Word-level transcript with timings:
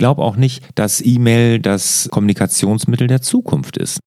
glaube 0.00 0.22
auch 0.22 0.36
nicht, 0.36 0.64
dass 0.76 1.04
E-Mail 1.04 1.60
das 1.60 2.08
Kommunikationsmittel 2.10 3.06
der 3.06 3.20
Zukunft 3.20 3.76
ist. 3.76 4.00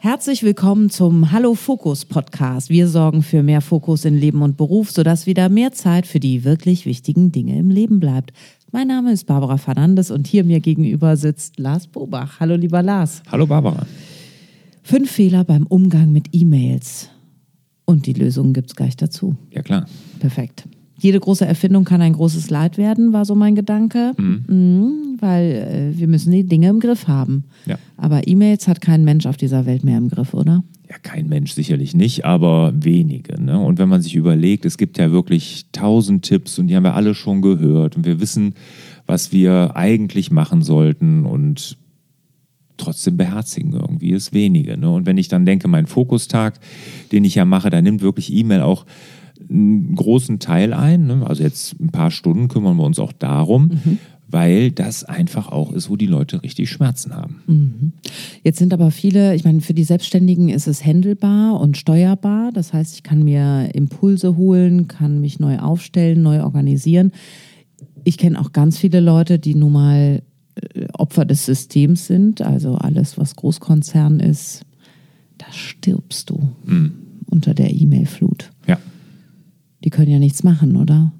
Herzlich 0.00 0.42
willkommen 0.42 0.90
zum 0.90 1.32
Hallo 1.32 1.54
Fokus 1.54 2.04
Podcast. 2.04 2.68
Wir 2.68 2.88
sorgen 2.88 3.22
für 3.22 3.42
mehr 3.42 3.62
Fokus 3.62 4.04
in 4.04 4.16
Leben 4.18 4.42
und 4.42 4.58
Beruf, 4.58 4.90
sodass 4.90 5.26
wieder 5.26 5.48
mehr 5.48 5.72
Zeit 5.72 6.06
für 6.06 6.20
die 6.20 6.44
wirklich 6.44 6.84
wichtigen 6.84 7.32
Dinge 7.32 7.58
im 7.58 7.70
Leben 7.70 8.00
bleibt. 8.00 8.34
Mein 8.70 8.86
Name 8.86 9.12
ist 9.12 9.26
Barbara 9.26 9.56
Fernandes 9.56 10.10
und 10.10 10.26
hier 10.26 10.44
mir 10.44 10.60
gegenüber 10.60 11.16
sitzt 11.16 11.58
Lars 11.58 11.86
Bobach. 11.86 12.38
Hallo 12.38 12.54
lieber 12.54 12.82
Lars. 12.82 13.22
Hallo 13.32 13.46
Barbara. 13.46 13.86
Fünf 14.82 15.10
Fehler 15.10 15.42
beim 15.42 15.66
Umgang 15.66 16.12
mit 16.12 16.28
E-Mails. 16.32 17.10
Und 17.86 18.06
die 18.06 18.12
Lösungen 18.12 18.52
gibt 18.52 18.70
es 18.70 18.76
gleich 18.76 18.96
dazu. 18.96 19.36
Ja 19.50 19.62
klar. 19.62 19.86
Perfekt. 20.18 20.68
Jede 20.98 21.20
große 21.20 21.44
Erfindung 21.46 21.84
kann 21.84 22.00
ein 22.00 22.14
großes 22.14 22.50
Leid 22.50 22.78
werden, 22.78 23.12
war 23.12 23.24
so 23.24 23.34
mein 23.34 23.54
Gedanke, 23.54 24.12
Mhm. 24.18 24.44
Mhm, 24.48 24.92
weil 25.20 25.92
äh, 25.94 25.98
wir 25.98 26.08
müssen 26.08 26.32
die 26.32 26.44
Dinge 26.44 26.68
im 26.68 26.80
Griff 26.80 27.06
haben. 27.06 27.44
Ja. 27.66 27.78
Aber 27.96 28.26
E-Mails 28.26 28.66
hat 28.66 28.80
kein 28.80 29.04
Mensch 29.04 29.26
auf 29.26 29.36
dieser 29.36 29.66
Welt 29.66 29.84
mehr 29.84 29.98
im 29.98 30.08
Griff, 30.08 30.34
oder? 30.34 30.64
Ja, 30.88 30.96
kein 31.02 31.28
Mensch 31.28 31.52
sicherlich 31.52 31.94
nicht, 31.94 32.24
aber 32.24 32.72
wenige. 32.76 33.40
Ne? 33.40 33.58
Und 33.58 33.78
wenn 33.78 33.88
man 33.88 34.02
sich 34.02 34.14
überlegt, 34.14 34.64
es 34.64 34.78
gibt 34.78 34.98
ja 34.98 35.10
wirklich 35.12 35.66
tausend 35.72 36.24
Tipps 36.24 36.58
und 36.58 36.68
die 36.68 36.76
haben 36.76 36.84
wir 36.84 36.94
alle 36.94 37.14
schon 37.14 37.42
gehört 37.42 37.96
und 37.96 38.06
wir 38.06 38.20
wissen, 38.20 38.54
was 39.06 39.32
wir 39.32 39.76
eigentlich 39.76 40.30
machen 40.30 40.62
sollten 40.62 41.26
und 41.26 41.76
trotzdem 42.76 43.16
beherzigen 43.16 43.72
irgendwie 43.72 44.12
es 44.12 44.32
wenige. 44.32 44.76
Ne? 44.76 44.90
Und 44.90 45.06
wenn 45.06 45.18
ich 45.18 45.28
dann 45.28 45.46
denke, 45.46 45.68
mein 45.68 45.86
Fokustag, 45.86 46.58
den 47.12 47.24
ich 47.24 47.34
ja 47.34 47.44
mache, 47.44 47.70
da 47.70 47.80
nimmt 47.82 48.02
wirklich 48.02 48.32
E-Mail 48.32 48.60
auch 48.60 48.86
einen 49.48 49.94
großen 49.94 50.38
Teil 50.38 50.72
ein. 50.72 51.06
Ne? 51.06 51.24
Also 51.26 51.42
jetzt 51.42 51.78
ein 51.80 51.90
paar 51.90 52.10
Stunden 52.10 52.48
kümmern 52.48 52.76
wir 52.76 52.84
uns 52.84 52.98
auch 52.98 53.12
darum, 53.12 53.70
weil 54.28 54.72
das 54.72 55.04
einfach 55.04 55.48
auch 55.48 55.72
ist, 55.72 55.88
wo 55.88 55.96
die 55.96 56.06
Leute 56.06 56.42
richtig 56.42 56.70
Schmerzen 56.70 57.14
haben. 57.14 57.92
Jetzt 58.42 58.58
sind 58.58 58.72
aber 58.72 58.90
viele, 58.90 59.34
ich 59.34 59.44
meine, 59.44 59.60
für 59.60 59.74
die 59.74 59.84
Selbstständigen 59.84 60.48
ist 60.48 60.66
es 60.66 60.84
handelbar 60.84 61.60
und 61.60 61.76
steuerbar. 61.76 62.50
Das 62.52 62.72
heißt, 62.72 62.94
ich 62.96 63.02
kann 63.02 63.22
mir 63.22 63.70
Impulse 63.74 64.36
holen, 64.36 64.88
kann 64.88 65.20
mich 65.20 65.38
neu 65.38 65.58
aufstellen, 65.58 66.22
neu 66.22 66.42
organisieren. 66.42 67.12
Ich 68.04 68.18
kenne 68.18 68.40
auch 68.40 68.52
ganz 68.52 68.78
viele 68.78 69.00
Leute, 69.00 69.38
die 69.38 69.54
nun 69.54 69.72
mal 69.72 70.22
Opfer 70.98 71.24
des 71.24 71.46
Systems 71.46 72.06
sind. 72.06 72.42
Also 72.42 72.74
alles, 72.74 73.18
was 73.18 73.36
Großkonzern 73.36 74.20
ist, 74.20 74.64
da 75.38 75.46
stirbst 75.52 76.30
du 76.30 76.50
unter 77.26 77.54
der 77.54 77.72
E-Mail-Flut. 77.72 78.50
Ja, 78.66 78.78
Die 79.84 79.90
können 79.90 80.10
ja 80.10 80.18
nichts 80.18 80.42
machen, 80.42 80.76
oder? 80.76 81.12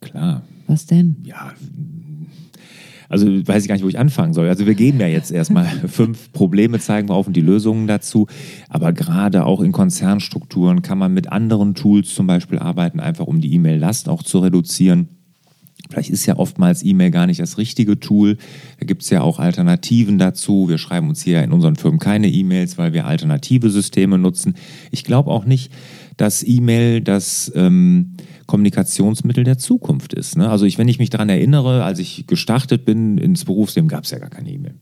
klar. 0.00 0.42
Was 0.66 0.86
denn? 0.86 1.16
ja, 1.24 1.52
also 3.10 3.26
weiß 3.26 3.62
ich 3.62 3.68
gar 3.68 3.74
nicht, 3.74 3.84
wo 3.84 3.88
ich 3.88 3.98
anfangen 3.98 4.32
soll. 4.32 4.48
Also 4.48 4.66
wir 4.66 4.74
geben 4.74 4.98
ja 4.98 5.06
jetzt 5.06 5.30
erstmal 5.30 5.66
fünf 5.88 6.32
Probleme, 6.32 6.78
zeigen 6.78 7.08
wir 7.08 7.14
auf 7.14 7.26
und 7.26 7.36
die 7.36 7.42
Lösungen 7.42 7.86
dazu. 7.86 8.26
Aber 8.68 8.92
gerade 8.92 9.44
auch 9.44 9.60
in 9.60 9.72
Konzernstrukturen 9.72 10.82
kann 10.82 10.98
man 10.98 11.12
mit 11.12 11.30
anderen 11.30 11.74
Tools 11.74 12.14
zum 12.14 12.26
Beispiel 12.26 12.58
arbeiten, 12.58 13.00
einfach 13.00 13.26
um 13.26 13.40
die 13.40 13.52
E-Mail-Last 13.54 14.08
auch 14.08 14.22
zu 14.22 14.38
reduzieren. 14.38 15.08
Vielleicht 15.90 16.10
ist 16.10 16.26
ja 16.26 16.36
oftmals 16.36 16.82
E-Mail 16.82 17.10
gar 17.10 17.26
nicht 17.26 17.40
das 17.40 17.58
richtige 17.58 18.00
Tool. 18.00 18.36
Da 18.80 18.86
gibt 18.86 19.02
es 19.02 19.10
ja 19.10 19.20
auch 19.20 19.38
Alternativen 19.38 20.18
dazu. 20.18 20.68
Wir 20.68 20.78
schreiben 20.78 21.08
uns 21.08 21.22
hier 21.22 21.42
in 21.42 21.52
unseren 21.52 21.76
Firmen 21.76 22.00
keine 22.00 22.28
E-Mails, 22.28 22.78
weil 22.78 22.92
wir 22.92 23.06
alternative 23.06 23.70
Systeme 23.70 24.18
nutzen. 24.18 24.54
Ich 24.90 25.04
glaube 25.04 25.30
auch 25.30 25.44
nicht, 25.44 25.70
dass 26.16 26.42
E-Mail 26.46 27.00
das 27.00 27.50
ähm, 27.54 28.14
Kommunikationsmittel 28.46 29.44
der 29.44 29.58
Zukunft 29.58 30.12
ist. 30.12 30.36
Ne? 30.36 30.48
Also 30.48 30.66
ich, 30.66 30.78
wenn 30.78 30.88
ich 30.88 30.98
mich 30.98 31.10
daran 31.10 31.28
erinnere, 31.28 31.84
als 31.84 31.98
ich 31.98 32.26
gestartet 32.26 32.84
bin 32.84 33.18
ins 33.18 33.44
Berufsleben, 33.44 33.88
gab 33.88 34.04
es 34.04 34.10
ja 34.10 34.18
gar 34.18 34.30
keine 34.30 34.50
E-Mail. 34.50 34.74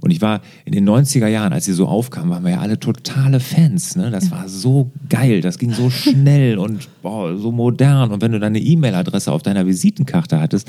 Und 0.00 0.10
ich 0.10 0.20
war 0.20 0.40
in 0.64 0.72
den 0.72 0.88
90er 0.88 1.26
Jahren, 1.26 1.52
als 1.52 1.66
sie 1.66 1.72
so 1.72 1.86
aufkam, 1.86 2.30
waren 2.30 2.44
wir 2.44 2.52
ja 2.52 2.60
alle 2.60 2.78
totale 2.78 3.40
Fans. 3.40 3.96
Ne? 3.96 4.10
Das 4.10 4.30
war 4.30 4.48
so 4.48 4.90
geil, 5.08 5.40
das 5.40 5.58
ging 5.58 5.72
so 5.72 5.90
schnell 5.90 6.58
und 6.58 6.88
boah, 7.02 7.36
so 7.36 7.52
modern. 7.52 8.10
Und 8.10 8.22
wenn 8.22 8.32
du 8.32 8.40
deine 8.40 8.58
E-Mail-Adresse 8.58 9.30
auf 9.30 9.42
deiner 9.42 9.66
Visitenkarte 9.66 10.40
hattest, 10.40 10.68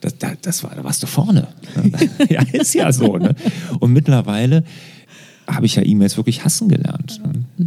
das, 0.00 0.18
das, 0.18 0.32
das 0.42 0.64
war, 0.64 0.74
da 0.74 0.82
warst 0.82 1.02
du 1.02 1.06
vorne. 1.06 1.48
Ne? 1.76 1.92
ja, 2.28 2.42
ist 2.52 2.74
ja 2.74 2.92
so. 2.92 3.18
Ne? 3.18 3.34
Und 3.78 3.92
mittlerweile 3.92 4.64
habe 5.46 5.66
ich 5.66 5.76
ja 5.76 5.84
E-Mails 5.84 6.16
wirklich 6.16 6.44
hassen 6.44 6.68
gelernt. 6.68 7.20
Ne? 7.24 7.66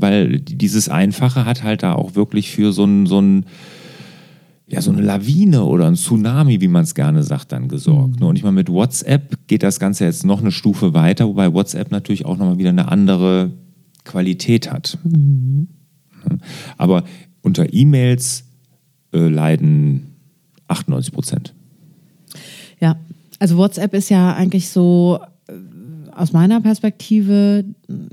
Weil 0.00 0.40
dieses 0.40 0.88
Einfache 0.88 1.44
hat 1.44 1.62
halt 1.62 1.82
da 1.82 1.94
auch 1.94 2.14
wirklich 2.14 2.50
für 2.50 2.72
so 2.72 2.84
ein, 2.84 3.06
so 3.06 3.20
ein 3.20 3.46
ja, 4.66 4.80
so 4.80 4.92
eine 4.92 5.02
Lawine 5.02 5.64
oder 5.64 5.88
ein 5.88 5.96
Tsunami, 5.96 6.60
wie 6.60 6.68
man 6.68 6.84
es 6.84 6.94
gerne 6.94 7.24
sagt, 7.24 7.50
dann 7.50 7.66
gesorgt. 7.66 8.20
Ne? 8.20 8.26
Und 8.26 8.36
ich 8.36 8.44
meine, 8.44 8.54
mit 8.54 8.68
WhatsApp 8.68 9.36
geht 9.48 9.64
das 9.64 9.80
Ganze 9.80 10.04
jetzt 10.04 10.24
noch 10.24 10.40
eine 10.40 10.52
Stufe 10.52 10.94
weiter, 10.94 11.26
wobei 11.26 11.52
WhatsApp 11.52 11.90
natürlich 11.90 12.24
auch 12.24 12.36
nochmal 12.36 12.58
wieder 12.58 12.68
eine 12.68 12.86
andere 12.86 13.50
Qualität 14.04 14.70
hat. 14.70 14.96
Ne? 15.02 15.66
Aber 16.76 17.02
unter 17.42 17.72
E-Mails 17.72 18.44
äh, 19.12 19.26
leiden 19.26 20.14
98 20.68 21.12
Prozent. 21.12 21.54
Ja, 22.80 22.96
also 23.40 23.56
WhatsApp 23.56 23.94
ist 23.94 24.08
ja 24.08 24.34
eigentlich 24.34 24.68
so 24.68 25.18
aus 26.20 26.32
meiner 26.32 26.60
Perspektive, 26.60 27.64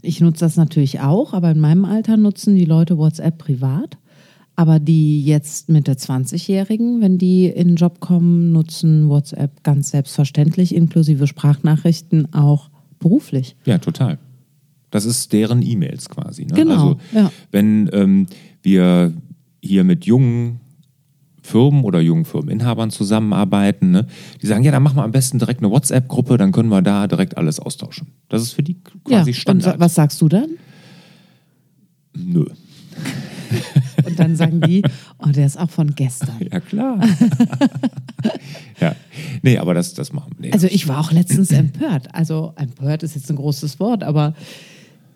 ich 0.01 0.21
nutze 0.21 0.45
das 0.45 0.55
natürlich 0.55 1.01
auch, 1.01 1.33
aber 1.33 1.51
in 1.51 1.59
meinem 1.59 1.85
Alter 1.85 2.17
nutzen 2.17 2.55
die 2.55 2.65
Leute 2.65 2.97
WhatsApp 2.97 3.37
privat. 3.37 3.97
Aber 4.55 4.79
die 4.79 5.23
jetzt 5.23 5.69
Mitte 5.69 5.93
20-Jährigen, 5.93 6.99
wenn 6.99 7.19
die 7.19 7.45
in 7.45 7.67
den 7.67 7.75
Job 7.75 7.99
kommen, 7.99 8.51
nutzen 8.51 9.07
WhatsApp 9.07 9.63
ganz 9.63 9.91
selbstverständlich, 9.91 10.73
inklusive 10.73 11.27
Sprachnachrichten 11.27 12.33
auch 12.33 12.71
beruflich. 12.97 13.55
Ja, 13.65 13.77
total. 13.77 14.17
Das 14.89 15.05
ist 15.05 15.31
deren 15.31 15.61
E-Mails 15.61 16.09
quasi. 16.09 16.45
Ne? 16.45 16.55
Genau, 16.55 16.73
Also 16.73 16.97
ja. 17.13 17.31
wenn 17.51 17.87
ähm, 17.93 18.25
wir 18.63 19.13
hier 19.61 19.83
mit 19.83 20.05
jungen 20.05 20.61
Firmen 21.47 21.83
oder 21.83 22.01
jungen 22.01 22.25
Firmeninhabern 22.25 22.91
zusammenarbeiten, 22.91 23.91
ne? 23.91 24.07
die 24.41 24.47
sagen, 24.47 24.63
ja, 24.63 24.71
dann 24.71 24.83
machen 24.83 24.97
wir 24.97 25.03
am 25.03 25.11
besten 25.11 25.39
direkt 25.39 25.61
eine 25.61 25.71
WhatsApp-Gruppe, 25.71 26.37
dann 26.37 26.51
können 26.51 26.69
wir 26.69 26.81
da 26.81 27.07
direkt 27.07 27.37
alles 27.37 27.59
austauschen. 27.59 28.07
Das 28.27 28.41
ist 28.41 28.51
für 28.51 28.63
die 28.63 28.75
quasi 29.05 29.31
ja, 29.31 29.35
Standard. 29.35 29.75
Und 29.75 29.79
was 29.79 29.95
sagst 29.95 30.21
du 30.21 30.27
dann? 30.27 30.49
Nö. 32.13 32.45
Und 34.05 34.19
dann 34.19 34.35
sagen 34.35 34.59
die, 34.61 34.83
oh, 35.19 35.29
der 35.29 35.45
ist 35.45 35.57
auch 35.57 35.69
von 35.69 35.95
gestern. 35.95 36.35
Ja, 36.51 36.59
klar. 36.59 36.99
ja. 38.81 38.95
Nee, 39.41 39.57
aber 39.57 39.73
das, 39.73 39.93
das 39.93 40.11
machen 40.11 40.33
wir. 40.37 40.47
Nee. 40.47 40.53
Also 40.53 40.67
ich 40.67 40.87
war 40.87 40.99
auch 40.99 41.11
letztens 41.11 41.51
empört. 41.51 42.13
Also 42.13 42.53
empört 42.57 43.03
ist 43.03 43.15
jetzt 43.15 43.29
ein 43.29 43.37
großes 43.37 43.79
Wort, 43.79 44.03
aber 44.03 44.33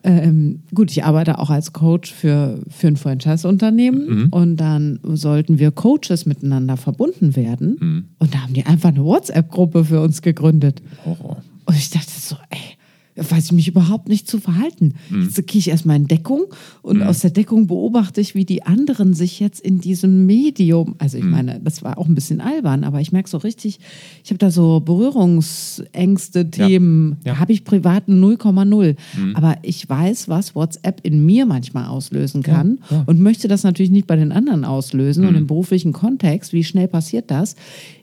ähm, 0.04 0.62
gut, 0.74 0.90
ich 0.90 1.04
arbeite 1.04 1.38
auch 1.38 1.50
als 1.50 1.72
Coach 1.72 2.12
für, 2.12 2.58
für 2.68 2.88
ein 2.88 2.96
Franchise-Unternehmen 2.96 4.28
und 4.30 4.56
dann 4.56 4.98
sollten 5.04 5.58
wir 5.58 5.70
Coaches 5.70 6.26
miteinander 6.26 6.76
verbunden 6.76 7.36
werden. 7.36 8.08
Und 8.18 8.34
da 8.34 8.38
haben 8.40 8.54
die 8.54 8.66
einfach 8.66 8.88
eine 8.88 9.04
WhatsApp-Gruppe 9.04 9.84
für 9.84 10.00
uns 10.00 10.22
gegründet. 10.22 10.82
Horror. 11.04 11.42
Und 11.64 11.76
ich 11.76 11.90
dachte 11.90 12.10
so, 12.10 12.36
ey, 12.50 12.71
weiß 13.16 13.46
ich 13.46 13.52
mich 13.52 13.68
überhaupt 13.68 14.08
nicht 14.08 14.28
zu 14.28 14.38
verhalten. 14.38 14.94
Jetzt 15.10 15.46
gehe 15.46 15.58
ich 15.58 15.68
erstmal 15.68 15.96
in 15.96 16.06
Deckung 16.08 16.44
und 16.82 17.02
aus 17.02 17.20
der 17.20 17.30
Deckung 17.30 17.66
beobachte 17.66 18.20
ich, 18.20 18.34
wie 18.34 18.44
die 18.44 18.62
anderen 18.62 19.12
sich 19.14 19.38
jetzt 19.40 19.60
in 19.60 19.80
diesem 19.80 20.24
Medium, 20.26 20.94
also 20.98 21.18
ich 21.18 21.24
meine, 21.24 21.60
das 21.62 21.82
war 21.82 21.98
auch 21.98 22.06
ein 22.08 22.14
bisschen 22.14 22.40
albern, 22.40 22.84
aber 22.84 23.00
ich 23.00 23.12
merke 23.12 23.28
so 23.28 23.38
richtig, 23.38 23.80
ich 24.24 24.30
habe 24.30 24.38
da 24.38 24.50
so 24.50 24.80
Berührungsängste, 24.80 26.50
Themen, 26.50 27.16
Ja. 27.24 27.38
habe 27.38 27.52
ich 27.52 27.64
privat 27.64 28.08
0,0. 28.08 28.96
Aber 29.34 29.56
ich 29.62 29.88
weiß, 29.88 30.28
was 30.28 30.54
WhatsApp 30.54 31.00
in 31.02 31.24
mir 31.24 31.46
manchmal 31.46 31.86
auslösen 31.86 32.42
kann 32.42 32.78
ja. 32.90 33.04
und 33.06 33.20
möchte 33.20 33.48
das 33.48 33.62
natürlich 33.62 33.90
nicht 33.90 34.06
bei 34.06 34.16
den 34.16 34.32
anderen 34.32 34.64
auslösen. 34.64 35.26
Und 35.26 35.34
im 35.34 35.46
beruflichen 35.46 35.92
Kontext, 35.92 36.52
wie 36.52 36.64
schnell 36.64 36.88
passiert 36.88 37.30
das? 37.30 37.56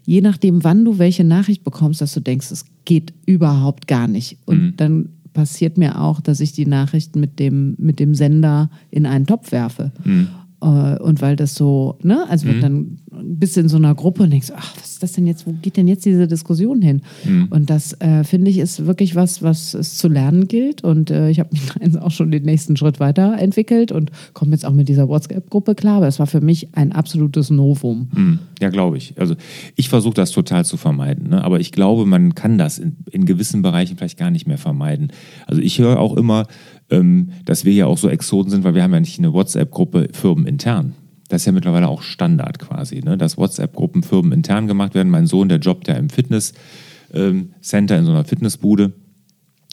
Je 0.06 0.22
nachdem, 0.22 0.64
wann 0.64 0.86
du 0.86 0.98
welche 0.98 1.24
Nachricht 1.24 1.64
bekommst, 1.64 2.02
dass 2.02 2.14
du 2.14 2.20
denkst, 2.20 2.52
es 2.52 2.66
geht 2.86 3.14
überhaupt 3.26 3.88
gar 3.88 4.08
nicht. 4.08 4.38
Und 4.46 4.78
dann 4.78 5.10
passiert 5.34 5.78
mir 5.78 6.02
auch, 6.02 6.22
dass 6.22 6.40
ich 6.40 6.54
die 6.54 6.66
Nachricht 6.66 7.16
mit 7.16 7.40
dem, 7.40 7.76
mit 7.78 8.00
dem 8.00 8.16
Sender 8.16 8.70
in 8.92 9.06
einen 9.06 9.26
Topf 9.26 9.52
werfe. 9.52 9.92
Äh, 10.06 10.26
Und 10.60 11.22
weil 11.22 11.36
das 11.36 11.56
so, 11.56 11.98
ne, 12.02 12.26
also 12.30 12.48
wird 12.48 12.62
dann 12.62 12.98
bist 13.12 13.58
in 13.58 13.70
so 13.70 13.78
einer 13.78 13.96
Gruppe 13.96 14.24
und 14.24 14.32
denkst, 14.32 14.52
ach, 14.56 14.76
was 14.78 14.92
ist 14.92 15.04
das 15.04 15.14
denn 15.14 15.26
jetzt, 15.26 15.48
wo 15.48 15.54
geht 15.54 15.78
denn 15.78 15.88
jetzt 15.88 16.06
diese 16.06 16.28
Diskussion 16.28 16.82
hin? 16.82 17.02
Mhm. 17.24 17.48
Und 17.50 17.70
das, 17.70 17.94
äh, 18.02 18.24
finde 18.24 18.52
ich, 18.52 18.58
ist 18.58 18.86
wirklich 18.86 19.16
was, 19.16 19.42
was 19.42 19.74
es 19.74 19.98
zu 19.98 20.08
lernen 20.08 20.48
gilt. 20.48 20.84
Und 20.84 21.12
äh, 21.12 21.30
ich 21.30 21.40
habe 21.40 21.50
mich 21.52 21.98
auch 22.02 22.12
schon 22.12 22.32
den 22.32 22.44
nächsten 22.44 22.76
Schritt 22.78 23.00
weiterentwickelt 23.00 23.92
und 23.92 24.12
komme 24.34 24.52
jetzt 24.52 24.66
auch 24.66 24.74
mit 24.74 24.90
dieser 24.90 25.08
WhatsApp-Gruppe 25.08 25.76
klar. 25.76 25.98
Aber 25.98 26.08
es 26.08 26.20
war 26.20 26.28
für 26.28 26.42
mich 26.42 26.70
ein 26.74 26.92
absolutes 26.92 27.50
Novum. 27.50 28.10
Hm, 28.14 28.40
Ja, 28.62 28.70
glaube 28.70 28.98
ich. 28.98 29.14
Also 29.18 29.36
ich 29.76 29.90
versuche 29.90 30.16
das 30.16 30.32
total 30.32 30.66
zu 30.66 30.78
vermeiden. 30.78 31.30
Ne? 31.30 31.44
Aber 31.44 31.60
ich 31.60 31.72
glaube, 31.72 32.06
man 32.06 32.36
kann 32.36 32.58
das 32.58 32.80
in, 32.80 32.98
in 33.12 33.26
gewissen 33.26 33.62
Bereichen 33.62 33.98
vielleicht 33.98 34.20
gar 34.20 34.32
nicht 34.32 34.48
mehr 34.48 34.58
vermeiden. 34.58 35.12
Also 35.48 35.62
ich 35.62 35.80
höre 35.80 36.00
auch 36.00 36.16
immer, 36.16 36.46
ähm, 36.90 37.30
dass 37.46 37.66
wir 37.66 37.74
ja 37.74 37.86
auch 37.86 37.98
so 37.98 38.10
Exoten 38.10 38.52
sind, 38.52 38.64
weil 38.64 38.76
wir 38.76 38.84
haben 38.84 38.94
ja 38.94 39.00
nicht 39.00 39.20
eine 39.20 39.34
WhatsApp-Gruppe 39.34 40.10
firmenintern. 40.14 40.96
Das 41.28 41.44
ist 41.44 41.46
ja 41.46 41.52
mittlerweile 41.52 41.88
auch 41.88 42.02
Standard 42.02 42.60
quasi, 42.60 43.02
ne? 43.02 43.18
dass 43.18 43.38
WhatsApp-Gruppen 43.38 44.04
firmenintern 44.04 44.68
gemacht 44.68 44.96
werden. 44.96 45.10
Mein 45.10 45.28
Sohn, 45.28 45.50
der 45.50 45.60
jobbt 45.60 45.88
ja 45.88 45.94
im 45.94 46.10
Fitness-Center 46.10 47.98
in 47.98 48.06
so 48.06 48.12
einer 48.12 48.26
Fitnessbude. 48.26 48.94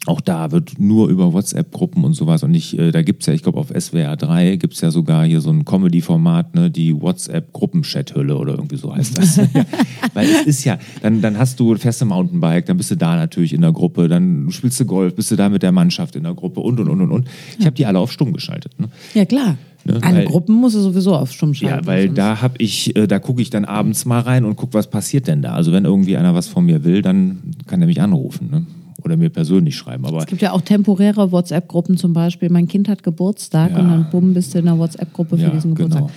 Auch 0.07 0.21
da 0.21 0.53
wird 0.53 0.79
nur 0.79 1.09
über 1.09 1.33
WhatsApp-Gruppen 1.33 2.05
und 2.05 2.15
sowas 2.15 2.43
und 2.45 2.53
nicht, 2.53 2.79
äh, 2.79 2.93
da 2.93 3.03
gibt 3.03 3.23
es 3.23 3.27
ja, 3.27 3.35
ich 3.35 3.43
glaube 3.43 3.59
auf 3.59 3.73
SWR 3.77 4.17
3 4.17 4.55
gibt 4.57 4.75
es 4.75 4.81
ja 4.81 4.93
sogar 4.93 5.25
hier 5.27 5.41
so 5.41 5.51
ein 5.51 5.65
Comedy-Format, 5.65 6.55
ne, 6.55 6.71
die 6.71 6.95
WhatsApp-Gruppen-Chat-Hülle 7.01 8.37
oder 8.37 8.53
irgendwie 8.55 8.77
so 8.77 8.95
heißt 8.95 9.19
das. 9.19 9.39
Weil 10.15 10.29
es 10.29 10.47
ist 10.47 10.65
ja, 10.65 10.79
dann, 11.03 11.21
dann 11.23 11.39
hast 11.39 11.59
du, 11.61 11.75
fährst 11.77 12.01
du 12.01 12.07
Mountainbike, 12.07 12.67
dann 12.67 12.77
bist 12.77 12.91
du 12.91 12.97
da 12.97 13.17
natürlich 13.17 13.53
in 13.53 13.61
der 13.63 13.73
Gruppe, 13.73 14.09
dann 14.09 14.47
spielst 14.51 14.79
du 14.81 14.85
Golf, 14.85 15.15
bist 15.15 15.31
du 15.31 15.37
da 15.37 15.49
mit 15.49 15.63
der 15.63 15.73
Mannschaft 15.73 16.17
in 16.17 16.23
der 16.23 16.35
Gruppe 16.35 16.61
und 16.61 16.79
und 16.81 16.89
und 16.89 17.01
und 17.01 17.11
und. 17.11 17.29
Ich 17.59 17.67
habe 17.67 17.75
die 17.77 17.87
alle 17.87 17.99
auf 17.99 18.13
stumm 18.13 18.33
geschaltet. 18.33 18.79
Ne? 18.79 18.89
Ja, 19.15 19.25
klar. 19.25 19.57
Ne, 19.85 19.99
Alle 20.03 20.25
Gruppen 20.25 20.55
muss 20.57 20.75
er 20.75 20.81
sowieso 20.83 21.15
auf 21.15 21.33
Stumm 21.33 21.55
schalten. 21.55 21.79
Ja, 21.81 21.87
weil 21.87 22.07
sonst- 22.07 22.19
da 22.19 22.43
habe 22.43 22.55
ich, 22.59 22.97
äh, 22.97 23.07
da 23.07 23.19
gucke 23.21 23.41
ich 23.43 23.51
dann 23.51 23.65
abends 23.65 24.05
mal 24.05 24.21
rein 24.21 24.45
und 24.45 24.57
gucke, 24.57 24.75
was 24.75 24.89
passiert 24.91 25.29
denn 25.29 25.43
da. 25.43 25.55
Also 25.55 25.73
wenn 25.73 25.85
irgendwie 25.85 26.17
einer 26.17 26.35
was 26.35 26.49
von 26.49 26.65
mir 26.65 26.83
will, 26.85 27.03
dann 27.03 27.39
kann 27.67 27.81
er 27.81 27.87
mich 27.87 28.01
anrufen 28.01 28.49
ne? 28.51 28.67
Oder 29.07 29.17
mir 29.17 29.31
persönlich 29.31 29.75
schreiben. 29.77 30.05
Aber 30.05 30.19
Es 30.19 30.27
gibt 30.27 30.43
ja 30.43 30.53
auch 30.53 30.61
temporäre 30.61 31.33
WhatsApp-Gruppen 31.33 31.97
zum 31.97 32.13
Beispiel. 32.13 32.51
Mein 32.51 32.69
Kind 32.69 32.89
hat 32.89 33.03
Geburtstag 33.03 33.71
Ja. 33.71 33.79
und 33.79 33.89
dann 33.89 34.11
bumm, 34.11 34.35
bist 34.35 34.55
du 34.55 34.59
in 34.59 34.69
einer 34.69 34.79
WhatsApp-Gruppe 34.79 35.39
für 35.39 35.45
Ja, 35.45 35.51
diesen 35.51 35.75
Geburtstag. 35.75 36.03
genau. 36.09 36.13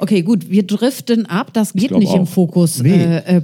Okay, 0.00 0.22
gut, 0.22 0.48
wir 0.48 0.64
driften 0.64 1.26
ab. 1.26 1.52
Das 1.54 1.72
geht 1.72 1.90
nicht 1.90 2.14
im 2.14 2.20
auch. 2.22 2.28
Fokus 2.28 2.80
Nee. 2.80 2.90
äh, 3.02 3.38
äh. 3.38 3.42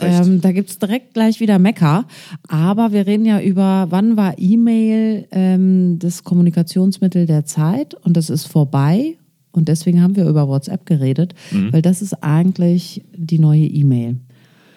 Ähm, 0.00 0.40
da 0.40 0.52
gibt's 0.52 0.78
direkt 0.78 1.12
gleich 1.12 1.40
wieder 1.40 1.58
Mecker. 1.58 2.06
Aber 2.48 2.92
wir 2.92 3.06
reden 3.06 3.26
ja 3.26 3.38
über, 3.40 3.86
wann 3.90 4.16
war 4.16 4.38
E-Mail 4.38 5.26
ähm, 5.30 5.98
das 5.98 6.24
Kommunikationsmittel 6.24 7.26
der 7.26 7.44
Zeit 7.44 7.94
und 7.94 8.16
das 8.16 8.30
ist 8.30 8.46
vorbei. 8.46 9.16
Und 9.52 9.68
deswegen 9.68 10.00
haben 10.02 10.16
wir 10.16 10.26
über 10.26 10.48
WhatsApp 10.48 10.86
geredet, 10.86 11.34
Mhm. 11.50 11.72
weil 11.72 11.82
das 11.82 12.00
ist 12.00 12.22
eigentlich 12.22 13.02
die 13.14 13.38
neue 13.38 13.66
E-Mail. 13.66 14.16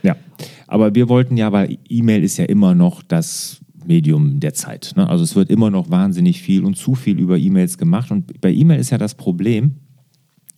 Ja, 0.04 0.16
aber 0.68 0.96
wir 0.96 1.10
wollten 1.10 1.38
ja, 1.38 1.52
weil 1.52 1.78
E-Mail 1.90 2.24
ist 2.24 2.38
ja 2.38 2.46
immer 2.46 2.76
noch 2.76 3.04
das 3.04 3.62
Medium 3.86 4.40
der 4.40 4.54
Zeit. 4.54 4.94
Ne? 4.96 5.08
Also 5.08 5.24
es 5.24 5.36
wird 5.36 5.50
immer 5.50 5.70
noch 5.70 5.90
wahnsinnig 5.90 6.42
viel 6.42 6.64
und 6.64 6.78
zu 6.78 6.96
viel 6.96 7.20
über 7.20 7.38
E-Mails 7.38 7.78
gemacht. 7.78 8.12
Und 8.12 8.40
bei 8.42 8.52
E-Mail 8.52 8.80
ist 8.80 8.90
ja 8.90 8.98
das 8.98 9.16
Problem, 9.16 9.76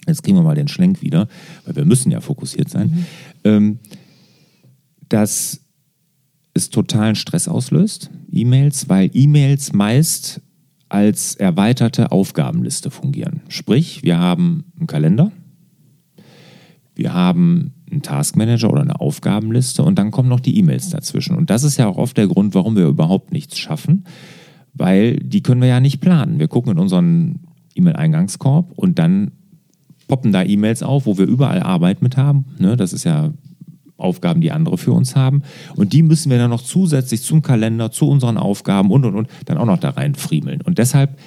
jetzt 0.07 0.23
kriegen 0.23 0.37
wir 0.37 0.43
mal 0.43 0.55
den 0.55 0.67
Schlenk 0.67 1.01
wieder, 1.01 1.27
weil 1.65 1.75
wir 1.75 1.85
müssen 1.85 2.11
ja 2.11 2.21
fokussiert 2.21 2.69
sein, 2.69 3.05
ähm, 3.43 3.79
dass 5.09 5.61
es 6.53 6.69
totalen 6.69 7.15
Stress 7.15 7.47
auslöst, 7.47 8.11
E-Mails, 8.31 8.89
weil 8.89 9.09
E-Mails 9.13 9.73
meist 9.73 10.41
als 10.89 11.35
erweiterte 11.35 12.11
Aufgabenliste 12.11 12.91
fungieren. 12.91 13.41
Sprich, 13.47 14.03
wir 14.03 14.19
haben 14.19 14.65
einen 14.77 14.87
Kalender, 14.87 15.31
wir 16.93 17.13
haben 17.13 17.73
einen 17.93 18.01
Taskmanager 18.01 18.69
oder 18.69 18.81
eine 18.81 18.99
Aufgabenliste 18.99 19.83
und 19.83 19.97
dann 19.97 20.11
kommen 20.11 20.29
noch 20.29 20.39
die 20.39 20.57
E-Mails 20.57 20.89
dazwischen. 20.89 21.35
Und 21.35 21.49
das 21.49 21.63
ist 21.63 21.77
ja 21.77 21.87
auch 21.87 21.97
oft 21.97 22.17
der 22.17 22.27
Grund, 22.27 22.53
warum 22.55 22.75
wir 22.75 22.85
überhaupt 22.85 23.31
nichts 23.31 23.57
schaffen, 23.57 24.05
weil 24.73 25.17
die 25.17 25.41
können 25.41 25.61
wir 25.61 25.69
ja 25.69 25.79
nicht 25.79 26.01
planen. 26.01 26.39
Wir 26.39 26.47
gucken 26.47 26.71
in 26.71 26.79
unseren 26.79 27.39
E-Mail-Eingangskorb 27.75 28.71
und 28.75 28.99
dann 28.99 29.31
poppen 30.07 30.31
da 30.31 30.43
E-Mails 30.43 30.83
auf, 30.83 31.05
wo 31.05 31.17
wir 31.17 31.25
überall 31.25 31.61
Arbeit 31.61 32.01
mit 32.01 32.17
haben. 32.17 32.45
Ne, 32.59 32.75
das 32.75 32.93
ist 32.93 33.03
ja 33.03 33.31
Aufgaben, 33.97 34.41
die 34.41 34.51
andere 34.51 34.77
für 34.77 34.91
uns 34.91 35.15
haben. 35.15 35.43
Und 35.75 35.93
die 35.93 36.03
müssen 36.03 36.29
wir 36.29 36.37
dann 36.37 36.49
noch 36.49 36.61
zusätzlich 36.61 37.21
zum 37.21 37.41
Kalender, 37.41 37.91
zu 37.91 38.07
unseren 38.09 38.37
Aufgaben 38.37 38.91
und, 38.91 39.05
und, 39.05 39.15
und 39.15 39.27
dann 39.45 39.57
auch 39.57 39.65
noch 39.65 39.79
da 39.79 39.91
reinfriemeln. 39.91 40.61
Und 40.61 40.77
deshalb 40.77 41.17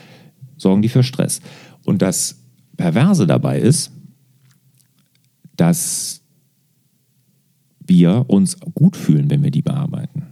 sorgen 0.57 0.83
die 0.83 0.89
für 0.89 1.03
Stress. 1.03 1.41
Und 1.85 2.03
das 2.03 2.43
Perverse 2.77 3.27
dabei 3.27 3.61
ist, 3.61 3.93
dass 5.57 6.23
wir 7.87 8.25
uns 8.29 8.59
gut 8.75 8.97
fühlen, 8.97 9.31
wenn 9.31 9.43
wir 9.43 9.51
die 9.51 9.63
bearbeiten. 9.63 10.23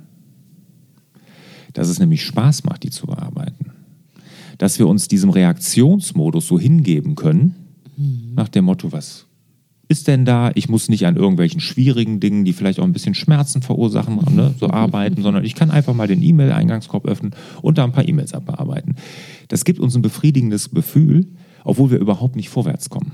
Dass 1.73 1.89
es 1.89 1.99
nämlich 1.99 2.25
Spaß 2.25 2.65
macht, 2.65 2.85
die 2.85 2.91
zu 2.91 3.07
bearbeiten. 3.07 3.73
Dass 4.59 4.79
wir 4.79 4.87
uns 4.87 5.09
diesem 5.09 5.31
Reaktionsmodus 5.31 6.47
so 6.47 6.59
hingeben 6.59 7.15
können, 7.17 7.57
nach 8.35 8.49
dem 8.49 8.65
Motto, 8.65 8.93
was 8.93 9.27
ist 9.89 10.09
denn 10.09 10.25
da? 10.25 10.51
Ich 10.55 10.69
muss 10.69 10.89
nicht 10.89 11.07
an 11.07 11.17
irgendwelchen 11.17 11.61
schwierigen 11.61 12.19
Dingen, 12.19 12.45
die 12.45 12.53
vielleicht 12.53 12.81
auch 12.81 12.85
ein 12.85 12.93
bisschen 12.93 13.15
Schmerzen 13.15 13.63
verursachen, 13.63 14.19
ne, 14.35 14.55
so 14.59 14.69
arbeiten, 14.69 15.23
sondern 15.23 15.45
ich 15.45 15.55
kann 15.55 15.71
einfach 15.71 15.95
mal 15.95 16.09
den 16.09 16.23
E-Mail-Eingangskorb 16.23 17.07
öffnen 17.07 17.35
und 17.63 17.79
da 17.79 17.85
ein 17.85 17.93
paar 17.93 18.09
E-Mails 18.09 18.33
abbearbeiten. 18.33 18.97
Das 19.49 19.65
gibt 19.65 19.79
uns 19.79 19.95
ein 19.95 20.03
befriedigendes 20.03 20.71
Gefühl, 20.71 21.27
obwohl 21.65 21.91
wir 21.91 21.99
überhaupt 21.99 22.37
nicht 22.37 22.49
vorwärts 22.49 22.91
kommen. 22.91 23.13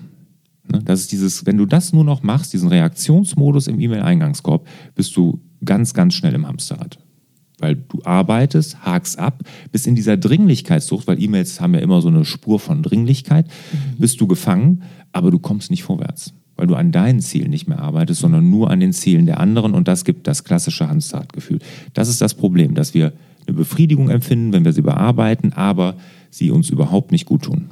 Ne, 0.70 0.82
Das 0.84 1.00
ist 1.00 1.12
dieses, 1.12 1.46
wenn 1.46 1.56
du 1.56 1.66
das 1.66 1.92
nur 1.92 2.04
noch 2.04 2.22
machst, 2.22 2.52
diesen 2.52 2.68
Reaktionsmodus 2.68 3.66
im 3.66 3.80
E-Mail-Eingangskorb, 3.80 4.66
bist 4.94 5.16
du 5.16 5.40
ganz, 5.64 5.94
ganz 5.94 6.14
schnell 6.14 6.34
im 6.34 6.46
Hamsterrad. 6.46 6.98
Weil 7.58 7.76
du 7.76 8.00
arbeitest, 8.04 8.84
hakst 8.86 9.18
ab, 9.18 9.42
bist 9.70 9.86
in 9.86 9.94
dieser 9.94 10.16
Dringlichkeitssucht, 10.16 11.06
weil 11.06 11.22
E-Mails 11.22 11.60
haben 11.60 11.74
ja 11.74 11.80
immer 11.80 12.00
so 12.00 12.08
eine 12.08 12.24
Spur 12.24 12.58
von 12.58 12.82
Dringlichkeit, 12.82 13.46
bist 13.98 14.20
du 14.20 14.26
gefangen, 14.26 14.82
aber 15.12 15.30
du 15.30 15.38
kommst 15.38 15.70
nicht 15.70 15.82
vorwärts. 15.82 16.32
Weil 16.56 16.68
du 16.68 16.74
an 16.74 16.92
deinen 16.92 17.20
Zielen 17.20 17.50
nicht 17.50 17.68
mehr 17.68 17.80
arbeitest, 17.80 18.20
sondern 18.20 18.48
nur 18.48 18.70
an 18.70 18.80
den 18.80 18.92
Zielen 18.92 19.26
der 19.26 19.40
anderen 19.40 19.74
und 19.74 19.88
das 19.88 20.04
gibt 20.04 20.26
das 20.26 20.44
klassische 20.44 20.88
Hamsterradgefühl. 20.88 21.58
Das 21.92 22.08
ist 22.08 22.20
das 22.20 22.34
Problem, 22.34 22.74
dass 22.74 22.94
wir 22.94 23.12
eine 23.46 23.56
Befriedigung 23.56 24.08
empfinden, 24.08 24.52
wenn 24.52 24.64
wir 24.64 24.72
sie 24.72 24.82
bearbeiten, 24.82 25.52
aber 25.52 25.96
sie 26.30 26.50
uns 26.50 26.70
überhaupt 26.70 27.12
nicht 27.12 27.26
gut 27.26 27.42
tun. 27.42 27.68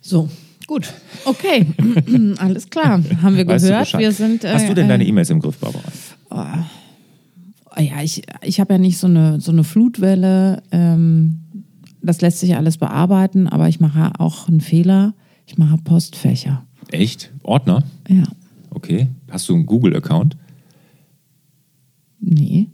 So, 0.00 0.28
gut. 0.72 0.92
Okay, 1.24 1.66
alles 2.38 2.70
klar. 2.70 3.02
Haben 3.22 3.36
wir 3.36 3.46
Weißt 3.46 3.66
gehört. 3.66 3.98
Wir 3.98 4.12
sind, 4.12 4.44
äh, 4.44 4.52
Hast 4.54 4.68
du 4.68 4.74
denn 4.74 4.88
deine 4.88 5.04
äh, 5.04 5.08
E-Mails 5.08 5.30
im 5.30 5.40
Griff, 5.40 5.58
Barbara? 5.58 5.82
Ja, 7.78 8.02
ich, 8.02 8.22
ich 8.42 8.60
habe 8.60 8.74
ja 8.74 8.78
nicht 8.78 8.98
so 8.98 9.06
eine, 9.06 9.40
so 9.40 9.52
eine 9.52 9.64
Flutwelle. 9.64 10.62
Ähm, 10.70 11.40
das 12.02 12.20
lässt 12.20 12.40
sich 12.40 12.56
alles 12.56 12.78
bearbeiten, 12.78 13.48
aber 13.48 13.68
ich 13.68 13.80
mache 13.80 14.12
auch 14.18 14.48
einen 14.48 14.60
Fehler. 14.60 15.14
Ich 15.46 15.58
mache 15.58 15.78
Postfächer. 15.78 16.64
Echt? 16.90 17.32
Ordner? 17.42 17.84
Ja, 18.08 18.24
Okay. 18.70 19.08
Hast 19.30 19.48
du 19.48 19.54
einen 19.54 19.66
Google-Account? 19.66 20.36
nee. 22.20 22.68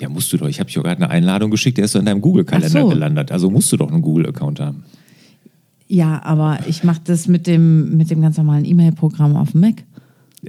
Ja, 0.00 0.08
musst 0.08 0.32
du 0.32 0.36
doch. 0.36 0.46
Ich 0.46 0.60
habe 0.60 0.70
dir 0.70 0.82
gerade 0.82 1.02
eine 1.02 1.10
Einladung 1.10 1.50
geschickt, 1.50 1.76
der 1.76 1.84
ist 1.84 1.94
doch 1.94 2.00
in 2.00 2.06
deinem 2.06 2.20
Google-Kalender 2.20 2.82
so. 2.82 2.88
gelandet. 2.88 3.32
Also 3.32 3.50
musst 3.50 3.72
du 3.72 3.76
doch 3.76 3.90
einen 3.90 4.02
Google-Account 4.02 4.60
haben. 4.60 4.84
Ja, 5.88 6.22
aber 6.22 6.58
ich 6.68 6.84
mache 6.84 7.00
das 7.04 7.28
mit 7.28 7.46
dem, 7.46 7.96
mit 7.96 8.10
dem 8.10 8.20
ganz 8.20 8.36
normalen 8.36 8.64
E-Mail-Programm 8.64 9.36
auf 9.36 9.52
dem 9.52 9.62
Mac. 9.62 9.84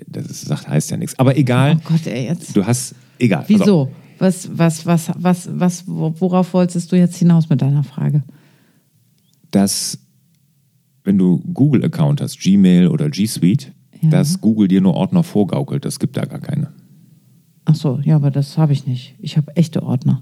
Das 0.08 0.26
ist, 0.28 0.42
sagt, 0.46 0.68
heißt 0.68 0.92
ja 0.92 0.98
nichts. 0.98 1.18
Aber 1.18 1.38
egal, 1.38 1.78
Oh 1.80 1.90
Gott, 1.90 2.06
ey, 2.06 2.26
jetzt. 2.26 2.56
du 2.56 2.66
hast, 2.66 2.94
egal. 3.18 3.46
Wieso? 3.48 3.86
Pass 4.18 4.46
auf. 4.48 4.52
Was, 4.58 4.58
was, 4.58 4.86
was, 4.86 5.12
was, 5.18 5.50
was, 5.54 5.84
worauf 5.88 6.54
wolltest 6.54 6.92
du 6.92 6.98
jetzt 6.98 7.16
hinaus 7.18 7.50
mit 7.50 7.62
deiner 7.62 7.84
Frage? 7.84 8.24
dass, 9.52 9.98
wenn 11.04 11.18
du 11.18 11.40
Google-Account 11.54 12.22
hast, 12.22 12.40
Gmail 12.40 12.88
oder 12.88 13.10
G 13.10 13.26
Suite, 13.26 13.72
Ja. 14.02 14.10
dass 14.10 14.40
Google 14.42 14.68
dir 14.68 14.80
nur 14.82 14.94
Ordner 14.94 15.24
vorgaukelt. 15.24 15.86
Das 15.86 15.98
gibt 16.00 16.18
da 16.18 16.26
gar 16.26 16.40
keine. 16.40 16.72
Ach 17.66 17.74
so, 17.76 18.00
ja, 18.04 18.16
aber 18.18 18.30
das 18.30 18.58
habe 18.60 18.74
ich 18.74 18.86
nicht. 18.86 19.16
Ich 19.20 19.38
habe 19.38 19.56
echte 19.56 19.82
Ordner. 19.84 20.22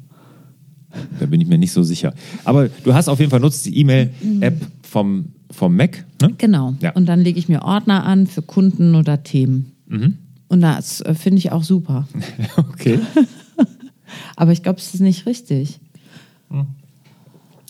Da 1.20 1.26
bin 1.26 1.42
ich 1.42 1.48
mir 1.48 1.58
nicht 1.58 1.72
so 1.72 1.84
sicher. 1.84 2.14
Aber 2.44 2.70
du 2.70 2.94
hast 2.94 3.08
auf 3.08 3.20
jeden 3.20 3.32
Fall 3.32 3.40
nutzt 3.40 3.66
die 3.66 3.78
E-Mail-App 3.80 4.56
vom, 4.84 5.30
vom 5.52 5.76
Mac. 5.76 6.06
Ne? 6.22 6.34
Genau. 6.38 6.76
Ja. 6.82 6.92
Und 6.92 7.06
dann 7.08 7.22
lege 7.22 7.40
ich 7.40 7.50
mir 7.50 7.64
Ordner 7.64 8.06
an 8.06 8.28
für 8.28 8.42
Kunden 8.42 8.96
oder 8.96 9.24
Themen. 9.24 9.72
Mhm. 9.88 10.18
Und 10.48 10.62
das 10.62 11.02
äh, 11.02 11.14
finde 11.14 11.40
ich 11.40 11.52
auch 11.52 11.64
super. 11.64 12.08
Okay. 12.58 13.00
Aber 14.36 14.52
ich 14.52 14.64
glaube, 14.64 14.80
es 14.80 14.94
ist 14.94 15.02
nicht 15.02 15.26
richtig. 15.26 15.80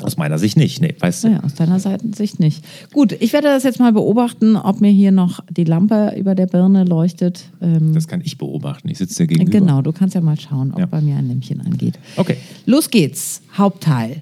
Aus 0.03 0.15
meiner 0.15 0.37
Sicht 0.37 0.57
nicht. 0.57 0.79
Nee, 0.81 0.93
weißt 0.99 1.23
du. 1.23 1.27
Naja, 1.29 1.43
aus 1.43 1.55
deiner 1.55 1.79
Seitensicht 1.79 2.39
nicht. 2.39 2.63
Gut, 2.93 3.13
ich 3.19 3.33
werde 3.33 3.47
das 3.47 3.63
jetzt 3.63 3.79
mal 3.79 3.91
beobachten, 3.93 4.55
ob 4.55 4.79
mir 4.79 4.91
hier 4.91 5.11
noch 5.11 5.39
die 5.49 5.63
Lampe 5.63 6.13
über 6.17 6.35
der 6.35 6.45
Birne 6.45 6.83
leuchtet. 6.83 7.45
Ähm, 7.61 7.93
Das 7.93 8.07
kann 8.07 8.21
ich 8.23 8.37
beobachten. 8.37 8.89
Ich 8.89 8.99
sitze 8.99 9.23
dir 9.23 9.27
gegenüber. 9.27 9.59
genau, 9.59 9.81
du 9.81 9.91
kannst 9.91 10.13
ja 10.13 10.21
mal 10.21 10.39
schauen, 10.39 10.71
ob 10.71 10.79
Ja. 10.79 10.85
bei 10.85 11.01
mir 11.01 11.15
ein 11.15 11.27
Lämpchen 11.27 11.61
angeht. 11.61 11.97
Okay. 12.15 12.37
Los 12.67 12.91
geht's, 12.91 13.41
Hauptteil. 13.57 14.21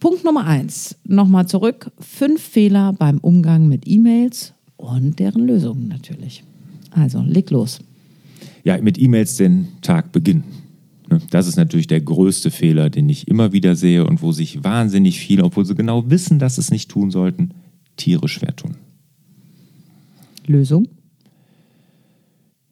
Punkt 0.00 0.24
Nummer 0.24 0.46
eins, 0.46 0.96
nochmal 1.06 1.46
zurück. 1.46 1.90
Fünf 2.00 2.40
Fehler 2.42 2.92
beim 2.94 3.18
Umgang 3.18 3.68
mit 3.68 3.86
E-Mails 3.86 4.54
und 4.76 5.18
deren 5.18 5.46
Lösungen 5.46 5.88
natürlich. 5.88 6.42
Also 6.90 7.20
leg 7.20 7.50
los. 7.50 7.80
Ja, 8.64 8.80
mit 8.80 8.98
E-Mails 8.98 9.36
den 9.36 9.68
Tag 9.82 10.10
beginnen. 10.12 10.44
Ne, 11.08 11.20
Das 11.30 11.46
ist 11.46 11.56
natürlich 11.56 11.86
der 11.86 12.00
größte 12.00 12.50
Fehler, 12.50 12.90
den 12.90 13.08
ich 13.08 13.28
immer 13.28 13.52
wieder 13.52 13.76
sehe 13.76 14.06
und 14.06 14.22
wo 14.22 14.32
sich 14.32 14.62
wahnsinnig 14.64 15.18
viele, 15.18 15.44
obwohl 15.44 15.64
sie 15.64 15.74
genau 15.74 16.10
wissen, 16.10 16.38
dass 16.38 16.56
sie 16.56 16.60
es 16.62 16.70
nicht 16.70 16.90
tun 16.90 17.10
sollten, 17.10 17.50
Tiere 17.96 18.28
schwer 18.28 18.54
tun. 18.56 18.76
Lösung? 20.46 20.88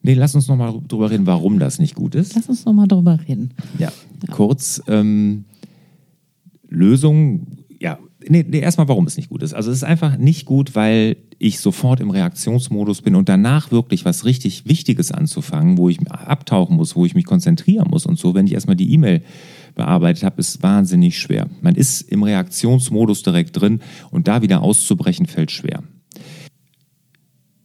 Nee, 0.03 0.15
lass 0.15 0.33
uns 0.33 0.47
nochmal 0.47 0.73
drüber 0.87 1.11
reden, 1.11 1.27
warum 1.27 1.59
das 1.59 1.77
nicht 1.77 1.93
gut 1.93 2.15
ist. 2.15 2.35
Lass 2.35 2.49
uns 2.49 2.65
nochmal 2.65 2.87
drüber 2.87 3.19
reden. 3.27 3.51
Ja, 3.77 3.91
kurz 4.31 4.81
ähm, 4.87 5.45
Lösung, 6.69 7.45
ja, 7.57 7.60
nee, 8.27 8.45
nee, 8.47 8.59
erstmal, 8.59 8.87
warum 8.87 9.07
es 9.07 9.17
nicht 9.17 9.29
gut 9.29 9.43
ist. 9.43 9.53
Also 9.53 9.71
es 9.71 9.77
ist 9.77 9.83
einfach 9.83 10.17
nicht 10.17 10.45
gut, 10.45 10.75
weil 10.75 11.17
ich 11.39 11.59
sofort 11.59 11.99
im 11.99 12.09
Reaktionsmodus 12.09 13.01
bin 13.01 13.15
und 13.15 13.29
danach 13.29 13.71
wirklich 13.71 14.05
was 14.05 14.25
richtig 14.25 14.67
Wichtiges 14.67 15.11
anzufangen, 15.11 15.77
wo 15.77 15.89
ich 15.89 15.99
abtauchen 16.09 16.77
muss, 16.77 16.95
wo 16.95 17.05
ich 17.05 17.15
mich 17.15 17.25
konzentrieren 17.25 17.89
muss 17.89 18.05
und 18.05 18.19
so, 18.19 18.33
wenn 18.33 18.45
ich 18.45 18.53
erstmal 18.53 18.75
die 18.75 18.93
E-Mail 18.93 19.21
bearbeitet 19.75 20.23
habe, 20.23 20.39
ist 20.39 20.61
wahnsinnig 20.61 21.19
schwer. 21.19 21.49
Man 21.61 21.75
ist 21.75 22.01
im 22.01 22.23
Reaktionsmodus 22.23 23.23
direkt 23.23 23.59
drin 23.59 23.81
und 24.11 24.27
da 24.27 24.41
wieder 24.41 24.61
auszubrechen 24.61 25.25
fällt 25.25 25.51
schwer. 25.51 25.83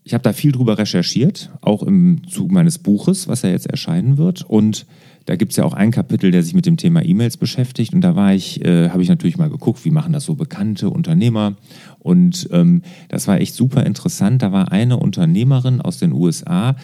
Ich 0.05 0.15
habe 0.15 0.23
da 0.23 0.33
viel 0.33 0.53
drüber 0.53 0.79
recherchiert, 0.79 1.51
auch 1.61 1.83
im 1.83 2.23
Zug 2.29 2.53
meines 2.53 2.79
Buches, 2.79 3.27
was 3.27 3.43
ja 3.43 3.51
jetzt 3.51 3.67
erscheinen 3.67 4.19
wird. 4.19 4.45
Und 4.49 4.87
da 5.27 5.37
gibt 5.37 5.53
es 5.53 5.57
ja 5.57 5.65
auch 5.65 5.75
ein 5.75 5.91
Kapitel, 5.91 6.31
der 6.31 6.43
sich 6.43 6.55
mit 6.55 6.67
dem 6.67 6.77
Thema 6.77 7.05
E-Mails 7.05 7.37
beschäftigt. 7.37 7.93
Und 7.93 8.01
da 8.01 8.17
war 8.17 8.33
ich, 8.35 8.65
äh, 8.65 8.91
habe 8.91 9.03
ich 9.03 9.09
natürlich 9.09 9.37
mal 9.37 9.51
geguckt, 9.51 9.85
wie 9.85 9.91
machen 9.91 10.13
das 10.13 10.25
so 10.25 10.35
bekannte 10.35 10.89
Unternehmer. 10.89 11.57
Und 11.99 12.49
ähm, 12.53 12.83
das 13.09 13.29
war 13.29 13.41
echt 13.41 13.55
super 13.55 13.85
interessant. 13.85 14.43
Da 14.43 14.53
war 14.53 14.73
eine 14.73 14.97
Unternehmerin 14.97 15.81
aus 15.81 15.99
den 15.99 16.13
USA, 16.13 16.77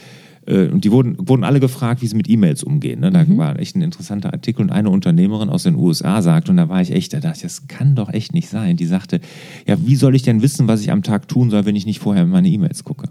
äh, 0.47 0.69
und 0.69 0.85
die 0.85 0.91
wurden, 0.91 1.17
wurden 1.19 1.45
alle 1.45 1.61
gefragt, 1.61 2.03
wie 2.03 2.07
sie 2.07 2.17
mit 2.17 2.29
E-Mails 2.29 2.63
umgehen. 2.63 3.01
Ne? 3.01 3.11
Da 3.11 3.25
war 3.37 3.59
echt 3.59 3.77
ein 3.77 3.83
interessanter 3.83 4.33
Artikel. 4.33 4.63
Und 4.63 4.71
eine 4.71 4.91
Unternehmerin 4.91 5.49
aus 5.49 5.63
den 5.63 5.77
USA 5.77 6.23
sagte, 6.23 6.51
und 6.51 6.57
da 6.57 6.69
war 6.69 6.81
ich 6.81 6.93
echt, 6.93 7.13
da 7.13 7.21
dachte 7.21 7.37
ich, 7.37 7.43
das 7.43 7.69
kann 7.69 7.95
doch 7.95 8.13
echt 8.13 8.35
nicht 8.35 8.49
sein. 8.49 8.77
Die 8.77 8.87
sagte, 8.87 9.21
ja, 9.67 9.77
wie 9.85 9.97
soll 9.97 10.15
ich 10.15 10.23
denn 10.23 10.43
wissen, 10.43 10.69
was 10.69 10.81
ich 10.81 10.91
am 10.91 11.03
Tag 11.03 11.29
tun 11.29 11.51
soll, 11.51 11.65
wenn 11.65 11.77
ich 11.77 11.87
nicht 11.87 12.01
vorher 12.01 12.25
in 12.25 12.31
meine 12.31 12.49
E-Mails 12.49 12.85
gucke? 12.85 13.09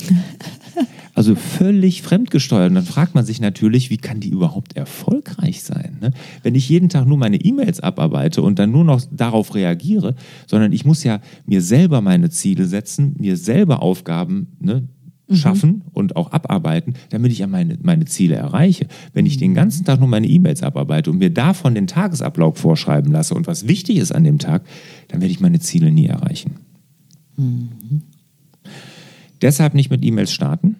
Also 1.14 1.34
völlig 1.34 2.02
fremdgesteuert. 2.02 2.70
Und 2.70 2.76
dann 2.76 2.84
fragt 2.84 3.14
man 3.14 3.24
sich 3.24 3.40
natürlich, 3.40 3.90
wie 3.90 3.98
kann 3.98 4.20
die 4.20 4.30
überhaupt 4.30 4.76
erfolgreich 4.76 5.62
sein? 5.62 5.98
Ne? 6.00 6.12
Wenn 6.42 6.54
ich 6.54 6.68
jeden 6.68 6.88
Tag 6.88 7.06
nur 7.06 7.18
meine 7.18 7.36
E-Mails 7.36 7.80
abarbeite 7.80 8.40
und 8.42 8.58
dann 8.58 8.70
nur 8.70 8.84
noch 8.84 9.02
darauf 9.10 9.54
reagiere, 9.54 10.14
sondern 10.46 10.72
ich 10.72 10.84
muss 10.84 11.04
ja 11.04 11.20
mir 11.44 11.60
selber 11.60 12.00
meine 12.00 12.30
Ziele 12.30 12.64
setzen, 12.64 13.14
mir 13.18 13.36
selber 13.36 13.82
Aufgaben 13.82 14.56
ne, 14.58 14.88
schaffen 15.30 15.82
und 15.92 16.16
auch 16.16 16.32
abarbeiten, 16.32 16.94
damit 17.10 17.32
ich 17.32 17.38
ja 17.38 17.46
meine, 17.46 17.78
meine 17.82 18.06
Ziele 18.06 18.36
erreiche. 18.36 18.86
Wenn 19.12 19.26
ich 19.26 19.36
den 19.36 19.54
ganzen 19.54 19.84
Tag 19.84 19.98
nur 19.98 20.08
meine 20.08 20.26
E-Mails 20.26 20.62
abarbeite 20.62 21.10
und 21.10 21.18
mir 21.18 21.30
davon 21.30 21.74
den 21.74 21.86
Tagesablauf 21.86 22.58
vorschreiben 22.58 23.12
lasse 23.12 23.34
und 23.34 23.46
was 23.46 23.68
wichtig 23.68 23.98
ist 23.98 24.12
an 24.12 24.24
dem 24.24 24.38
Tag, 24.38 24.64
dann 25.08 25.20
werde 25.20 25.32
ich 25.32 25.40
meine 25.40 25.60
Ziele 25.60 25.92
nie 25.92 26.06
erreichen. 26.06 26.52
Deshalb 29.40 29.74
nicht 29.74 29.90
mit 29.90 30.04
E-Mails 30.04 30.32
starten, 30.32 30.76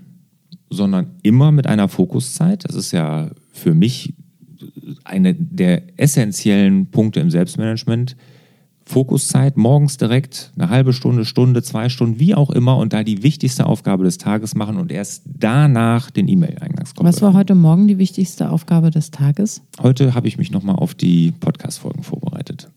sondern 0.73 1.11
immer 1.23 1.53
mit 1.53 1.67
einer 1.67 1.89
Fokuszeit. 1.89 2.65
Das 2.65 2.75
ist 2.75 2.93
ja 2.93 3.31
für 3.53 3.75
mich 3.75 4.15
eine 5.05 5.35
der 5.35 5.83
essentiellen 5.99 6.87
Punkte 6.87 7.21
im 7.21 7.31
Selbstmanagement. 7.31 8.17
Fokuszeit, 8.85 9.57
morgens 9.57 9.97
direkt 9.97 10.53
eine 10.57 10.69
halbe 10.69 10.93
Stunde, 10.93 11.25
Stunde, 11.25 11.63
zwei 11.63 11.89
Stunden, 11.89 12.19
wie 12.19 12.35
auch 12.35 12.51
immer, 12.51 12.77
und 12.77 12.93
da 12.93 13.05
die 13.05 13.23
wichtigste 13.23 13.67
Aufgabe 13.67 14.05
des 14.05 14.19
Tages 14.19 14.55
machen 14.55 14.77
und 14.77 14.91
erst 14.91 15.23
danach 15.25 16.11
den 16.11 16.27
E-Mail-Eingangskorb. 16.29 17.07
Was 17.07 17.23
war 17.23 17.33
heute 17.33 17.55
Morgen 17.55 17.87
die 17.87 17.99
wichtigste 17.99 18.51
Aufgabe 18.51 18.91
des 18.91 19.13
Tages? 19.13 19.63
Heute 19.81 20.15
habe 20.15 20.27
ich 20.27 20.37
mich 20.37 20.51
nochmal 20.51 20.77
auf 20.77 20.95
die 20.95 21.33
Podcast-Folgen 21.33 22.03
vorbereitet. 22.03 22.71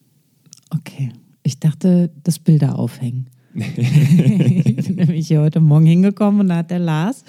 Okay. 0.69 1.11
Ich 1.43 1.59
dachte, 1.59 2.11
das 2.23 2.39
Bilder 2.39 2.77
aufhängen. 2.77 3.27
ich 3.55 4.87
bin 4.87 4.95
nämlich 4.95 5.27
hier 5.27 5.41
heute 5.41 5.59
Morgen 5.59 5.85
hingekommen 5.85 6.41
und 6.41 6.49
da 6.49 6.57
hat 6.57 6.71
der 6.71 6.79
Lars 6.79 7.23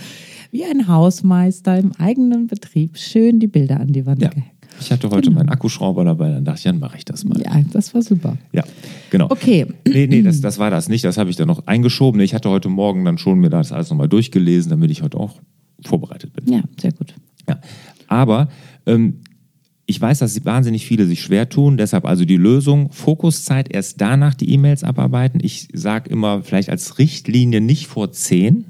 wie 0.57 0.65
ein 0.65 0.89
Hausmeister 0.89 1.79
im 1.79 1.93
eigenen 1.99 2.47
Betrieb 2.47 2.97
schön 2.97 3.41
die 3.41 3.47
Bilder 3.47 3.79
an 3.79 3.89
die 3.89 4.07
Wand 4.07 4.23
Ja. 4.23 4.31
gehängt. 4.31 4.53
Ich 4.81 4.91
hatte 4.91 5.11
heute 5.11 5.31
meinen 5.31 5.51
Akkuschrauber 5.51 6.05
dabei, 6.05 6.31
dann 6.31 6.45
dachte 6.45 6.59
ich, 6.59 6.65
dann 6.65 6.79
mache 6.79 6.97
ich 6.97 7.05
das 7.05 7.25
mal. 7.25 7.39
Ja, 7.41 7.61
das 7.73 7.95
war 7.95 8.01
super. 8.03 8.37
Ja, 8.53 8.63
genau. 9.11 9.27
Okay. 9.31 9.67
Nee, 9.87 10.07
nee, 10.07 10.23
das, 10.23 10.41
das 10.43 10.59
war 10.59 10.71
das 10.71 10.89
nicht. 10.89 11.05
Das 11.05 11.19
habe 11.19 11.29
ich 11.29 11.37
dann 11.37 11.49
noch 11.49 11.67
eingeschoben. 11.67 12.21
Ich 12.23 12.33
hatte 12.35 12.49
heute 12.49 12.69
Morgen 12.71 13.05
dann 13.05 13.19
schon 13.19 13.39
mir 13.39 13.51
das 13.51 13.71
alles 13.73 13.91
nochmal 13.91 14.09
durchgelesen, 14.09 14.71
damit 14.71 14.91
ich 14.91 15.03
heute 15.03 15.19
auch 15.19 15.41
vorbereitet 15.85 16.33
bin. 16.33 16.51
Ja, 16.53 16.63
sehr 16.81 16.93
gut. 16.93 17.15
Ja. 17.49 17.61
Aber 18.07 18.49
ähm, 18.87 19.21
ich 19.87 20.01
weiß, 20.01 20.19
dass 20.21 20.43
wahnsinnig 20.45 20.87
viele 20.87 21.07
sich 21.07 21.21
schwer 21.23 21.49
tun. 21.51 21.77
Deshalb 21.77 22.07
also 22.07 22.25
die 22.25 22.37
Lösung, 22.37 22.91
Fokuszeit, 22.93 23.75
erst 23.75 24.01
danach 24.01 24.35
die 24.35 24.51
E-Mails 24.51 24.85
abarbeiten. 24.85 25.41
Ich 25.43 25.69
sage 25.73 26.11
immer 26.11 26.43
vielleicht 26.43 26.71
als 26.71 26.99
Richtlinie 26.99 27.61
nicht 27.61 27.87
vor 27.87 28.11
10. 28.11 28.65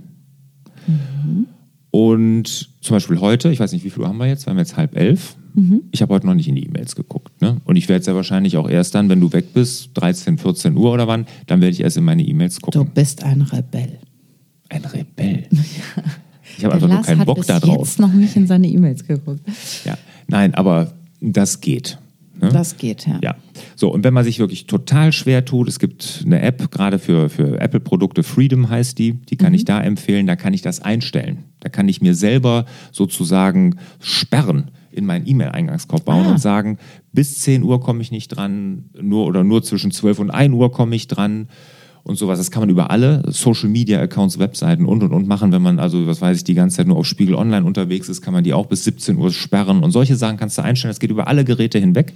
Und 1.91 2.69
zum 2.81 2.95
Beispiel 2.97 3.21
heute, 3.21 3.51
ich 3.51 3.61
weiß 3.61 3.73
nicht, 3.73 3.85
wie 3.85 3.91
viel 3.91 4.03
Uhr 4.03 4.09
haben 4.09 4.19
wir 4.19 4.27
jetzt? 4.27 4.47
Wir 4.47 4.51
haben 4.51 4.59
jetzt 4.59 4.77
halb 4.77 4.97
elf. 4.97 5.37
Ich 5.91 6.03
habe 6.03 6.13
heute 6.13 6.27
noch 6.27 6.35
nicht 6.35 6.49
in 6.49 6.55
die 6.55 6.67
E-Mails 6.67 6.95
geguckt. 6.97 7.41
Ne? 7.41 7.57
Und 7.65 7.77
ich 7.77 7.89
werde 7.89 8.05
sehr 8.05 8.15
wahrscheinlich 8.15 8.59
auch 8.59 8.69
erst 8.69 8.95
dann, 8.95 9.09
wenn 9.09 9.21
du 9.21 9.33
weg 9.33 9.55
bist, 9.55 9.89
13, 9.95 10.37
14 10.37 10.77
Uhr 10.77 10.93
oder 10.93 11.09
wann, 11.09 11.25
dann 11.47 11.63
werde 11.63 11.73
ich 11.73 11.81
erst 11.81 11.97
in 11.97 12.05
meine 12.05 12.23
E-Mails 12.25 12.57
Du 12.57 12.61
gucken. 12.61 12.91
bist 12.93 13.23
ein 13.25 13.41
Rebell. 13.41 13.99
Ein 14.69 14.85
Rebell. 14.85 15.45
Ich 16.59 16.65
habe 16.65 16.75
einfach 16.75 16.87
nur 16.89 16.97
Lars 16.97 17.07
keinen 17.07 17.19
hat 17.21 17.27
Bock 17.27 17.37
bis 17.39 17.47
da 17.49 17.59
drauf. 17.61 17.87
jetzt 17.87 17.99
noch 17.99 18.13
nicht 18.13 18.35
in 18.37 18.47
seine 18.47 18.67
E-Mails 18.69 19.07
geguckt. 19.07 19.41
Ja. 19.85 19.99
Nein, 20.29 20.55
aber 20.55 20.93
das 21.21 21.61
geht. 21.61 21.99
Ne? 22.41 22.51
Das 22.53 22.77
geht, 22.77 23.07
ja. 23.07 23.19
Ja. 23.23 23.37
So, 23.75 23.93
und 23.93 24.05
wenn 24.05 24.13
man 24.15 24.25
sich 24.25 24.39
wirklich 24.39 24.67
total 24.67 25.13
schwer 25.13 25.45
tut, 25.45 25.69
es 25.69 25.79
gibt 25.79 26.23
eine 26.25 26.43
App, 26.43 26.71
gerade 26.71 26.99
für, 26.99 27.29
für 27.29 27.61
Apple-Produkte, 27.61 28.23
Freedom 28.23 28.69
heißt 28.69 28.99
die, 28.99 29.15
die 29.15 29.37
kann 29.37 29.55
ich 29.55 29.65
da 29.65 29.81
empfehlen, 29.81 30.27
da 30.27 30.37
kann 30.37 30.53
ich 30.55 30.63
das 30.63 30.81
einstellen. 30.81 31.45
Da 31.61 31.69
kann 31.69 31.89
ich 31.89 32.01
mir 32.03 32.15
selber 32.15 32.67
sozusagen 32.93 33.77
sperren 34.01 34.71
in 34.93 35.05
meinen 35.07 35.27
E-Mail-Eingangskorb 35.27 36.05
bauen 36.05 36.27
Ah. 36.27 36.31
und 36.33 36.39
sagen, 36.39 36.79
bis 37.13 37.41
10 37.43 37.63
Uhr 37.63 37.81
komme 37.81 38.01
ich 38.03 38.11
nicht 38.11 38.29
dran, 38.29 38.91
nur 39.01 39.27
oder 39.27 39.45
nur 39.45 39.63
zwischen 39.63 39.91
12 39.91 40.19
und 40.21 40.31
1 40.31 40.55
Uhr 40.55 40.73
komme 40.73 40.97
ich 40.97 41.07
dran 41.07 41.49
und 42.07 42.17
sowas. 42.17 42.39
Das 42.39 42.51
kann 42.51 42.61
man 42.61 42.69
über 42.71 42.91
alle 42.91 43.23
Social 43.29 43.69
Media 43.69 44.01
Accounts, 44.01 44.39
Webseiten 44.39 44.87
und 44.87 45.03
und 45.03 45.13
und 45.13 45.27
machen. 45.27 45.53
Wenn 45.53 45.63
man 45.63 45.79
also, 45.79 46.07
was 46.07 46.21
weiß 46.21 46.39
ich, 46.39 46.45
die 46.45 46.55
ganze 46.55 46.77
Zeit 46.79 46.87
nur 46.87 46.97
auf 46.97 47.07
Spiegel 47.07 47.35
Online 47.35 47.67
unterwegs 47.67 48.09
ist, 48.09 48.23
kann 48.23 48.33
man 48.33 48.45
die 48.45 48.53
auch 48.53 48.67
bis 48.67 48.85
17 48.85 49.17
Uhr 49.19 49.33
sperren 49.33 49.83
und 49.83 49.91
solche 49.91 50.17
Sachen 50.17 50.37
kannst 50.37 50.57
du 50.59 50.63
einstellen. 50.63 50.91
Das 50.91 51.01
geht 51.01 51.11
über 51.11 51.27
alle 51.29 51.45
Geräte 51.45 51.79
hinweg, 51.79 52.13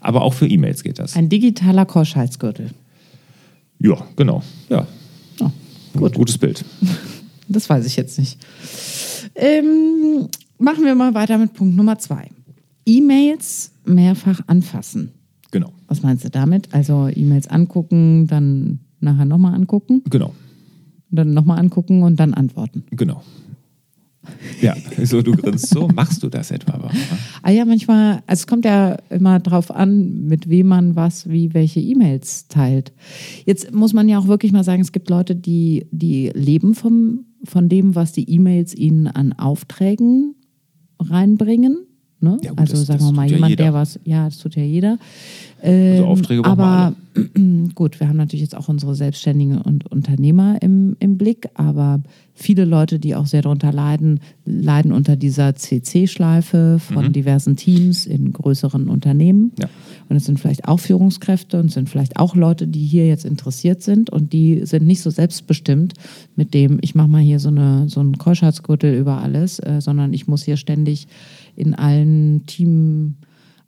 aber 0.00 0.22
auch 0.22 0.34
für 0.34 0.46
E-Mails 0.46 0.82
geht 0.82 0.98
das. 0.98 1.16
Ein 1.16 1.28
digitaler 1.28 1.86
Keuschheitsgürtel. 1.86 2.70
Ja, 3.80 3.96
genau. 4.16 4.42
Ja, 4.68 4.86
Oh, 5.40 5.50
gut. 6.00 6.14
gutes 6.14 6.38
Bild. 6.38 6.64
Das 7.50 7.70
weiß 7.70 7.86
ich 7.86 7.96
jetzt 7.96 8.18
nicht. 8.18 8.36
Ähm, 9.34 10.28
machen 10.58 10.84
wir 10.84 10.94
mal 10.94 11.14
weiter 11.14 11.38
mit 11.38 11.54
Punkt 11.54 11.76
Nummer 11.76 11.98
zwei. 11.98 12.28
E-Mails 12.84 13.72
mehrfach 13.86 14.40
anfassen. 14.46 15.12
Genau, 15.50 15.72
Was 15.86 16.02
meinst 16.02 16.24
du 16.24 16.28
damit? 16.30 16.68
Also 16.74 17.08
E-Mails 17.08 17.48
angucken, 17.48 18.26
dann 18.26 18.80
nachher 19.00 19.24
nochmal 19.24 19.54
angucken, 19.54 20.02
genau, 20.08 20.34
dann 21.10 21.32
nochmal 21.32 21.58
angucken 21.58 22.02
und 22.02 22.18
dann 22.18 22.34
antworten. 22.34 22.84
genau. 22.90 23.22
Ja, 24.60 24.76
so 25.04 25.22
du 25.22 25.32
grinst 25.32 25.68
so, 25.68 25.88
machst 25.88 26.22
du 26.22 26.28
das 26.28 26.50
etwa? 26.50 26.72
Barbara? 26.72 26.92
Ah 27.42 27.50
ja, 27.50 27.64
manchmal, 27.64 28.22
also 28.26 28.40
es 28.40 28.46
kommt 28.46 28.64
ja 28.64 28.96
immer 29.10 29.40
drauf 29.40 29.70
an, 29.70 30.26
mit 30.26 30.48
wem 30.48 30.68
man 30.68 30.96
was, 30.96 31.28
wie, 31.28 31.54
welche 31.54 31.80
E-Mails 31.80 32.48
teilt. 32.48 32.92
Jetzt 33.46 33.72
muss 33.72 33.92
man 33.92 34.08
ja 34.08 34.18
auch 34.18 34.26
wirklich 34.26 34.52
mal 34.52 34.64
sagen, 34.64 34.82
es 34.82 34.92
gibt 34.92 35.10
Leute, 35.10 35.34
die, 35.34 35.86
die 35.90 36.30
leben 36.34 36.74
vom, 36.74 37.24
von 37.44 37.68
dem, 37.68 37.94
was 37.94 38.12
die 38.12 38.28
E-Mails 38.30 38.74
ihnen 38.74 39.06
an 39.06 39.32
Aufträgen 39.32 40.34
reinbringen. 41.00 41.87
Ne? 42.20 42.36
Ja, 42.42 42.50
gut, 42.50 42.60
also 42.60 42.72
das- 42.72 42.86
sagen 42.86 42.98
das 42.98 43.08
wir 43.08 43.12
mal, 43.12 43.26
ja 43.28 43.34
jemand, 43.36 43.50
jeder. 43.50 43.64
der 43.64 43.74
was, 43.74 44.00
ja, 44.04 44.24
das 44.24 44.38
tut 44.38 44.56
ja 44.56 44.62
jeder. 44.62 44.98
Ähm, 45.62 45.92
Also 45.98 46.06
Aufträge 46.06 46.44
aber 46.44 46.94
gut, 47.74 48.00
wir 48.00 48.08
haben 48.08 48.16
natürlich 48.16 48.42
jetzt 48.42 48.56
auch 48.56 48.68
unsere 48.68 48.94
Selbstständigen 48.94 49.58
und 49.58 49.90
Unternehmer 49.90 50.60
im, 50.60 50.96
im 51.00 51.16
Blick, 51.16 51.48
aber 51.54 52.00
viele 52.34 52.64
Leute, 52.64 52.98
die 53.00 53.14
auch 53.16 53.26
sehr 53.26 53.42
darunter 53.42 53.72
leiden, 53.72 54.20
leiden 54.44 54.92
unter 54.92 55.16
dieser 55.16 55.54
CC-Schleife 55.56 56.78
von 56.78 57.12
diversen 57.12 57.56
Teams 57.56 58.06
in 58.06 58.32
größeren 58.32 58.88
Unternehmen. 58.88 59.52
Ja. 59.58 59.68
Und 60.08 60.16
es 60.16 60.24
sind 60.24 60.38
vielleicht 60.38 60.66
auch 60.66 60.78
Führungskräfte 60.80 61.58
und 61.58 61.66
es 61.66 61.74
sind 61.74 61.88
vielleicht 61.88 62.16
auch 62.16 62.34
Leute, 62.36 62.66
die 62.68 62.84
hier 62.84 63.06
jetzt 63.06 63.24
interessiert 63.24 63.82
sind 63.82 64.10
und 64.10 64.32
die 64.32 64.64
sind 64.64 64.86
nicht 64.86 65.02
so 65.02 65.10
selbstbestimmt 65.10 65.94
mit 66.36 66.54
dem, 66.54 66.78
ich 66.82 66.94
mache 66.94 67.08
mal 67.08 67.20
hier 67.20 67.40
so, 67.40 67.48
eine, 67.48 67.88
so 67.88 68.00
einen 68.00 68.16
Keuschheitsgürtel 68.18 68.94
über 68.94 69.18
alles, 69.20 69.58
äh, 69.58 69.80
sondern 69.80 70.12
ich 70.12 70.28
muss 70.28 70.44
hier 70.44 70.56
ständig 70.56 71.08
in 71.58 71.74
allen 71.74 72.46
Team 72.46 73.16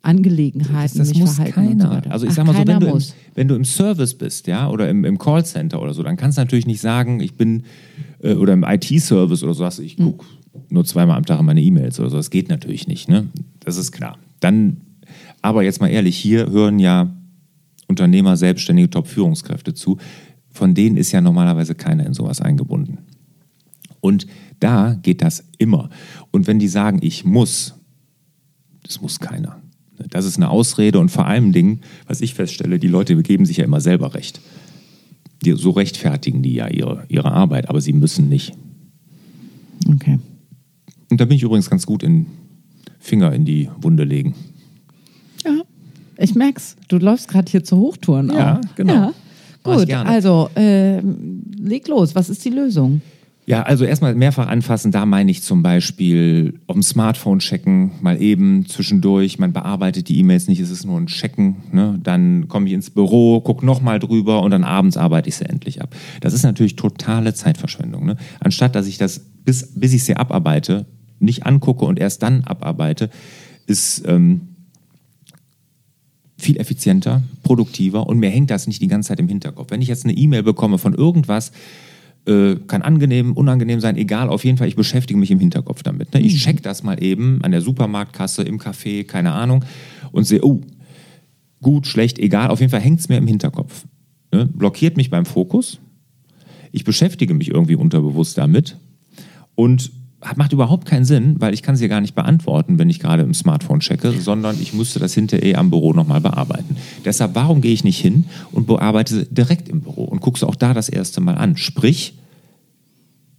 Angelegenheiten 0.01 0.97
Das 0.97 1.09
mich 1.09 1.19
muss 1.19 1.35
verhalten 1.35 1.53
keiner. 1.53 2.01
so 2.03 2.09
also 2.09 2.25
ich 2.25 2.31
Ach, 2.31 2.35
sag 2.37 2.47
mal 2.47 2.55
so, 2.55 2.65
wenn 2.65 2.79
du, 2.79 2.87
im, 2.87 3.03
wenn 3.35 3.47
du 3.47 3.55
im 3.55 3.65
Service 3.65 4.15
bist, 4.15 4.47
ja, 4.47 4.67
oder 4.69 4.89
im, 4.89 5.05
im 5.05 5.19
Callcenter 5.19 5.79
oder 5.79 5.93
so, 5.93 6.01
dann 6.01 6.17
kannst 6.17 6.37
du 6.37 6.41
natürlich 6.41 6.65
nicht 6.65 6.81
sagen, 6.81 7.19
ich 7.19 7.35
bin 7.35 7.63
äh, 8.23 8.33
oder 8.33 8.53
im 8.53 8.63
IT-Service 8.63 9.43
oder 9.43 9.53
so, 9.53 9.69
du, 9.69 9.81
ich 9.83 9.97
gucke 9.97 10.25
nur 10.69 10.85
zweimal 10.85 11.17
am 11.17 11.25
Tag 11.25 11.39
in 11.39 11.45
meine 11.45 11.61
E-Mails 11.61 11.99
oder 11.99 12.09
so. 12.09 12.17
Das 12.17 12.31
geht 12.31 12.49
natürlich 12.49 12.87
nicht, 12.87 13.09
ne? 13.09 13.27
Das 13.59 13.77
ist 13.77 13.91
klar. 13.91 14.17
Dann, 14.39 14.81
aber 15.41 15.63
jetzt 15.63 15.81
mal 15.81 15.89
ehrlich, 15.89 16.17
hier 16.17 16.49
hören 16.49 16.79
ja 16.79 17.13
Unternehmer, 17.87 18.37
Selbstständige, 18.37 18.89
Top-Führungskräfte 18.89 19.73
zu. 19.73 19.97
Von 20.49 20.73
denen 20.73 20.97
ist 20.97 21.11
ja 21.11 21.21
normalerweise 21.21 21.75
keiner 21.75 22.05
in 22.05 22.13
sowas 22.13 22.41
eingebunden. 22.41 22.99
Und 23.99 24.25
da 24.59 24.95
geht 24.95 25.21
das 25.21 25.43
immer. 25.59 25.89
Und 26.31 26.47
wenn 26.47 26.57
die 26.57 26.67
sagen, 26.67 26.99
ich 27.01 27.23
muss, 27.23 27.75
das 28.91 29.01
muss 29.01 29.19
keiner. 29.21 29.61
Das 30.09 30.25
ist 30.25 30.35
eine 30.35 30.49
Ausrede 30.49 30.99
und 30.99 31.09
vor 31.09 31.25
allem 31.25 31.53
Dingen, 31.53 31.79
was 32.07 32.19
ich 32.19 32.33
feststelle, 32.33 32.77
die 32.77 32.87
Leute 32.89 33.15
geben 33.21 33.45
sich 33.45 33.57
ja 33.57 33.63
immer 33.63 33.79
selber 33.79 34.13
recht. 34.15 34.41
Die, 35.45 35.53
so 35.53 35.71
rechtfertigen 35.71 36.43
die 36.43 36.53
ja 36.55 36.67
ihre, 36.67 37.05
ihre 37.07 37.31
Arbeit, 37.31 37.69
aber 37.69 37.79
sie 37.79 37.93
müssen 37.93 38.27
nicht. 38.27 38.51
Okay. 39.87 40.19
Und 41.09 41.21
da 41.21 41.25
bin 41.25 41.37
ich 41.37 41.43
übrigens 41.43 41.69
ganz 41.69 41.85
gut 41.85 42.03
in 42.03 42.25
Finger 42.99 43.31
in 43.33 43.45
die 43.45 43.69
Wunde 43.79 44.03
legen. 44.03 44.35
Ja, 45.45 45.61
ich 46.17 46.35
merk's. 46.35 46.75
Du 46.89 46.97
läufst 46.97 47.29
gerade 47.29 47.49
hier 47.49 47.63
zu 47.63 47.77
Hochtouren 47.77 48.29
Ja, 48.29 48.57
auch. 48.59 48.75
genau. 48.75 48.93
Ja. 48.93 49.13
Gut, 49.63 49.91
also 49.93 50.49
ähm, 50.55 51.43
leg 51.57 51.87
los. 51.87 52.13
Was 52.15 52.29
ist 52.29 52.43
die 52.43 52.49
Lösung? 52.49 53.01
Ja, 53.51 53.63
also 53.63 53.83
erstmal 53.83 54.15
mehrfach 54.15 54.47
anfassen, 54.47 54.93
da 54.93 55.05
meine 55.05 55.29
ich 55.29 55.43
zum 55.43 55.61
Beispiel 55.61 56.61
auf 56.67 56.75
dem 56.75 56.83
Smartphone 56.83 57.39
checken, 57.39 57.91
mal 57.99 58.21
eben 58.21 58.65
zwischendurch, 58.65 59.39
man 59.39 59.51
bearbeitet 59.51 60.07
die 60.07 60.19
E-Mails 60.19 60.47
nicht, 60.47 60.61
es 60.61 60.69
ist 60.69 60.85
nur 60.85 60.97
ein 60.97 61.07
Checken, 61.07 61.57
ne? 61.73 61.99
dann 62.01 62.47
komme 62.47 62.67
ich 62.67 62.71
ins 62.71 62.91
Büro, 62.91 63.41
gucke 63.41 63.65
nochmal 63.65 63.99
drüber 63.99 64.41
und 64.41 64.51
dann 64.51 64.63
abends 64.63 64.95
arbeite 64.95 65.27
ich 65.27 65.35
sie 65.35 65.49
endlich 65.49 65.81
ab. 65.81 65.93
Das 66.21 66.33
ist 66.33 66.43
natürlich 66.43 66.77
totale 66.77 67.33
Zeitverschwendung. 67.33 68.05
Ne? 68.05 68.15
Anstatt, 68.39 68.73
dass 68.73 68.87
ich 68.87 68.97
das, 68.97 69.19
bis, 69.19 69.73
bis 69.75 69.91
ich 69.91 70.05
sie 70.05 70.15
abarbeite, 70.15 70.85
nicht 71.19 71.45
angucke 71.45 71.83
und 71.83 71.99
erst 71.99 72.23
dann 72.23 72.45
abarbeite, 72.45 73.09
ist 73.67 74.03
ähm, 74.07 74.47
viel 76.37 76.55
effizienter, 76.55 77.21
produktiver 77.43 78.07
und 78.07 78.17
mir 78.17 78.29
hängt 78.29 78.49
das 78.49 78.65
nicht 78.67 78.81
die 78.81 78.87
ganze 78.87 79.09
Zeit 79.09 79.19
im 79.19 79.27
Hinterkopf. 79.27 79.71
Wenn 79.71 79.81
ich 79.81 79.89
jetzt 79.89 80.05
eine 80.05 80.13
E-Mail 80.13 80.43
bekomme 80.43 80.77
von 80.77 80.93
irgendwas, 80.93 81.51
äh, 82.25 82.55
kann 82.67 82.81
angenehm, 82.81 83.33
unangenehm 83.33 83.79
sein, 83.79 83.97
egal, 83.97 84.29
auf 84.29 84.45
jeden 84.45 84.57
Fall, 84.57 84.67
ich 84.67 84.75
beschäftige 84.75 85.19
mich 85.19 85.31
im 85.31 85.39
Hinterkopf 85.39 85.83
damit. 85.83 86.13
Ne? 86.13 86.21
Ich 86.21 86.41
check 86.43 86.61
das 86.61 86.83
mal 86.83 87.01
eben 87.01 87.43
an 87.43 87.51
der 87.51 87.61
Supermarktkasse, 87.61 88.43
im 88.43 88.59
Café, 88.59 89.05
keine 89.05 89.31
Ahnung, 89.31 89.65
und 90.11 90.25
sehe, 90.25 90.43
oh, 90.43 90.61
gut, 91.61 91.87
schlecht, 91.87 92.19
egal, 92.19 92.49
auf 92.49 92.59
jeden 92.59 92.71
Fall 92.71 92.81
hängt 92.81 92.99
es 92.99 93.09
mir 93.09 93.17
im 93.17 93.27
Hinterkopf. 93.27 93.85
Ne? 94.33 94.45
Blockiert 94.45 94.97
mich 94.97 95.09
beim 95.09 95.25
Fokus, 95.25 95.79
ich 96.71 96.83
beschäftige 96.83 97.33
mich 97.33 97.49
irgendwie 97.49 97.75
unterbewusst 97.75 98.37
damit 98.37 98.77
und 99.55 99.91
macht 100.35 100.53
überhaupt 100.53 100.85
keinen 100.85 101.05
Sinn, 101.05 101.35
weil 101.39 101.53
ich 101.53 101.63
kann 101.63 101.75
sie 101.75 101.85
ja 101.85 101.87
gar 101.87 102.01
nicht 102.01 102.15
beantworten, 102.15 102.77
wenn 102.77 102.89
ich 102.89 102.99
gerade 102.99 103.23
im 103.23 103.33
Smartphone 103.33 103.79
checke, 103.79 104.11
sondern 104.11 104.61
ich 104.61 104.73
müsste 104.73 104.99
das 104.99 105.13
hinterher 105.13 105.57
am 105.57 105.69
Büro 105.69 105.93
nochmal 105.93 106.21
bearbeiten. 106.21 106.77
Deshalb, 107.03 107.33
warum 107.35 107.61
gehe 107.61 107.73
ich 107.73 107.83
nicht 107.83 107.99
hin 107.99 108.25
und 108.51 108.67
bearbeite 108.67 109.25
direkt 109.25 109.67
im 109.67 109.81
Büro 109.81 110.03
und 110.21 110.25
gucke 110.25 110.39
sie 110.39 110.47
auch 110.47 110.55
da 110.55 110.75
das 110.75 110.87
erste 110.87 111.19
Mal 111.19 111.35
an? 111.35 111.57
Sprich, 111.57 112.13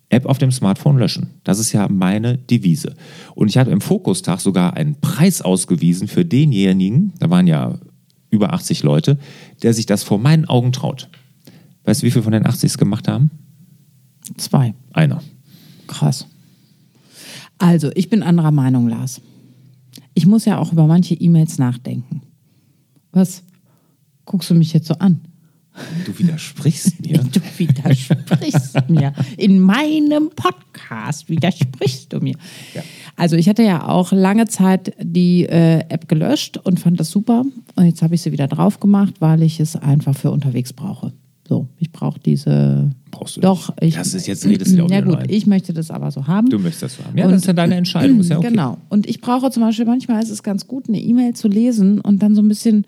App 0.08 0.26
auf 0.26 0.38
dem 0.38 0.50
Smartphone 0.50 0.98
löschen. 0.98 1.30
Das 1.44 1.60
ist 1.60 1.72
ja 1.72 1.88
meine 1.88 2.36
Devise. 2.36 2.96
Und 3.36 3.48
ich 3.48 3.56
hatte 3.56 3.70
im 3.70 3.80
Fokustag 3.80 4.40
sogar 4.40 4.74
einen 4.74 5.00
Preis 5.00 5.42
ausgewiesen 5.42 6.08
für 6.08 6.24
denjenigen, 6.24 7.12
da 7.20 7.30
waren 7.30 7.46
ja 7.46 7.78
über 8.30 8.52
80 8.52 8.82
Leute, 8.82 9.18
der 9.62 9.74
sich 9.74 9.86
das 9.86 10.02
vor 10.02 10.18
meinen 10.18 10.46
Augen 10.46 10.72
traut. 10.72 11.08
Weißt 11.84 12.02
du, 12.02 12.06
wie 12.06 12.10
viele 12.10 12.24
von 12.24 12.32
den 12.32 12.46
80 12.46 12.72
es 12.72 12.78
gemacht 12.78 13.06
haben? 13.06 13.30
Zwei. 14.36 14.74
Einer. 14.92 15.22
Krass. 15.86 16.26
Also, 17.58 17.90
ich 17.94 18.10
bin 18.10 18.22
anderer 18.22 18.50
Meinung, 18.50 18.88
Lars. 18.88 19.20
Ich 20.14 20.26
muss 20.26 20.46
ja 20.46 20.58
auch 20.58 20.72
über 20.72 20.86
manche 20.86 21.14
E-Mails 21.14 21.58
nachdenken. 21.58 22.22
Was 23.12 23.44
guckst 24.24 24.50
du 24.50 24.54
mich 24.54 24.72
jetzt 24.72 24.88
so 24.88 24.94
an? 24.94 25.20
Du 26.04 26.18
widersprichst 26.18 27.00
mir. 27.00 27.18
Du 27.18 27.40
widersprichst 27.56 28.90
mir. 28.90 29.12
In 29.36 29.60
meinem 29.60 30.30
Podcast 30.30 31.28
widersprichst 31.28 32.12
du 32.12 32.18
mir. 32.20 32.34
Ja. 32.74 32.82
Also 33.16 33.36
ich 33.36 33.48
hatte 33.48 33.62
ja 33.62 33.88
auch 33.88 34.12
lange 34.12 34.46
Zeit 34.46 34.94
die 35.00 35.44
äh, 35.44 35.80
App 35.88 36.08
gelöscht 36.08 36.58
und 36.58 36.78
fand 36.78 37.00
das 37.00 37.10
super. 37.10 37.44
Und 37.74 37.86
jetzt 37.86 38.02
habe 38.02 38.14
ich 38.14 38.22
sie 38.22 38.32
wieder 38.32 38.48
drauf 38.48 38.80
gemacht, 38.80 39.14
weil 39.20 39.42
ich 39.42 39.60
es 39.60 39.76
einfach 39.76 40.14
für 40.14 40.30
unterwegs 40.30 40.72
brauche. 40.72 41.12
So, 41.48 41.68
ich 41.78 41.90
brauche 41.90 42.20
diese. 42.20 42.90
Brauchst 43.10 43.36
du 43.36 43.40
Doch, 43.40 43.74
ich. 43.80 43.94
Das 43.94 44.14
ist 44.14 44.26
jetzt 44.26 44.46
redest 44.46 44.72
du 44.72 44.86
Ja 44.86 45.00
gut, 45.00 45.08
nur 45.08 45.18
ein. 45.18 45.28
ich 45.28 45.46
möchte 45.46 45.72
das 45.72 45.90
aber 45.90 46.10
so 46.10 46.26
haben. 46.26 46.48
Du 46.48 46.58
möchtest 46.58 46.82
das 46.82 46.96
so 46.96 47.04
haben. 47.04 47.18
Ja, 47.18 47.28
das 47.28 47.42
ist 47.42 47.46
ja 47.46 47.52
deine 47.52 47.74
Entscheidung. 47.74 48.20
Ist 48.20 48.30
ja 48.30 48.38
okay. 48.38 48.48
Genau. 48.48 48.78
Und 48.88 49.06
ich 49.06 49.20
brauche 49.20 49.50
zum 49.50 49.62
Beispiel, 49.62 49.84
manchmal 49.84 50.22
ist 50.22 50.30
es 50.30 50.42
ganz 50.42 50.66
gut, 50.66 50.88
eine 50.88 51.00
E-Mail 51.00 51.34
zu 51.34 51.48
lesen 51.48 52.00
und 52.00 52.22
dann 52.22 52.34
so 52.34 52.42
ein 52.42 52.48
bisschen 52.48 52.86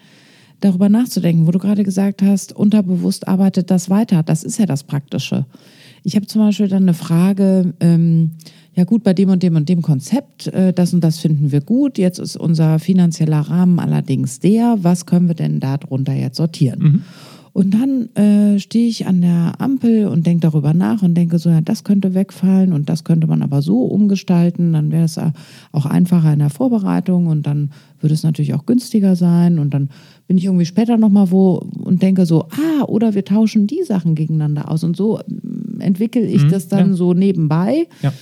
darüber 0.60 0.88
nachzudenken, 0.88 1.46
wo 1.46 1.50
du 1.50 1.58
gerade 1.58 1.84
gesagt 1.84 2.22
hast, 2.22 2.54
unterbewusst 2.54 3.28
arbeitet 3.28 3.70
das 3.70 3.90
weiter. 3.90 4.22
Das 4.22 4.44
ist 4.44 4.58
ja 4.58 4.66
das 4.66 4.84
Praktische. 4.84 5.46
Ich 6.02 6.16
habe 6.16 6.26
zum 6.26 6.42
Beispiel 6.42 6.68
dann 6.68 6.84
eine 6.84 6.94
Frage, 6.94 7.74
ähm, 7.80 8.32
ja 8.74 8.84
gut, 8.84 9.04
bei 9.04 9.14
dem 9.14 9.30
und 9.30 9.42
dem 9.42 9.56
und 9.56 9.68
dem 9.68 9.82
Konzept, 9.82 10.48
äh, 10.48 10.72
das 10.72 10.92
und 10.92 11.02
das 11.02 11.18
finden 11.18 11.52
wir 11.52 11.60
gut. 11.60 11.96
Jetzt 11.96 12.18
ist 12.18 12.36
unser 12.36 12.78
finanzieller 12.78 13.40
Rahmen 13.40 13.78
allerdings 13.78 14.40
der. 14.40 14.76
Was 14.82 15.06
können 15.06 15.28
wir 15.28 15.34
denn 15.34 15.60
darunter 15.60 16.12
jetzt 16.12 16.36
sortieren? 16.36 17.04
Und 17.54 17.72
dann 17.72 18.08
äh, 18.16 18.58
stehe 18.58 18.88
ich 18.88 19.06
an 19.06 19.20
der 19.20 19.52
Ampel 19.58 20.08
und 20.08 20.26
denke 20.26 20.40
darüber 20.40 20.74
nach 20.74 21.02
und 21.02 21.14
denke 21.14 21.38
so, 21.38 21.50
ja, 21.50 21.60
das 21.60 21.84
könnte 21.84 22.12
wegfallen 22.12 22.72
und 22.72 22.88
das 22.88 23.04
könnte 23.04 23.28
man 23.28 23.42
aber 23.42 23.62
so 23.62 23.84
umgestalten. 23.84 24.72
Dann 24.72 24.90
wäre 24.90 25.04
es 25.04 25.18
äh, 25.18 25.30
auch 25.70 25.86
einfacher 25.86 26.32
in 26.32 26.40
der 26.40 26.50
Vorbereitung 26.50 27.28
und 27.28 27.46
dann 27.46 27.70
würde 28.00 28.12
es 28.12 28.24
natürlich 28.24 28.54
auch 28.54 28.66
günstiger 28.66 29.14
sein. 29.14 29.60
Und 29.60 29.72
dann 29.72 29.88
bin 30.26 30.36
ich 30.36 30.46
irgendwie 30.46 30.66
später 30.66 30.96
nochmal 30.96 31.30
wo 31.30 31.64
und 31.78 32.02
denke 32.02 32.26
so, 32.26 32.48
ah, 32.50 32.86
oder 32.88 33.14
wir 33.14 33.24
tauschen 33.24 33.68
die 33.68 33.84
Sachen 33.84 34.16
gegeneinander 34.16 34.68
aus. 34.68 34.82
Und 34.82 34.96
so 34.96 35.20
ähm, 35.20 35.78
entwickle 35.78 36.26
ich 36.26 36.48
das 36.48 36.66
dann 36.66 36.88
ja. 36.88 36.94
so 36.94 37.14
nebenbei. 37.14 37.86
Ja. 38.02 38.12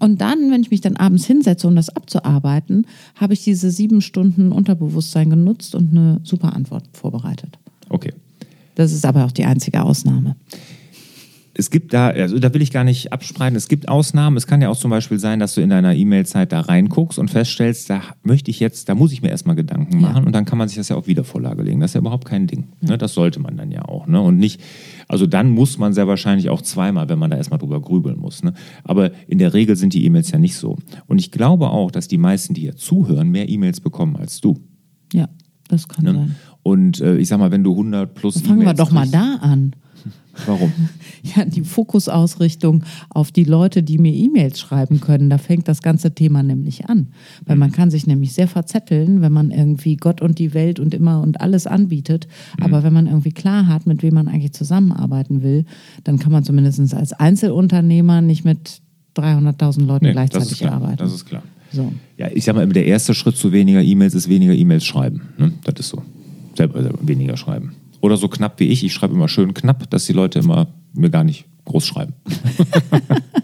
Und 0.00 0.20
dann, 0.20 0.50
wenn 0.50 0.60
ich 0.60 0.70
mich 0.70 0.82
dann 0.82 0.98
abends 0.98 1.24
hinsetze, 1.24 1.66
um 1.66 1.76
das 1.76 1.88
abzuarbeiten, 1.88 2.86
habe 3.14 3.32
ich 3.32 3.42
diese 3.42 3.70
sieben 3.70 4.02
Stunden 4.02 4.52
Unterbewusstsein 4.52 5.30
genutzt 5.30 5.74
und 5.74 5.92
eine 5.92 6.20
super 6.24 6.54
Antwort 6.54 6.84
vorbereitet. 6.92 7.58
Okay. 7.88 8.12
Das 8.74 8.92
ist 8.92 9.04
aber 9.04 9.24
auch 9.24 9.32
die 9.32 9.44
einzige 9.44 9.82
Ausnahme. 9.82 10.36
Es 11.56 11.70
gibt 11.70 11.92
da, 11.94 12.08
also 12.08 12.40
da 12.40 12.52
will 12.52 12.62
ich 12.62 12.72
gar 12.72 12.82
nicht 12.82 13.12
abspreiten, 13.12 13.54
es 13.54 13.68
gibt 13.68 13.88
Ausnahmen. 13.88 14.36
Es 14.36 14.48
kann 14.48 14.60
ja 14.60 14.68
auch 14.70 14.76
zum 14.76 14.90
Beispiel 14.90 15.20
sein, 15.20 15.38
dass 15.38 15.54
du 15.54 15.60
in 15.60 15.70
deiner 15.70 15.94
E-Mail-Zeit 15.94 16.50
da 16.50 16.62
reinguckst 16.62 17.16
und 17.16 17.30
feststellst, 17.30 17.88
da 17.88 18.02
möchte 18.24 18.50
ich 18.50 18.58
jetzt, 18.58 18.88
da 18.88 18.96
muss 18.96 19.12
ich 19.12 19.22
mir 19.22 19.28
erstmal 19.28 19.54
Gedanken 19.54 20.00
Ja. 20.00 20.08
machen 20.08 20.24
und 20.24 20.32
dann 20.32 20.46
kann 20.46 20.58
man 20.58 20.66
sich 20.66 20.76
das 20.78 20.88
ja 20.88 20.96
auf 20.96 21.06
Wiedervorlage 21.06 21.62
legen. 21.62 21.78
Das 21.78 21.92
ist 21.92 21.94
ja 21.94 22.00
überhaupt 22.00 22.24
kein 22.24 22.48
Ding. 22.48 22.72
Ne? 22.80 22.98
Das 22.98 23.14
sollte 23.14 23.38
man 23.38 23.56
dann 23.56 23.70
ja 23.70 23.84
auch. 23.84 24.08
Ne? 24.08 24.20
Und 24.20 24.36
nicht, 24.38 24.60
also 25.06 25.28
dann 25.28 25.48
muss 25.50 25.78
man 25.78 25.92
sehr 25.92 26.08
wahrscheinlich 26.08 26.50
auch 26.50 26.60
zweimal, 26.60 27.08
wenn 27.08 27.20
man 27.20 27.30
da 27.30 27.36
erstmal 27.36 27.60
drüber 27.60 27.80
grübeln 27.80 28.18
muss. 28.18 28.42
Ne? 28.42 28.52
Aber 28.82 29.12
in 29.28 29.38
der 29.38 29.54
Regel 29.54 29.76
sind 29.76 29.94
die 29.94 30.04
E-Mails 30.06 30.32
ja 30.32 30.40
nicht 30.40 30.56
so. 30.56 30.76
Und 31.06 31.20
ich 31.20 31.30
glaube 31.30 31.70
auch, 31.70 31.92
dass 31.92 32.08
die 32.08 32.18
meisten, 32.18 32.54
die 32.54 32.62
hier 32.62 32.74
zuhören, 32.74 33.28
mehr 33.30 33.48
E-Mails 33.48 33.80
bekommen 33.80 34.16
als 34.16 34.40
du. 34.40 34.58
Ja, 35.12 35.28
das 35.68 35.88
kann 35.88 36.04
Ne? 36.04 36.12
sein. 36.12 36.36
Und 36.62 37.00
äh, 37.00 37.16
ich 37.16 37.28
sag 37.28 37.38
mal, 37.38 37.50
wenn 37.50 37.62
du 37.64 37.72
100 37.72 38.14
plus 38.14 38.40
Fangen 38.40 38.60
wir 38.60 38.62
E-Mails 38.64 38.78
doch 38.78 38.90
mal 38.90 39.06
da 39.08 39.36
an. 39.40 39.74
Warum? 40.46 40.72
Ja, 41.36 41.46
die 41.46 41.62
Fokusausrichtung 41.62 42.84
auf 43.08 43.32
die 43.32 43.44
Leute, 43.44 43.82
die 43.82 43.96
mir 43.96 44.12
E-Mails 44.12 44.60
schreiben 44.60 45.00
können. 45.00 45.30
Da 45.30 45.38
fängt 45.38 45.68
das 45.68 45.80
ganze 45.80 46.14
Thema 46.14 46.42
nämlich 46.42 46.86
an. 46.90 47.08
Weil 47.46 47.56
man 47.56 47.72
kann 47.72 47.90
sich 47.90 48.06
nämlich 48.06 48.34
sehr 48.34 48.46
verzetteln, 48.46 49.22
wenn 49.22 49.32
man 49.32 49.50
irgendwie 49.50 49.96
Gott 49.96 50.20
und 50.20 50.38
die 50.38 50.52
Welt 50.52 50.80
und 50.80 50.92
immer 50.92 51.22
und 51.22 51.40
alles 51.40 51.66
anbietet. 51.66 52.28
Aber 52.60 52.82
wenn 52.82 52.92
man 52.92 53.06
irgendwie 53.06 53.32
klar 53.32 53.68
hat, 53.68 53.86
mit 53.86 54.02
wem 54.02 54.14
man 54.14 54.28
eigentlich 54.28 54.52
zusammenarbeiten 54.52 55.42
will, 55.42 55.64
dann 56.04 56.18
kann 56.18 56.30
man 56.30 56.44
zumindest 56.44 56.92
als 56.92 57.14
Einzelunternehmer 57.14 58.20
nicht 58.20 58.44
mit 58.44 58.82
300.000 59.16 59.86
Leuten 59.86 60.06
Nee, 60.06 60.12
gleichzeitig 60.12 60.58
das 60.58 60.70
arbeiten. 60.70 60.98
Das 60.98 61.14
ist 61.14 61.24
klar. 61.24 61.42
So. 61.74 61.92
Ja, 62.16 62.28
ich 62.32 62.44
sag 62.44 62.54
mal, 62.54 62.66
der 62.68 62.86
erste 62.86 63.14
Schritt 63.14 63.36
zu 63.36 63.52
weniger 63.52 63.82
E-Mails 63.82 64.14
ist 64.14 64.28
weniger 64.28 64.54
E-Mails 64.54 64.84
schreiben. 64.84 65.22
Ne? 65.36 65.52
Das 65.64 65.74
ist 65.80 65.88
so. 65.88 66.02
Selber, 66.56 66.82
selber 66.82 66.98
weniger 67.02 67.36
schreiben. 67.36 67.74
Oder 68.00 68.16
so 68.16 68.28
knapp 68.28 68.60
wie 68.60 68.68
ich. 68.68 68.84
Ich 68.84 68.92
schreibe 68.92 69.14
immer 69.14 69.28
schön 69.28 69.54
knapp, 69.54 69.88
dass 69.90 70.06
die 70.06 70.12
Leute 70.12 70.38
immer 70.38 70.68
mir 70.92 71.10
gar 71.10 71.24
nicht 71.24 71.46
groß 71.64 71.86
schreiben. 71.86 72.14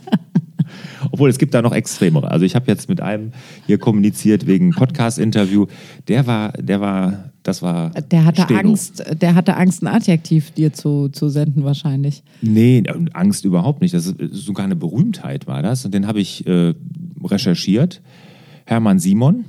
Obwohl 1.10 1.30
es 1.30 1.38
gibt 1.38 1.54
da 1.54 1.62
noch 1.62 1.72
extremere. 1.72 2.30
Also 2.30 2.44
ich 2.44 2.54
habe 2.54 2.66
jetzt 2.68 2.88
mit 2.88 3.00
einem 3.00 3.32
hier 3.66 3.78
kommuniziert 3.78 4.46
wegen 4.46 4.70
Podcast-Interview. 4.70 5.66
Der 6.08 6.26
war, 6.26 6.52
der 6.52 6.80
war, 6.80 7.30
das 7.42 7.62
war. 7.62 7.90
Der 7.90 8.24
hatte 8.24 8.42
Steno. 8.42 8.60
Angst, 8.60 9.04
der 9.20 9.34
hatte 9.34 9.56
Angst, 9.56 9.82
ein 9.82 9.86
Adjektiv 9.86 10.50
dir 10.52 10.72
zu, 10.72 11.08
zu 11.08 11.28
senden 11.28 11.64
wahrscheinlich. 11.64 12.22
Nee, 12.42 12.82
Angst 13.12 13.44
überhaupt 13.44 13.80
nicht. 13.80 13.94
Das 13.94 14.06
ist 14.06 14.44
sogar 14.44 14.64
eine 14.64 14.76
Berühmtheit 14.76 15.46
war 15.46 15.62
das. 15.62 15.84
Und 15.84 15.94
den 15.94 16.06
habe 16.06 16.20
ich 16.20 16.46
äh, 16.46 16.74
recherchiert. 17.24 18.02
Hermann 18.66 18.98
Simon. 18.98 19.44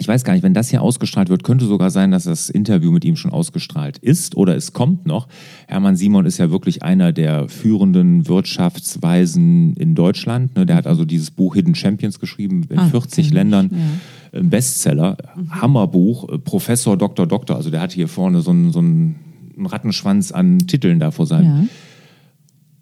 ich 0.00 0.08
weiß 0.08 0.24
gar 0.24 0.32
nicht, 0.34 0.42
wenn 0.42 0.54
das 0.54 0.70
hier 0.70 0.82
ausgestrahlt 0.82 1.28
wird, 1.28 1.44
könnte 1.44 1.66
sogar 1.66 1.90
sein, 1.90 2.10
dass 2.10 2.24
das 2.24 2.48
Interview 2.50 2.90
mit 2.90 3.04
ihm 3.04 3.16
schon 3.16 3.30
ausgestrahlt 3.32 3.98
ist 3.98 4.36
oder 4.36 4.56
es 4.56 4.72
kommt 4.72 5.06
noch. 5.06 5.28
Hermann 5.68 5.96
Simon 5.96 6.26
ist 6.26 6.38
ja 6.38 6.50
wirklich 6.50 6.82
einer 6.82 7.12
der 7.12 7.48
führenden 7.48 8.26
Wirtschaftsweisen 8.28 9.74
in 9.76 9.94
Deutschland. 9.94 10.54
Ne? 10.56 10.66
Der 10.66 10.76
hat 10.76 10.86
also 10.86 11.04
dieses 11.04 11.30
Buch 11.30 11.54
Hidden 11.54 11.74
Champions 11.74 12.18
geschrieben, 12.20 12.66
in 12.68 12.78
Ah, 12.78 12.88
40 12.88 13.14
kenn 13.16 13.24
ich, 13.26 13.32
Ländern. 13.32 13.70
ja. 13.72 14.40
Bestseller, 14.42 15.16
Hammerbuch, 15.50 16.28
äh, 16.28 16.38
Professor, 16.38 16.96
Doktor, 16.96 17.26
Doktor. 17.28 17.56
Also 17.56 17.70
der 17.70 17.80
hat 17.80 17.92
hier 17.92 18.08
vorne 18.08 18.40
so 18.40 18.50
einen, 18.50 18.72
so 18.72 18.80
einen 18.80 19.14
Rattenschwanz 19.58 20.32
an 20.32 20.58
Titeln 20.66 20.98
da 20.98 21.12
vor 21.12 21.26
seinem. 21.26 21.44
Ja. 21.46 21.64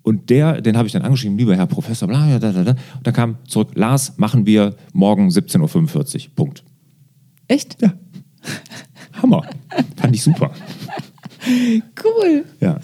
Und 0.02 0.30
der, 0.30 0.60
den 0.60 0.76
habe 0.76 0.86
ich 0.86 0.92
dann 0.92 1.02
angeschrieben, 1.02 1.38
lieber 1.38 1.54
Herr 1.54 1.66
Professor, 1.66 2.08
bla, 2.08 2.28
ja, 2.28 2.38
da, 2.38 2.52
da, 2.52 2.64
da. 2.64 2.70
Und 2.72 3.06
da 3.06 3.12
kam 3.12 3.36
zurück, 3.46 3.70
Lars, 3.74 4.18
machen 4.18 4.46
wir 4.46 4.74
morgen 4.92 5.28
17.45 5.28 6.26
Uhr. 6.26 6.30
Punkt. 6.34 6.64
Echt? 7.46 7.80
Ja. 7.80 7.92
Hammer. 9.22 9.44
Fand 9.96 10.14
ich 10.14 10.22
super. 10.22 10.50
Cool. 12.04 12.44
Ja. 12.60 12.80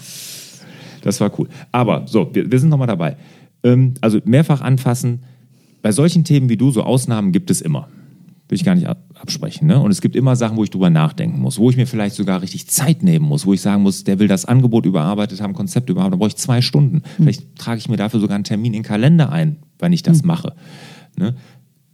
Das 1.01 1.21
war 1.21 1.31
cool. 1.39 1.49
Aber 1.71 2.07
so, 2.07 2.29
wir, 2.33 2.51
wir 2.51 2.59
sind 2.59 2.69
nochmal 2.69 2.87
dabei. 2.87 3.17
Ähm, 3.63 3.93
also 4.01 4.19
mehrfach 4.25 4.61
anfassen. 4.61 5.23
Bei 5.81 5.91
solchen 5.91 6.23
Themen 6.23 6.49
wie 6.49 6.57
du, 6.57 6.71
so 6.71 6.83
Ausnahmen 6.83 7.31
gibt 7.31 7.51
es 7.51 7.61
immer. 7.61 7.87
Will 8.49 8.57
ich 8.57 8.65
gar 8.65 8.75
nicht 8.75 8.87
absprechen. 9.19 9.67
Ne? 9.67 9.79
Und 9.79 9.91
es 9.91 10.01
gibt 10.01 10.15
immer 10.15 10.35
Sachen, 10.35 10.57
wo 10.57 10.63
ich 10.63 10.69
drüber 10.69 10.89
nachdenken 10.89 11.39
muss, 11.39 11.59
wo 11.59 11.69
ich 11.69 11.77
mir 11.77 11.87
vielleicht 11.87 12.15
sogar 12.15 12.41
richtig 12.41 12.67
Zeit 12.67 13.03
nehmen 13.03 13.25
muss, 13.25 13.45
wo 13.45 13.53
ich 13.53 13.61
sagen 13.61 13.83
muss, 13.83 14.03
der 14.03 14.19
will 14.19 14.27
das 14.27 14.45
Angebot 14.45 14.85
überarbeitet 14.85 15.41
haben, 15.41 15.53
Konzept 15.53 15.89
überarbeitet, 15.89 16.13
da 16.13 16.17
brauche 16.17 16.29
ich 16.29 16.35
zwei 16.37 16.61
Stunden. 16.61 17.03
Vielleicht 17.17 17.55
trage 17.57 17.79
ich 17.79 17.89
mir 17.89 17.97
dafür 17.97 18.19
sogar 18.19 18.35
einen 18.35 18.43
Termin 18.43 18.73
in 18.73 18.81
den 18.81 18.83
Kalender 18.83 19.31
ein, 19.31 19.57
wenn 19.77 19.93
ich 19.93 20.03
das 20.03 20.23
mache. 20.23 20.55
Ne? 21.17 21.35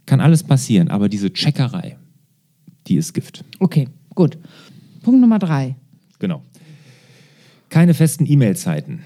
Kann 0.06 0.20
alles 0.20 0.44
passieren, 0.44 0.88
aber 0.88 1.08
diese 1.08 1.32
Checkerei, 1.32 1.96
die 2.86 2.96
ist 2.96 3.12
Gift. 3.12 3.44
Okay, 3.58 3.88
gut. 4.14 4.38
Punkt 5.02 5.20
Nummer 5.20 5.38
drei. 5.38 5.76
Genau. 6.18 6.42
Keine 7.68 7.94
festen 7.94 8.24
E-Mail-Zeiten. 8.26 9.00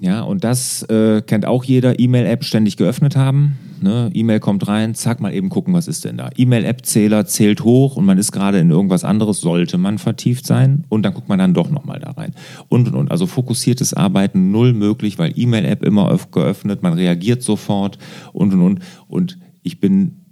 Ja, 0.00 0.22
und 0.22 0.44
das 0.44 0.82
äh, 0.84 1.22
kennt 1.22 1.46
auch 1.46 1.64
jeder. 1.64 1.98
E-Mail-App 1.98 2.44
ständig 2.44 2.76
geöffnet 2.76 3.16
haben. 3.16 3.58
Ne? 3.80 4.10
E-Mail 4.14 4.40
kommt 4.40 4.66
rein, 4.68 4.94
zack, 4.94 5.20
mal 5.20 5.34
eben 5.34 5.48
gucken, 5.48 5.74
was 5.74 5.88
ist 5.88 6.04
denn 6.04 6.16
da. 6.16 6.30
E-Mail-App-Zähler 6.36 7.26
zählt 7.26 7.62
hoch 7.62 7.96
und 7.96 8.04
man 8.04 8.18
ist 8.18 8.32
gerade 8.32 8.58
in 8.58 8.70
irgendwas 8.70 9.04
anderes, 9.04 9.40
sollte 9.40 9.78
man 9.78 9.98
vertieft 9.98 10.46
sein. 10.46 10.84
Und 10.88 11.02
dann 11.02 11.14
guckt 11.14 11.28
man 11.28 11.38
dann 11.38 11.54
doch 11.54 11.70
nochmal 11.70 12.00
da 12.00 12.12
rein. 12.12 12.34
Und, 12.68 12.88
und, 12.88 12.94
und. 12.94 13.10
Also 13.10 13.26
fokussiertes 13.26 13.94
Arbeiten 13.94 14.50
null 14.50 14.72
möglich, 14.72 15.18
weil 15.18 15.32
E-Mail-App 15.38 15.84
immer 15.84 16.10
öff- 16.10 16.30
geöffnet, 16.30 16.82
man 16.82 16.94
reagiert 16.94 17.42
sofort 17.42 17.98
und, 18.32 18.52
und, 18.54 18.62
und. 18.62 18.80
Und 19.08 19.38
ich 19.62 19.80
bin 19.80 20.22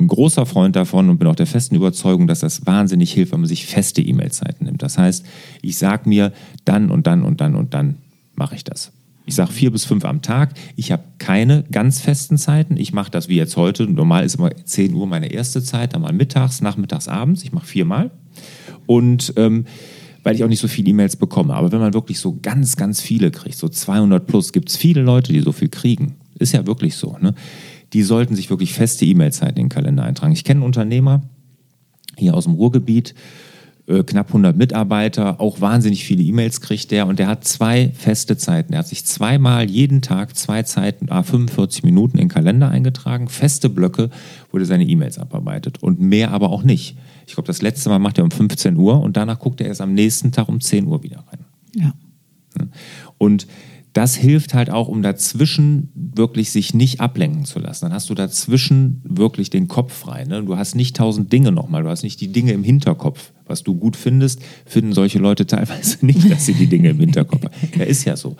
ein 0.00 0.08
großer 0.08 0.46
Freund 0.46 0.74
davon 0.74 1.08
und 1.10 1.18
bin 1.18 1.28
auch 1.28 1.36
der 1.36 1.46
festen 1.46 1.76
Überzeugung, 1.76 2.26
dass 2.26 2.40
das 2.40 2.66
wahnsinnig 2.66 3.12
hilft, 3.12 3.32
wenn 3.32 3.40
man 3.40 3.48
sich 3.48 3.66
feste 3.66 4.02
E-Mail-Zeiten 4.02 4.64
nimmt. 4.64 4.82
Das 4.82 4.98
heißt, 4.98 5.24
ich 5.62 5.78
sage 5.78 6.08
mir, 6.08 6.32
dann 6.64 6.90
und 6.90 7.06
dann 7.06 7.22
und 7.22 7.40
dann 7.40 7.54
und 7.54 7.72
dann 7.72 7.98
mache 8.34 8.56
ich 8.56 8.64
das. 8.64 8.90
Ich 9.24 9.34
sage 9.36 9.52
vier 9.52 9.70
bis 9.70 9.84
fünf 9.84 10.04
am 10.04 10.20
Tag. 10.20 10.54
Ich 10.76 10.90
habe 10.90 11.04
keine 11.18 11.64
ganz 11.70 12.00
festen 12.00 12.38
Zeiten. 12.38 12.76
Ich 12.76 12.92
mache 12.92 13.10
das 13.10 13.28
wie 13.28 13.36
jetzt 13.36 13.56
heute. 13.56 13.84
Normal 13.86 14.24
ist 14.24 14.34
immer 14.34 14.50
10 14.54 14.94
Uhr 14.94 15.06
meine 15.06 15.32
erste 15.32 15.62
Zeit, 15.62 15.94
dann 15.94 16.02
mal 16.02 16.12
mittags, 16.12 16.60
nachmittags, 16.60 17.08
abends. 17.08 17.44
Ich 17.44 17.52
mache 17.52 17.66
viermal. 17.66 18.10
Und 18.86 19.32
ähm, 19.36 19.64
weil 20.22 20.34
ich 20.34 20.44
auch 20.44 20.48
nicht 20.48 20.60
so 20.60 20.68
viele 20.68 20.90
E-Mails 20.90 21.16
bekomme. 21.16 21.54
Aber 21.54 21.72
wenn 21.72 21.80
man 21.80 21.94
wirklich 21.94 22.20
so 22.20 22.38
ganz, 22.40 22.76
ganz 22.76 23.00
viele 23.00 23.30
kriegt, 23.30 23.56
so 23.56 23.68
200 23.68 24.26
plus, 24.26 24.52
gibt 24.52 24.68
es 24.68 24.76
viele 24.76 25.02
Leute, 25.02 25.32
die 25.32 25.40
so 25.40 25.52
viel 25.52 25.68
kriegen. 25.68 26.16
Ist 26.38 26.52
ja 26.52 26.66
wirklich 26.66 26.94
so. 26.94 27.16
Ne? 27.20 27.34
Die 27.92 28.02
sollten 28.02 28.34
sich 28.34 28.50
wirklich 28.50 28.72
feste 28.72 29.04
E-Mail-Zeiten 29.04 29.58
in 29.58 29.66
den 29.66 29.68
Kalender 29.68 30.04
eintragen. 30.04 30.32
Ich 30.32 30.44
kenne 30.44 30.58
einen 30.58 30.66
Unternehmer 30.66 31.22
hier 32.16 32.34
aus 32.34 32.44
dem 32.44 32.54
Ruhrgebiet, 32.54 33.14
äh, 33.92 34.04
knapp 34.04 34.28
100 34.28 34.56
Mitarbeiter, 34.56 35.40
auch 35.40 35.60
wahnsinnig 35.60 36.04
viele 36.04 36.22
E-Mails 36.22 36.60
kriegt 36.60 36.90
der 36.90 37.06
und 37.06 37.18
der 37.18 37.28
hat 37.28 37.44
zwei 37.44 37.90
feste 37.94 38.36
Zeiten. 38.36 38.72
Er 38.72 38.80
hat 38.80 38.88
sich 38.88 39.04
zweimal 39.04 39.68
jeden 39.70 40.02
Tag 40.02 40.36
zwei 40.36 40.62
Zeiten, 40.62 41.06
ah, 41.10 41.22
45 41.22 41.84
Minuten 41.84 42.18
in 42.18 42.24
den 42.24 42.28
Kalender 42.28 42.70
eingetragen, 42.70 43.28
feste 43.28 43.68
Blöcke, 43.68 44.10
wo 44.50 44.58
er 44.58 44.64
seine 44.64 44.84
E-Mails 44.84 45.18
abarbeitet 45.18 45.82
und 45.82 46.00
mehr 46.00 46.30
aber 46.30 46.50
auch 46.50 46.62
nicht. 46.62 46.96
Ich 47.26 47.34
glaube, 47.34 47.46
das 47.46 47.62
letzte 47.62 47.88
Mal 47.88 47.98
macht 47.98 48.18
er 48.18 48.24
um 48.24 48.30
15 48.30 48.76
Uhr 48.76 49.00
und 49.00 49.16
danach 49.16 49.38
guckt 49.38 49.60
er 49.60 49.68
erst 49.68 49.80
am 49.80 49.94
nächsten 49.94 50.32
Tag 50.32 50.48
um 50.48 50.60
10 50.60 50.86
Uhr 50.86 51.02
wieder 51.02 51.24
rein. 51.30 51.44
Ja. 51.74 51.92
Und 53.18 53.46
das 53.92 54.14
hilft 54.14 54.54
halt 54.54 54.70
auch, 54.70 54.88
um 54.88 55.02
dazwischen 55.02 55.90
wirklich 55.94 56.50
sich 56.50 56.72
nicht 56.72 57.00
ablenken 57.00 57.44
zu 57.44 57.58
lassen. 57.58 57.84
Dann 57.86 57.92
hast 57.92 58.08
du 58.08 58.14
dazwischen 58.14 59.02
wirklich 59.04 59.50
den 59.50 59.68
Kopf 59.68 59.92
frei. 59.92 60.24
Ne? 60.24 60.42
Du 60.42 60.56
hast 60.56 60.74
nicht 60.74 60.96
tausend 60.96 61.32
Dinge 61.32 61.52
nochmal, 61.52 61.82
du 61.82 61.90
hast 61.90 62.02
nicht 62.02 62.20
die 62.20 62.28
Dinge 62.28 62.52
im 62.52 62.64
Hinterkopf. 62.64 63.32
Was 63.46 63.62
du 63.62 63.74
gut 63.74 63.96
findest, 63.96 64.40
finden 64.64 64.94
solche 64.94 65.18
Leute 65.18 65.46
teilweise 65.46 65.98
nicht, 66.06 66.30
dass 66.30 66.46
sie 66.46 66.54
die 66.54 66.68
Dinge 66.68 66.90
im 66.90 67.00
Hinterkopf 67.00 67.44
haben. 67.44 67.54
Ja, 67.76 67.84
ist 67.84 68.04
ja 68.04 68.16
so. 68.16 68.36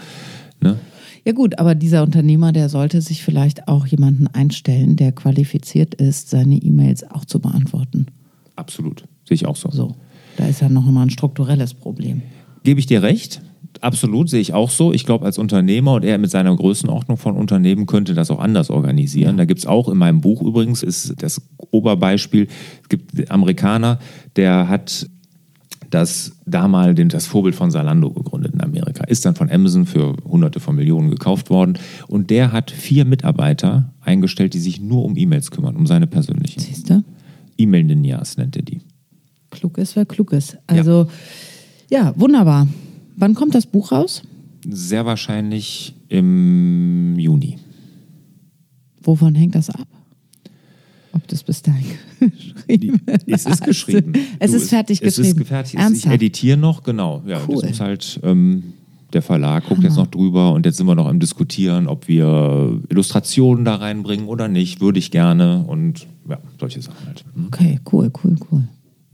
Ne? 0.61 0.79
Ja 1.25 1.33
gut, 1.33 1.59
aber 1.59 1.75
dieser 1.75 2.03
Unternehmer, 2.03 2.53
der 2.53 2.69
sollte 2.69 3.01
sich 3.01 3.23
vielleicht 3.23 3.69
auch 3.69 3.87
jemanden 3.87 4.27
einstellen, 4.29 4.97
der 4.97 5.13
qualifiziert 5.13 5.95
ist, 5.95 6.31
seine 6.31 6.57
E-Mails 6.57 7.09
auch 7.11 7.25
zu 7.25 7.41
beantworten. 7.41 8.07
Absolut. 8.57 9.05
Sehe 9.29 9.35
ich 9.35 9.47
auch 9.47 9.57
so. 9.57 9.71
So, 9.71 9.95
da 10.37 10.47
ist 10.47 10.63
ja 10.63 10.69
noch 10.69 10.89
immer 10.89 11.03
ein 11.03 11.11
strukturelles 11.11 11.75
Problem. 11.75 12.23
Gebe 12.65 12.81
ich 12.81 12.87
dir 12.87 13.03
recht? 13.03 13.43
Absolut, 13.83 14.31
sehe 14.31 14.41
ich 14.41 14.55
auch 14.55 14.71
so. 14.71 14.93
Ich 14.93 15.05
glaube, 15.05 15.25
als 15.25 15.39
Unternehmer 15.39 15.95
und 15.95 16.05
er 16.05 16.17
mit 16.17 16.31
seiner 16.31 16.55
Größenordnung 16.55 17.17
von 17.17 17.37
Unternehmen 17.37 17.87
könnte 17.87 18.15
das 18.15 18.31
auch 18.31 18.39
anders 18.39 18.71
organisieren. 18.71 19.37
Da 19.37 19.45
gibt 19.45 19.59
es 19.59 19.67
auch 19.67 19.89
in 19.89 19.99
meinem 19.99 20.21
Buch 20.21 20.41
übrigens, 20.41 20.85
ist 20.85 21.21
das 21.21 21.43
Oberbeispiel, 21.57 22.47
es 22.83 22.89
gibt 22.89 23.19
einen 23.19 23.31
Amerikaner, 23.31 23.99
der 24.37 24.69
hat 24.69 25.09
das 25.91 26.33
damals 26.47 26.99
das 27.09 27.27
Vorbild 27.27 27.55
von 27.55 27.71
Salando 27.71 28.11
gegründet 28.11 28.55
in 28.55 28.63
Amerika. 28.63 29.05
Ist 29.05 29.27
dann 29.27 29.35
von 29.35 29.51
Amazon 29.51 29.85
für 29.85 30.15
hunderte 30.25 30.61
von 30.61 30.77
Millionen 30.77 31.11
gekauft 31.11 31.51
worden. 31.51 31.79
Und 32.07 32.31
der 32.31 32.53
hat 32.53 32.71
vier 32.71 33.05
Mitarbeiter 33.05 33.93
eingestellt, 34.01 34.55
die 34.55 34.61
sich 34.61 34.81
nur 34.81 35.05
um 35.05 35.17
E-Mails 35.17 35.51
kümmern, 35.51 35.77
um 35.77 35.87
seine 35.87 36.07
persönlichen. 36.07 36.61
Siehst 36.61 36.89
du? 36.89 37.05
E-Mail-Ninjas 37.59 38.37
nennt 38.37 38.57
er 38.57 38.63
die. 38.63 38.81
Klug 39.51 39.77
ist, 39.77 39.97
wer 39.97 40.07
klug 40.07 40.33
ist. 40.33 40.57
Also, 40.67 41.09
ja. 41.91 42.15
wunderbar. 42.17 42.69
Wann 43.23 43.35
kommt 43.37 43.55
das 43.55 43.67
Buch 43.67 43.93
raus? 43.93 44.23
Sehr 44.69 45.07
wahrscheinlich 45.07 45.95
im 46.09 47.17
Juni. 47.17 47.57
Wovon 49.01 49.37
hängt 49.37 49.55
das 49.55 49.71
ab? 49.71 49.87
Ob 51.13 51.29
das 51.29 51.45
bis 51.45 51.63
dahin 51.63 51.85
geschrieben 52.19 53.01
Es 53.29 53.47
ist 53.47 53.63
geschrieben. 53.63 54.13
Es 54.41 54.51
Du, 54.51 54.57
ist 54.57 54.71
fertig 54.71 55.01
es 55.03 55.15
geschrieben. 55.15 55.41
ist 55.43 55.47
fertig. 55.47 55.79
Ich 55.95 56.07
editiere 56.07 56.57
noch, 56.57 56.83
genau. 56.83 57.23
Ja, 57.25 57.41
Cool. 57.47 57.61
das 57.61 57.71
muss 57.71 57.81
halt, 57.81 58.21
ähm, 58.25 58.73
der 59.13 59.23
Verlag 59.23 59.69
guckt 59.69 59.85
jetzt 59.85 59.95
noch 59.99 60.09
drüber 60.09 60.53
und 60.53 60.67
jetzt 60.67 60.79
sind 60.79 60.87
wir 60.89 60.97
noch 60.97 61.07
am 61.07 61.21
Diskutieren, 61.21 61.87
ob 61.87 62.09
wir 62.09 62.81
Illustrationen 62.89 63.65
da 63.65 63.77
reinbringen 63.77 64.27
oder 64.27 64.49
nicht. 64.49 64.81
Würde 64.81 64.99
ich 64.99 65.13
gerne 65.13 65.63
und 65.69 66.09
ja, 66.29 66.41
solche 66.59 66.83
Sachen 66.83 67.07
halt. 67.07 67.25
Hm. 67.37 67.47
Okay, 67.47 67.79
cool, 67.93 68.11
cool, 68.25 68.35
cool. 68.51 68.65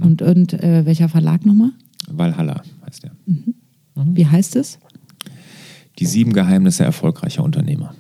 Und, 0.01 0.23
und 0.23 0.55
äh, 0.55 0.87
welcher 0.87 1.11
Verlag 1.11 1.45
nochmal? 1.45 1.73
Valhalla. 2.11 2.63
Wie 4.19 4.27
heißt 4.27 4.57
es? 4.57 4.81
Die 6.01 6.07
sieben 6.07 6.33
Geheimnisse 6.33 6.83
erfolgreicher 6.83 7.45
Unternehmer. 7.45 7.95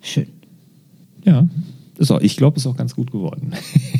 Schön. 0.00 0.26
Ja, 1.24 1.48
ist 1.98 2.10
auch, 2.10 2.20
ich 2.20 2.36
glaube, 2.36 2.56
ist 2.56 2.66
auch 2.66 2.76
ganz 2.76 2.96
gut 2.96 3.12
geworden. 3.12 3.52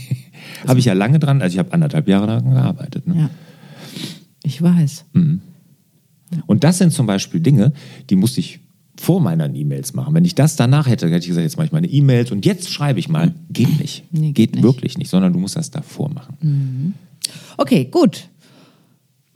habe 0.66 0.80
ich 0.80 0.86
ja 0.86 0.92
lange 0.92 1.20
dran, 1.20 1.40
also 1.40 1.54
ich 1.54 1.60
habe 1.60 1.72
anderthalb 1.72 2.08
Jahre 2.08 2.26
daran 2.26 2.50
gearbeitet. 2.50 3.06
Ne? 3.06 3.14
Ja. 3.16 3.30
Ich 4.42 4.60
weiß. 4.60 5.04
Und 6.46 6.64
das 6.64 6.78
sind 6.78 6.92
zum 6.92 7.06
Beispiel 7.06 7.38
Dinge, 7.38 7.72
die 8.10 8.16
musste 8.16 8.40
ich 8.40 8.58
vor 8.96 9.20
meinen 9.20 9.54
E-Mails 9.54 9.94
machen. 9.94 10.14
Wenn 10.16 10.24
ich 10.24 10.34
das 10.34 10.56
danach 10.56 10.88
hätte, 10.88 11.06
hätte 11.06 11.18
ich 11.18 11.28
gesagt, 11.28 11.44
jetzt 11.44 11.56
mache 11.56 11.66
ich 11.66 11.72
meine 11.72 11.86
E-Mails 11.86 12.32
und 12.32 12.44
jetzt 12.44 12.70
schreibe 12.70 12.98
ich 12.98 13.08
mal. 13.08 13.32
Geht 13.50 13.78
nicht. 13.78 14.02
Nee, 14.10 14.32
geht 14.32 14.34
geht 14.34 14.54
nicht. 14.56 14.64
wirklich 14.64 14.98
nicht, 14.98 15.10
sondern 15.10 15.32
du 15.32 15.38
musst 15.38 15.54
das 15.54 15.70
davor 15.70 16.10
machen. 16.10 16.94
Okay, 17.56 17.84
gut. 17.84 18.28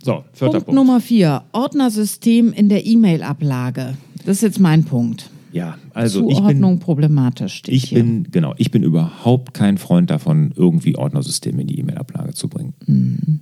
So, 0.03 0.25
vierter 0.33 0.53
Punkt, 0.53 0.67
Punkt. 0.67 0.77
Nummer 0.77 1.01
vier. 1.01 1.43
Ordnersystem 1.53 2.53
in 2.53 2.69
der 2.69 2.87
E-Mail-Ablage. 2.87 3.95
Das 4.25 4.37
ist 4.37 4.43
jetzt 4.43 4.61
mein 4.61 4.85
Punkt. 4.85 5.31
Ja, 5.53 5.79
also 5.95 6.29
ich 6.29 6.37
Zuordnung 6.37 6.75
bin, 6.75 6.81
problematisch 6.81 7.63
ich 7.67 7.85
hier. 7.85 7.99
bin, 7.99 8.29
genau, 8.31 8.55
ich 8.59 8.71
bin 8.71 8.83
überhaupt 8.83 9.55
kein 9.55 9.79
Freund 9.79 10.11
davon, 10.11 10.53
irgendwie 10.55 10.97
Ordnersysteme 10.97 11.63
in 11.63 11.67
die 11.67 11.79
E-Mail-Ablage 11.79 12.35
zu 12.35 12.49
bringen. 12.49 12.75
Mhm. 12.87 13.41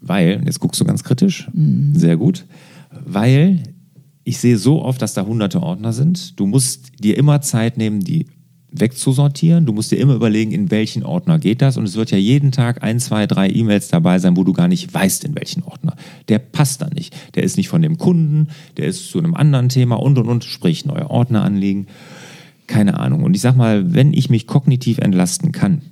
Weil, 0.00 0.42
jetzt 0.44 0.60
guckst 0.60 0.80
du 0.80 0.84
ganz 0.84 1.04
kritisch, 1.04 1.48
sehr 1.94 2.16
gut, 2.16 2.44
weil 3.06 3.62
ich 4.24 4.38
sehe 4.38 4.58
so 4.58 4.82
oft, 4.82 5.00
dass 5.00 5.14
da 5.14 5.24
hunderte 5.24 5.62
Ordner 5.62 5.92
sind. 5.92 6.38
Du 6.38 6.46
musst 6.46 7.02
dir 7.02 7.16
immer 7.16 7.40
Zeit 7.40 7.78
nehmen, 7.78 8.00
die 8.00 8.26
wegzusortieren. 8.74 9.66
Du 9.66 9.72
musst 9.72 9.92
dir 9.92 9.98
immer 9.98 10.14
überlegen, 10.14 10.50
in 10.50 10.70
welchen 10.70 11.04
Ordner 11.04 11.38
geht 11.38 11.62
das. 11.62 11.76
Und 11.76 11.84
es 11.84 11.96
wird 11.96 12.10
ja 12.10 12.18
jeden 12.18 12.50
Tag 12.50 12.82
ein, 12.82 12.98
zwei, 12.98 13.26
drei 13.26 13.48
E-Mails 13.48 13.88
dabei 13.88 14.18
sein, 14.18 14.36
wo 14.36 14.44
du 14.44 14.52
gar 14.52 14.68
nicht 14.68 14.92
weißt, 14.92 15.24
in 15.24 15.34
welchen 15.36 15.62
Ordner. 15.62 15.96
Der 16.28 16.40
passt 16.40 16.82
da 16.82 16.88
nicht. 16.88 17.14
Der 17.36 17.44
ist 17.44 17.56
nicht 17.56 17.68
von 17.68 17.82
dem 17.82 17.98
Kunden, 17.98 18.48
der 18.76 18.86
ist 18.86 19.10
zu 19.10 19.18
einem 19.18 19.34
anderen 19.34 19.68
Thema 19.68 19.96
und 19.96 20.18
und 20.18 20.28
und, 20.28 20.44
sprich 20.44 20.84
neue 20.84 21.08
Ordner 21.08 21.44
anlegen. 21.44 21.86
Keine 22.66 22.98
Ahnung. 22.98 23.22
Und 23.22 23.34
ich 23.34 23.42
sag 23.42 23.56
mal, 23.56 23.94
wenn 23.94 24.12
ich 24.12 24.28
mich 24.28 24.46
kognitiv 24.46 24.98
entlasten 24.98 25.52
kann, 25.52 25.82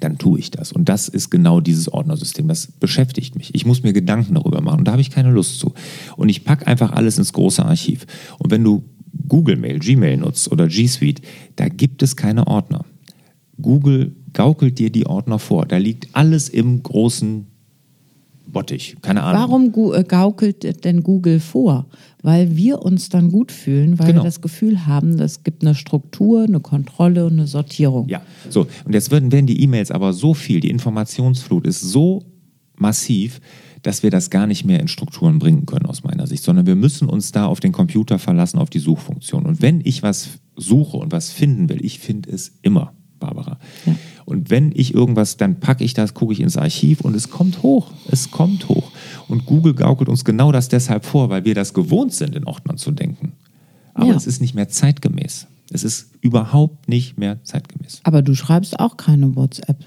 dann 0.00 0.18
tue 0.18 0.38
ich 0.38 0.50
das. 0.50 0.72
Und 0.72 0.88
das 0.88 1.08
ist 1.08 1.30
genau 1.30 1.60
dieses 1.60 1.92
Ordnersystem. 1.92 2.48
Das 2.48 2.66
beschäftigt 2.66 3.36
mich. 3.36 3.54
Ich 3.54 3.66
muss 3.66 3.82
mir 3.82 3.92
Gedanken 3.92 4.34
darüber 4.34 4.60
machen 4.60 4.80
und 4.80 4.84
da 4.88 4.92
habe 4.92 5.02
ich 5.02 5.10
keine 5.10 5.30
Lust 5.30 5.58
zu. 5.58 5.74
Und 6.16 6.28
ich 6.28 6.44
packe 6.44 6.66
einfach 6.66 6.92
alles 6.92 7.18
ins 7.18 7.32
große 7.32 7.64
Archiv. 7.64 8.06
Und 8.38 8.50
wenn 8.50 8.64
du 8.64 8.84
Google 9.26 9.56
Mail, 9.56 9.78
Gmail 9.78 10.18
nutzt 10.18 10.50
oder 10.52 10.68
G 10.68 10.86
Suite, 10.86 11.20
da 11.56 11.68
gibt 11.68 12.02
es 12.02 12.16
keine 12.16 12.46
Ordner. 12.46 12.84
Google 13.60 14.14
gaukelt 14.32 14.78
dir 14.78 14.90
die 14.90 15.06
Ordner 15.06 15.38
vor. 15.38 15.66
Da 15.66 15.78
liegt 15.78 16.08
alles 16.12 16.48
im 16.48 16.82
großen 16.82 17.46
Bottich. 18.46 18.96
Keine 19.02 19.22
Ahnung. 19.22 19.72
Warum 19.74 19.94
äh, 19.94 20.04
gaukelt 20.04 20.84
denn 20.84 21.02
Google 21.02 21.40
vor? 21.40 21.86
Weil 22.22 22.56
wir 22.56 22.82
uns 22.82 23.08
dann 23.08 23.30
gut 23.30 23.52
fühlen, 23.52 23.98
weil 23.98 24.08
Genau. 24.08 24.20
wir 24.20 24.24
das 24.24 24.40
Gefühl 24.40 24.86
haben, 24.86 25.18
es 25.20 25.42
gibt 25.44 25.62
eine 25.62 25.74
Struktur, 25.74 26.44
eine 26.44 26.60
Kontrolle 26.60 27.26
und 27.26 27.34
eine 27.34 27.46
Sortierung. 27.46 28.08
Ja, 28.08 28.22
so. 28.48 28.66
Und 28.84 28.94
jetzt 28.94 29.10
werden, 29.10 29.32
werden 29.32 29.46
die 29.46 29.60
E-Mails 29.62 29.90
aber 29.90 30.12
so 30.12 30.34
viel, 30.34 30.60
die 30.60 30.70
Informationsflut 30.70 31.66
ist 31.66 31.80
so 31.80 32.22
massiv, 32.76 33.40
dass 33.88 34.02
wir 34.02 34.10
das 34.10 34.28
gar 34.28 34.46
nicht 34.46 34.66
mehr 34.66 34.80
in 34.80 34.88
Strukturen 34.88 35.38
bringen 35.38 35.64
können 35.64 35.86
aus 35.86 36.04
meiner 36.04 36.26
Sicht, 36.26 36.42
sondern 36.44 36.66
wir 36.66 36.76
müssen 36.76 37.08
uns 37.08 37.32
da 37.32 37.46
auf 37.46 37.58
den 37.58 37.72
Computer 37.72 38.18
verlassen, 38.18 38.58
auf 38.58 38.68
die 38.68 38.80
Suchfunktion. 38.80 39.46
Und 39.46 39.62
wenn 39.62 39.80
ich 39.82 40.02
was 40.02 40.28
suche 40.56 40.98
und 40.98 41.10
was 41.10 41.30
finden 41.30 41.70
will, 41.70 41.82
ich 41.82 41.98
finde 41.98 42.30
es 42.30 42.52
immer, 42.60 42.92
Barbara. 43.18 43.58
Ja. 43.86 43.94
Und 44.26 44.50
wenn 44.50 44.72
ich 44.74 44.92
irgendwas, 44.92 45.38
dann 45.38 45.58
packe 45.58 45.84
ich 45.84 45.94
das, 45.94 46.12
gucke 46.12 46.34
ich 46.34 46.40
ins 46.40 46.58
Archiv 46.58 47.00
und 47.00 47.16
es 47.16 47.30
kommt 47.30 47.62
hoch. 47.62 47.90
Es 48.10 48.30
kommt 48.30 48.68
hoch. 48.68 48.92
Und 49.26 49.46
Google 49.46 49.72
gaukelt 49.72 50.10
uns 50.10 50.22
genau 50.22 50.52
das 50.52 50.68
deshalb 50.68 51.06
vor, 51.06 51.30
weil 51.30 51.46
wir 51.46 51.54
das 51.54 51.72
gewohnt 51.72 52.12
sind, 52.12 52.36
in 52.36 52.44
Ordnern 52.44 52.76
zu 52.76 52.90
denken. 52.90 53.32
Aber 53.94 54.08
Ja. 54.10 54.16
es 54.16 54.26
ist 54.26 54.42
nicht 54.42 54.54
mehr 54.54 54.68
zeitgemäß. 54.68 55.46
Es 55.70 55.82
ist 55.82 56.10
überhaupt 56.20 56.90
nicht 56.90 57.16
mehr 57.16 57.42
zeitgemäß. 57.42 58.00
Aber 58.04 58.20
du 58.20 58.34
schreibst 58.34 58.78
auch 58.80 58.98
keine 58.98 59.34
WhatsApp. 59.34 59.82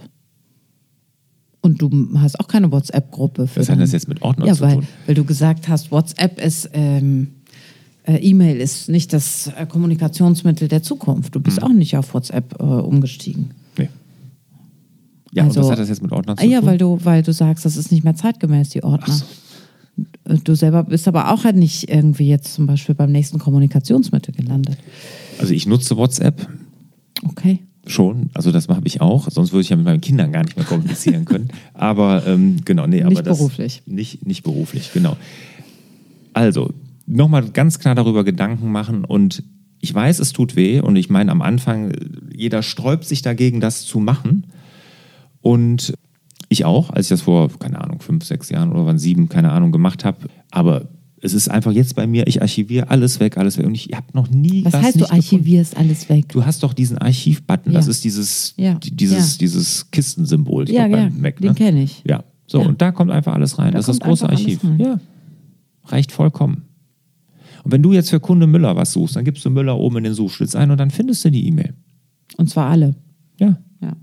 Und 1.61 1.81
du 1.81 1.89
hast 2.17 2.39
auch 2.39 2.47
keine 2.47 2.71
WhatsApp-Gruppe. 2.71 3.47
Was 3.55 3.69
hat 3.69 3.79
das 3.79 3.91
jetzt 3.91 4.07
mit 4.07 4.21
Ordnern 4.23 4.47
ja, 4.47 4.55
zu 4.55 4.61
weil, 4.61 4.75
tun? 4.75 4.87
weil 5.05 5.15
du 5.15 5.23
gesagt 5.23 5.67
hast, 5.67 5.91
WhatsApp 5.91 6.41
ist, 6.43 6.69
ähm, 6.73 7.27
äh, 8.03 8.15
E-Mail 8.17 8.57
ist 8.57 8.89
nicht 8.89 9.13
das 9.13 9.51
äh, 9.55 9.67
Kommunikationsmittel 9.67 10.67
der 10.67 10.81
Zukunft. 10.81 11.35
Du 11.35 11.39
Mhm. 11.39 11.43
bist 11.43 11.61
auch 11.61 11.69
nicht 11.69 11.95
auf 11.97 12.13
WhatsApp 12.15 12.59
äh, 12.59 12.63
umgestiegen. 12.63 13.51
Nee. 13.77 13.89
Ja, 15.33 15.43
Also- 15.43 15.59
und 15.59 15.65
was 15.67 15.71
hat 15.73 15.79
das 15.79 15.89
jetzt 15.89 16.01
mit 16.01 16.11
Ordnern 16.11 16.35
zu 16.37 16.43
Ah, 16.43 16.47
ja, 16.47 16.59
tun? 16.61 16.67
weil 16.69 16.77
du, 16.79 16.97
weil 17.03 17.21
du 17.21 17.31
sagst, 17.31 17.63
das 17.63 17.77
ist 17.77 17.91
nicht 17.91 18.03
mehr 18.03 18.15
zeitgemäß, 18.15 18.69
die 18.69 18.83
Ordner. 18.83 19.13
so. 19.13 19.25
Du 20.43 20.55
selber 20.55 20.83
bist 20.83 21.07
aber 21.07 21.31
auch 21.31 21.43
halt 21.43 21.57
nicht 21.57 21.89
irgendwie 21.89 22.27
jetzt 22.27 22.53
zum 22.55 22.65
Beispiel 22.65 22.95
beim 22.95 23.11
nächsten 23.11 23.37
Kommunikationsmittel 23.37 24.33
gelandet. 24.33 24.77
also 25.39 25.53
ich 25.53 25.67
nutze 25.67 25.95
WhatsApp 25.97 26.47
Okay. 27.23 27.59
Schon, 27.87 28.29
also 28.33 28.51
das 28.51 28.67
habe 28.67 28.87
ich 28.87 29.01
auch, 29.01 29.29
sonst 29.29 29.51
würde 29.51 29.61
ich 29.61 29.69
ja 29.69 29.75
mit 29.75 29.85
meinen 29.85 30.01
Kindern 30.01 30.31
gar 30.31 30.43
nicht 30.43 30.55
mehr 30.55 30.65
kommunizieren 30.65 31.25
können. 31.25 31.49
Aber 31.73 32.25
ähm, 32.27 32.57
genau, 32.63 32.87
nee, 32.87 33.01
aber 33.01 33.09
Nicht 33.09 33.25
das, 33.25 33.37
beruflich. 33.39 33.83
Nicht, 33.85 34.25
nicht 34.25 34.43
beruflich, 34.43 34.91
genau. 34.93 35.17
Also, 36.33 36.73
nochmal 37.07 37.49
ganz 37.49 37.79
klar 37.79 37.95
darüber 37.95 38.23
Gedanken 38.23 38.71
machen 38.71 39.03
und 39.03 39.43
ich 39.79 39.93
weiß, 39.93 40.19
es 40.19 40.31
tut 40.31 40.55
weh 40.55 40.79
und 40.79 40.95
ich 40.95 41.09
meine 41.09 41.31
am 41.31 41.41
Anfang, 41.41 41.91
jeder 42.33 42.61
sträubt 42.61 43.05
sich 43.05 43.23
dagegen, 43.23 43.59
das 43.59 43.83
zu 43.83 43.99
machen. 43.99 44.45
Und 45.41 45.93
ich 46.49 46.65
auch, 46.65 46.91
als 46.91 47.07
ich 47.07 47.09
das 47.09 47.21
vor, 47.21 47.49
keine 47.57 47.81
Ahnung, 47.81 47.99
fünf, 47.99 48.23
sechs 48.23 48.49
Jahren 48.49 48.71
oder 48.71 48.85
wann 48.85 48.99
sieben, 48.99 49.27
keine 49.27 49.51
Ahnung, 49.51 49.71
gemacht 49.71 50.05
habe. 50.05 50.27
Aber 50.51 50.87
es 51.23 51.33
ist 51.33 51.49
einfach 51.49 51.71
jetzt 51.71 51.95
bei 51.95 52.07
mir, 52.07 52.25
ich 52.27 52.41
archiviere 52.41 52.89
alles 52.89 53.19
weg, 53.19 53.37
alles 53.37 53.57
weg. 53.57 53.65
Und 53.67 53.75
ich 53.75 53.89
habe 53.93 54.07
noch 54.13 54.29
nie 54.29 54.65
Was 54.65 54.73
heißt, 54.73 54.95
du 54.95 54.99
nicht 54.99 55.09
gefunden. 55.09 55.13
archivierst 55.13 55.77
alles 55.77 56.09
weg? 56.09 56.29
Du 56.29 56.45
hast 56.45 56.63
doch 56.63 56.73
diesen 56.73 56.97
Archiv-Button, 56.97 57.71
Ja. 57.73 57.79
das 57.79 57.87
ist 57.87 58.03
dieses, 58.03 58.53
Ja. 58.57 58.73
die- 58.75 58.91
dieses, 58.95 59.33
Ja. 59.35 59.39
dieses 59.39 59.91
Kistensymbol 59.91 60.63
ich 60.69 60.75
Ja, 60.75 60.87
ja, 60.87 60.97
beim 60.97 61.21
Mac. 61.21 61.37
den 61.37 61.49
Ne? 61.49 61.53
kenn 61.55 61.77
ich. 61.77 62.01
Ja, 62.07 62.23
so, 62.47 62.61
und 62.61 62.81
da 62.81 62.91
kommt 62.91 63.11
einfach 63.11 63.33
alles 63.33 63.57
rein. 63.59 63.71
Da 63.71 63.77
das 63.77 63.87
ist 63.87 63.99
das 64.01 64.07
große 64.07 64.27
Archiv. 64.27 64.59
Ja, 64.77 64.99
reicht 65.85 66.11
vollkommen. 66.11 66.63
Und 67.63 67.71
wenn 67.71 67.83
du 67.83 67.93
jetzt 67.93 68.09
für 68.09 68.19
Kunde 68.19 68.47
Müller 68.47 68.75
was 68.75 68.91
suchst, 68.91 69.15
dann 69.15 69.23
gibst 69.23 69.45
du 69.45 69.51
Müller 69.51 69.77
oben 69.77 69.97
in 69.97 70.03
den 70.05 70.13
Suchschlitz 70.15 70.55
ein 70.55 70.71
und 70.71 70.79
dann 70.79 70.89
findest 70.89 71.23
du 71.23 71.29
die 71.29 71.47
E-Mail. 71.47 71.75
Und 72.37 72.49
zwar 72.49 72.69
alle. 72.71 72.95
Ja. 73.39 73.59
Ja. 73.81 73.95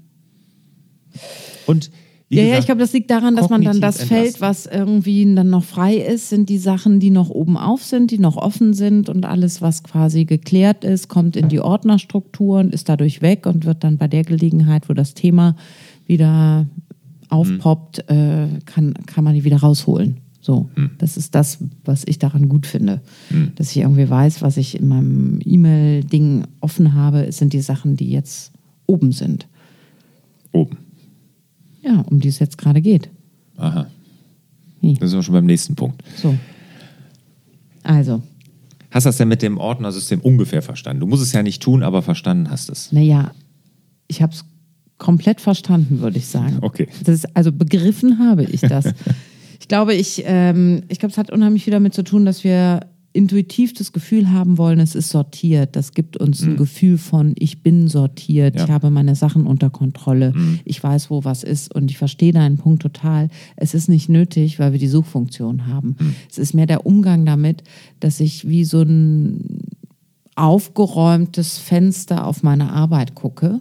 Und 1.66 1.90
Ja, 2.30 2.42
ja, 2.42 2.44
gesagt, 2.44 2.60
ich 2.60 2.66
glaube, 2.66 2.80
das 2.80 2.92
liegt 2.92 3.10
daran, 3.10 3.36
dass 3.36 3.48
man 3.48 3.62
dann 3.62 3.80
das 3.80 3.98
kognitiv 3.98 4.08
Feld, 4.08 4.34
entlasten. 4.34 4.70
was 4.70 4.78
irgendwie 4.80 5.34
dann 5.34 5.48
noch 5.48 5.64
frei 5.64 5.96
ist, 5.96 6.28
sind 6.28 6.50
die 6.50 6.58
Sachen, 6.58 7.00
die 7.00 7.10
noch 7.10 7.30
oben 7.30 7.56
auf 7.56 7.82
sind, 7.82 8.10
die 8.10 8.18
noch 8.18 8.36
offen 8.36 8.74
sind 8.74 9.08
und 9.08 9.24
alles, 9.24 9.62
was 9.62 9.82
quasi 9.82 10.26
geklärt 10.26 10.84
ist, 10.84 11.08
kommt 11.08 11.36
in 11.36 11.48
die 11.48 11.60
Ordnerstrukturen, 11.60 12.70
ist 12.70 12.90
dadurch 12.90 13.22
weg 13.22 13.46
und 13.46 13.64
wird 13.64 13.82
dann 13.82 13.96
bei 13.96 14.08
der 14.08 14.24
Gelegenheit, 14.24 14.90
wo 14.90 14.92
das 14.92 15.14
Thema 15.14 15.56
wieder 16.06 16.66
aufpoppt, 17.30 18.10
äh, 18.10 18.46
kann, 18.66 18.94
kann 19.06 19.24
man 19.24 19.34
die 19.34 19.44
wieder 19.44 19.58
rausholen. 19.58 20.18
So, 20.40 20.70
das 20.98 21.16
ist 21.16 21.34
das, 21.34 21.58
was 21.84 22.04
ich 22.06 22.18
daran 22.18 22.48
gut 22.48 22.66
finde. 22.66 23.02
Dass 23.56 23.70
ich 23.70 23.78
irgendwie 23.78 24.08
weiß, 24.08 24.40
was 24.40 24.56
ich 24.56 24.78
in 24.80 24.88
meinem 24.88 25.40
E-Mail-Ding 25.44 26.44
offen 26.60 26.94
habe, 26.94 27.32
sind 27.32 27.52
die 27.52 27.60
Sachen, 27.60 27.96
die 27.96 28.10
jetzt 28.10 28.52
oben 28.86 29.12
sind. 29.12 29.46
oben. 30.52 30.78
Ja, 31.88 32.00
um 32.02 32.20
die 32.20 32.28
es 32.28 32.38
jetzt 32.38 32.58
gerade 32.58 32.82
geht. 32.82 33.08
Aha. 33.56 33.86
Wie? 34.80 34.94
Das 34.94 35.10
sind 35.10 35.18
wir 35.18 35.22
schon 35.22 35.34
beim 35.34 35.46
nächsten 35.46 35.74
Punkt. 35.74 36.02
So. 36.16 36.34
Also, 37.82 38.22
Hast 38.90 39.04
du 39.04 39.08
das 39.08 39.16
denn 39.16 39.28
mit 39.28 39.42
dem 39.42 39.58
Ordnersystem 39.58 40.20
ungefähr 40.20 40.62
verstanden? 40.62 41.00
Du 41.00 41.06
musst 41.06 41.22
es 41.22 41.32
ja 41.32 41.42
nicht 41.42 41.62
tun, 41.62 41.82
aber 41.82 42.02
verstanden 42.02 42.50
hast 42.50 42.70
es. 42.70 42.92
naja, 42.92 43.32
ich 44.06 44.22
habe 44.22 44.32
es 44.32 44.44
komplett 44.96 45.40
verstanden, 45.40 46.00
würde 46.00 46.18
ich 46.18 46.26
sagen. 46.26 46.58
Okay. 46.62 46.88
Das 47.04 47.14
ist, 47.14 47.36
also 47.36 47.52
begriffen 47.52 48.18
habe 48.18 48.44
ich 48.44 48.62
das. 48.62 48.86
ich 49.60 49.68
glaube, 49.68 49.94
ich, 49.94 50.22
ähm, 50.26 50.82
ich 50.88 50.98
glaube, 50.98 51.12
es 51.12 51.18
hat 51.18 51.30
unheimlich 51.30 51.64
viel 51.64 51.72
damit 51.72 51.94
zu 51.94 52.02
tun, 52.02 52.24
dass 52.24 52.44
wir 52.44 52.80
intuitiv 53.14 53.72
das 53.72 53.92
Gefühl 53.92 54.30
haben 54.30 54.58
wollen, 54.58 54.78
es 54.80 54.94
ist 54.94 55.08
sortiert. 55.10 55.74
Das 55.76 55.92
gibt 55.92 56.16
uns 56.18 56.42
ein 56.42 56.56
Gefühl 56.56 56.98
von, 56.98 57.34
ich 57.38 57.62
bin 57.62 57.88
sortiert, 57.88 58.54
Ja. 58.56 58.64
ich 58.64 58.70
habe 58.70 58.90
meine 58.90 59.14
Sachen 59.16 59.46
unter 59.46 59.70
Kontrolle, 59.70 60.34
ich 60.64 60.82
weiß, 60.82 61.10
wo 61.10 61.24
was 61.24 61.42
ist 61.42 61.74
und 61.74 61.90
ich 61.90 61.98
verstehe 61.98 62.32
deinen 62.32 62.58
Punkt 62.58 62.82
total. 62.82 63.28
Es 63.56 63.74
ist 63.74 63.88
nicht 63.88 64.08
nötig, 64.08 64.58
weil 64.58 64.72
wir 64.72 64.78
die 64.78 64.88
Suchfunktion 64.88 65.66
haben. 65.66 65.96
Es 66.30 66.38
ist 66.38 66.54
mehr 66.54 66.66
der 66.66 66.86
Umgang 66.86 67.24
damit, 67.26 67.64
dass 67.98 68.20
ich 68.20 68.46
wie 68.48 68.64
so 68.64 68.82
ein 68.82 69.62
aufgeräumtes 70.36 71.58
Fenster 71.58 72.26
auf 72.26 72.42
meine 72.42 72.70
Arbeit 72.72 73.14
gucke. 73.14 73.60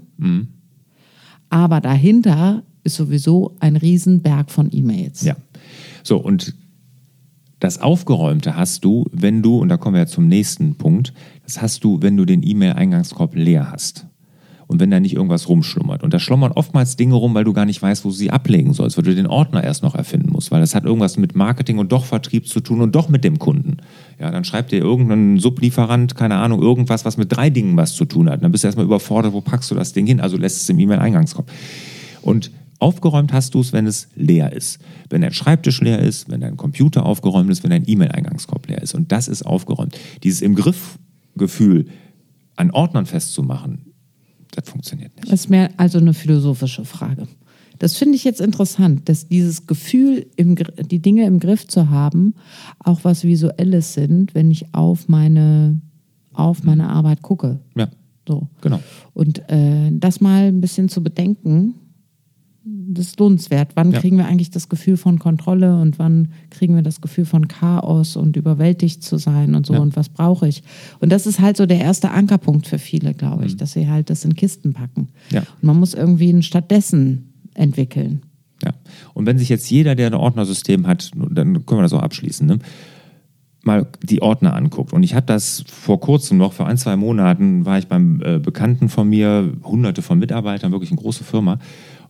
Aber 1.50 1.82
dahinter 1.82 2.64
ist 2.84 2.96
sowieso 2.96 3.56
ein 3.60 3.76
Riesenberg 3.76 4.52
von 4.52 4.70
E-Mails. 4.72 5.24
Ja. 5.24 5.36
So, 6.04 6.18
und 6.18 6.54
das 7.60 7.82
Aufgeräumte 7.82 8.56
hast 8.56 8.86
du, 8.86 9.06
wenn 9.12 9.42
du, 9.42 9.58
und 9.58 9.70
da 9.70 9.78
kommen 9.78 9.96
wir 9.96 10.02
ja 10.02 10.08
zum 10.08 10.28
nächsten 10.28 10.76
Punkt, 10.76 11.14
das 11.44 11.62
hast 11.62 11.84
du, 11.84 12.02
wenn 12.02 12.16
du 12.18 12.26
den 12.26 12.44
E-Mail-Eingangskorb 12.44 13.36
leer 13.36 13.72
hast. 13.72 14.06
Und 14.70 14.82
wenn 14.82 14.92
da 14.92 15.00
nicht 15.00 15.16
irgendwas 15.16 15.48
rumschlummert. 15.48 16.04
Und 16.04 16.14
da 16.14 16.20
schlummern 16.20 16.52
oftmals 16.52 16.98
Dinge 16.98 17.16
rum, 17.16 17.34
weil 17.34 17.46
du 17.46 17.54
gar 17.54 17.64
nicht 17.64 17.82
weißt, 17.82 18.04
wo 18.04 18.10
du 18.10 18.14
sie 18.16 18.32
ablegen 18.32 18.74
sollst, 18.74 18.98
weil 18.98 19.06
du 19.06 19.16
den 19.16 19.26
Ordner 19.26 19.64
erst 19.64 19.82
noch 19.82 19.96
erfinden 19.96 20.30
musst, 20.30 20.52
weil 20.52 20.60
das 20.60 20.76
hat 20.76 20.84
irgendwas 20.84 21.16
mit 21.16 21.38
Marketing 21.38 21.78
und 21.78 21.94
doch 21.94 22.04
Vertrieb 22.04 22.50
zu 22.50 22.60
tun 22.60 22.82
und 22.82 22.94
doch 22.94 23.08
mit 23.08 23.24
dem 23.24 23.40
Kunden. 23.40 23.78
Ja, 24.20 24.30
dann 24.30 24.44
schreibt 24.44 24.74
dir 24.74 24.80
irgendein 24.80 25.40
Sublieferant, 25.40 26.16
keine 26.16 26.36
Ahnung, 26.36 26.62
irgendwas, 26.62 27.06
was 27.06 27.16
mit 27.16 27.34
drei 27.34 27.50
Dingen 27.50 27.78
was 27.78 27.96
zu 27.96 28.04
tun 28.04 28.30
hat. 28.30 28.44
Dann 28.44 28.52
bist 28.52 28.66
du 28.66 28.68
erstmal 28.68 28.86
überfordert, 28.86 29.32
wo 29.32 29.40
packst 29.40 29.72
du 29.72 29.76
das 29.76 29.94
Ding 29.94 30.06
hin? 30.06 30.20
Also 30.20 30.36
lässt 30.36 30.62
es 30.62 30.70
im 30.70 30.80
E-Mail-Eingangskorb. 30.80 31.50
Und 32.22 32.52
aufgeräumt 32.80 33.34
hast 33.34 33.54
du 33.54 33.60
es, 33.60 33.74
wenn 33.74 33.88
es 33.88 34.08
leer 34.16 34.54
ist. 34.54 34.80
Wenn 35.10 35.22
dein 35.22 35.34
Schreibtisch 35.34 35.82
leer 35.82 36.00
ist, 36.00 36.30
wenn 36.30 36.42
dein 36.42 36.58
Computer 36.58 37.06
aufgeräumt 37.06 37.50
ist, 37.50 37.64
wenn 37.64 37.72
dein 37.72 37.88
E-Mail-Eingangskorb 37.88 38.68
leer 38.68 38.82
ist. 38.82 38.94
Und 38.94 39.12
das 39.12 39.28
ist 39.28 39.44
aufgeräumt. 39.44 39.98
Dieses 40.24 40.42
im 40.42 40.56
Griff-Gefühl 40.56 41.88
an 42.56 42.72
Ordnern 42.72 43.06
festzumachen, 43.06 43.94
das 44.52 44.70
funktioniert 44.70 45.16
nicht. 45.16 45.32
Das 45.32 45.42
ist 45.42 45.50
mehr 45.50 45.70
also 45.78 45.98
eine 46.00 46.14
philosophische 46.14 46.86
Frage. 46.86 47.28
Das 47.80 47.96
finde 47.96 48.16
ich 48.16 48.24
jetzt 48.24 48.42
interessant, 48.42 49.08
dass 49.08 49.28
dieses 49.28 49.68
Gefühl, 49.68 50.26
im, 50.36 50.56
die 50.56 51.00
Dinge 51.00 51.26
im 51.26 51.40
Griff 51.40 51.68
zu 51.68 51.90
haben, 51.90 52.34
auch 52.80 53.04
was 53.04 53.24
Visuelles 53.24 53.94
sind, 53.94 54.34
wenn 54.34 54.50
ich 54.50 54.74
auf 54.74 55.08
meine, 55.08 55.80
auf 56.34 56.64
meine 56.64 56.90
Arbeit 56.90 57.22
gucke. 57.22 57.60
Ja, 57.76 57.88
So. 58.28 58.50
genau. 58.62 58.80
Und 59.14 59.48
äh, 59.50 59.92
das 59.92 60.22
mal 60.22 60.46
ein 60.48 60.60
bisschen 60.60 60.90
zu 60.90 61.04
bedenken, 61.04 61.76
das 62.98 63.08
ist 63.08 63.20
lohnenswert. 63.20 63.70
Wann 63.76 63.92
Ja. 63.92 64.00
kriegen 64.00 64.18
wir 64.18 64.26
eigentlich 64.26 64.52
das 64.52 64.70
Gefühl 64.70 64.98
von 64.98 65.20
Kontrolle 65.20 65.80
und 65.80 66.00
wann 66.00 66.30
kriegen 66.50 66.76
wir 66.76 66.82
das 66.82 67.02
Gefühl 67.02 67.26
von 67.26 67.48
Chaos 67.48 68.16
und 68.16 68.36
überwältigt 68.36 69.04
zu 69.04 69.18
sein 69.18 69.56
und 69.56 69.66
so 69.66 69.74
Ja. 69.74 69.80
und 69.80 69.96
was 69.96 70.10
brauche 70.10 70.48
ich? 70.48 70.64
Und 71.00 71.12
das 71.12 71.26
ist 71.28 71.40
halt 71.40 71.58
so 71.58 71.66
der 71.66 71.80
erste 71.80 72.12
Ankerpunkt 72.12 72.68
für 72.68 72.80
viele, 72.80 73.14
glaube 73.14 73.46
ich, 73.46 73.56
dass 73.58 73.74
sie 73.74 73.88
halt 73.90 74.10
das 74.10 74.26
in 74.26 74.36
Kisten 74.36 74.74
packen. 74.74 75.02
Mhm. 75.30 75.36
Ja. 75.36 75.40
Und 75.42 75.64
man 75.64 75.80
muss 75.80 75.94
irgendwie 75.94 76.30
ein 76.32 76.44
stattdessen 76.44 77.34
entwickeln. 77.54 78.22
Ja. 78.64 78.74
Und 79.14 79.26
wenn 79.26 79.38
sich 79.38 79.50
jetzt 79.50 79.70
jeder, 79.70 79.96
der 79.96 80.08
ein 80.08 80.14
Ordnersystem 80.16 80.88
hat, 80.88 81.12
dann 81.16 81.66
können 81.66 81.80
wir 81.80 81.84
das 81.84 81.94
auch 81.94 82.02
abschließen, 82.02 82.48
ne? 82.48 82.60
mal 83.64 83.86
die 84.02 84.22
Ordner 84.22 84.56
anguckt. 84.56 84.94
Und 84.94 85.04
ich 85.04 85.14
habe 85.14 85.26
das 85.28 85.64
vor 85.68 86.00
kurzem 86.00 86.38
noch, 86.38 86.54
vor 86.54 86.66
ein, 86.68 86.78
zwei 86.78 86.96
Monaten, 86.96 87.66
war 87.66 87.78
ich 87.78 87.88
beim 87.88 88.22
äh, 88.24 88.40
Bekannten 88.40 88.90
von 88.90 89.08
mir, 89.10 89.54
hunderte 89.64 90.02
von 90.02 90.18
Mitarbeitern, 90.18 90.72
wirklich 90.72 90.90
eine 90.90 91.00
große 91.00 91.24
Firma. 91.24 91.60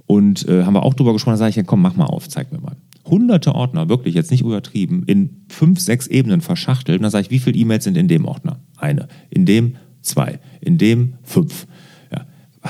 Und 0.08 0.48
äh, 0.48 0.64
haben 0.64 0.74
wir 0.74 0.84
auch 0.84 0.94
drüber 0.94 1.14
gesprochen, 1.14 1.34
da 1.34 1.38
sage 1.38 1.50
ich, 1.52 1.56
ja, 1.58 1.64
komm, 1.64 1.82
mach 1.82 1.96
mal 1.96 2.06
auf, 2.06 2.28
zeig 2.30 2.52
mir 2.52 2.60
mal. 2.60 2.76
Hunderte 3.06 3.54
Ordner, 3.54 3.90
wirklich 3.90 4.16
jetzt 4.16 4.32
nicht 4.32 4.42
übertrieben, 4.42 5.04
in 5.06 5.46
fünf, 5.50 5.80
sechs 5.80 6.08
Ebenen 6.08 6.42
verschachtelt. 6.42 6.98
Und 7.00 7.04
dann 7.04 7.12
sage 7.12 7.26
ich, 7.26 7.32
wie 7.32 7.40
viele 7.40 7.58
E-Mails 7.58 7.84
sind 7.84 7.98
in 7.98 8.08
dem 8.08 8.26
Ordner? 8.26 8.60
Eine. 8.78 9.08
In 9.30 9.46
dem 9.46 9.76
zwei. 10.02 10.40
In 10.62 10.78
dem 10.78 11.16
fünf. 11.24 11.68
Ja. 12.12 12.26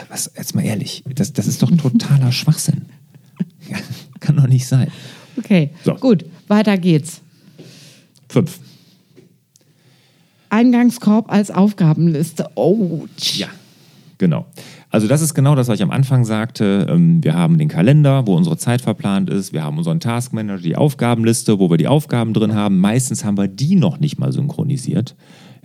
Was, 0.10 0.32
jetzt 0.36 0.56
mal 0.56 0.64
ehrlich, 0.66 1.04
das, 1.16 1.32
das 1.34 1.48
ist 1.48 1.62
doch 1.64 1.72
totaler 1.72 2.32
Schwachsinn. 2.32 2.84
Ja, 3.70 3.78
kann 4.22 4.38
doch 4.38 4.48
nicht 4.48 4.66
sein. 4.66 4.90
Okay, 5.38 5.72
So. 5.84 5.94
gut, 5.96 6.24
weiter 6.48 6.78
geht's. 6.78 7.22
Fünf. 8.30 8.60
Eingangskorb 10.50 11.30
als 11.32 11.52
Aufgabenliste. 11.52 12.50
Oh, 12.56 13.06
Ja, 13.36 13.48
genau. 14.18 14.46
Also 14.90 15.08
das 15.08 15.22
ist 15.22 15.34
genau 15.34 15.56
das, 15.56 15.68
was 15.68 15.76
ich 15.76 15.84
am 15.84 15.92
Anfang 15.92 16.26
sagte. 16.26 16.88
Ähm, 16.90 17.24
Wir 17.24 17.34
haben 17.34 17.58
den 17.58 17.68
Kalender, 17.68 18.26
wo 18.28 18.36
unsere 18.36 18.58
Zeit 18.58 18.82
verplant 18.82 19.30
ist. 19.30 19.54
Wir 19.54 19.64
haben 19.64 19.78
unseren 19.78 20.00
Taskmanager, 20.00 20.62
die 20.62 20.76
Aufgabenliste, 20.76 21.60
wo 21.60 21.70
wir 21.70 21.78
die 21.78 21.88
Aufgaben 21.88 22.34
drin 22.34 22.56
haben. 22.56 22.80
Meistens 22.80 23.26
haben 23.26 23.38
wir 23.38 23.48
die 23.48 23.76
noch 23.76 24.00
nicht 24.00 24.20
mal 24.20 24.32
synchronisiert. 24.32 25.16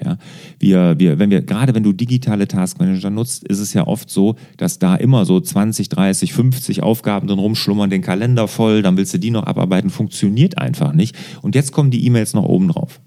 Ja, 0.05 0.17
wir, 0.59 0.99
wir, 0.99 1.19
wenn 1.19 1.31
wir, 1.31 1.43
gerade 1.43 1.75
wenn 1.75 1.83
du 1.83 1.93
digitale 1.93 2.49
Taskmanager 2.49 3.11
nutzt, 3.11 3.45
ist 3.45 3.61
es 3.61 3.73
ja 3.73 3.87
oft 3.87 4.11
so, 4.11 4.37
dass 4.57 4.79
da 4.79 4.97
immer 4.97 5.25
so 5.25 5.39
20, 5.39 5.89
30, 5.89 6.33
50 6.33 6.83
Aufgaben 6.83 7.29
drin 7.29 7.39
rumschlummern, 7.39 7.91
den 7.91 8.03
Kalender 8.03 8.49
voll, 8.49 8.83
dann 8.83 8.97
willst 8.97 9.15
du 9.15 9.19
die 9.19 9.31
noch 9.31 9.45
abarbeiten, 9.45 9.91
funktioniert 9.91 10.59
einfach 10.59 10.93
nicht. 10.93 11.17
Und 11.43 11.55
jetzt 11.55 11.73
kommen 11.73 11.91
die 11.91 12.05
E-Mails 12.07 12.35
noch 12.35 12.45
oben 12.45 12.69
drauf. 12.69 13.01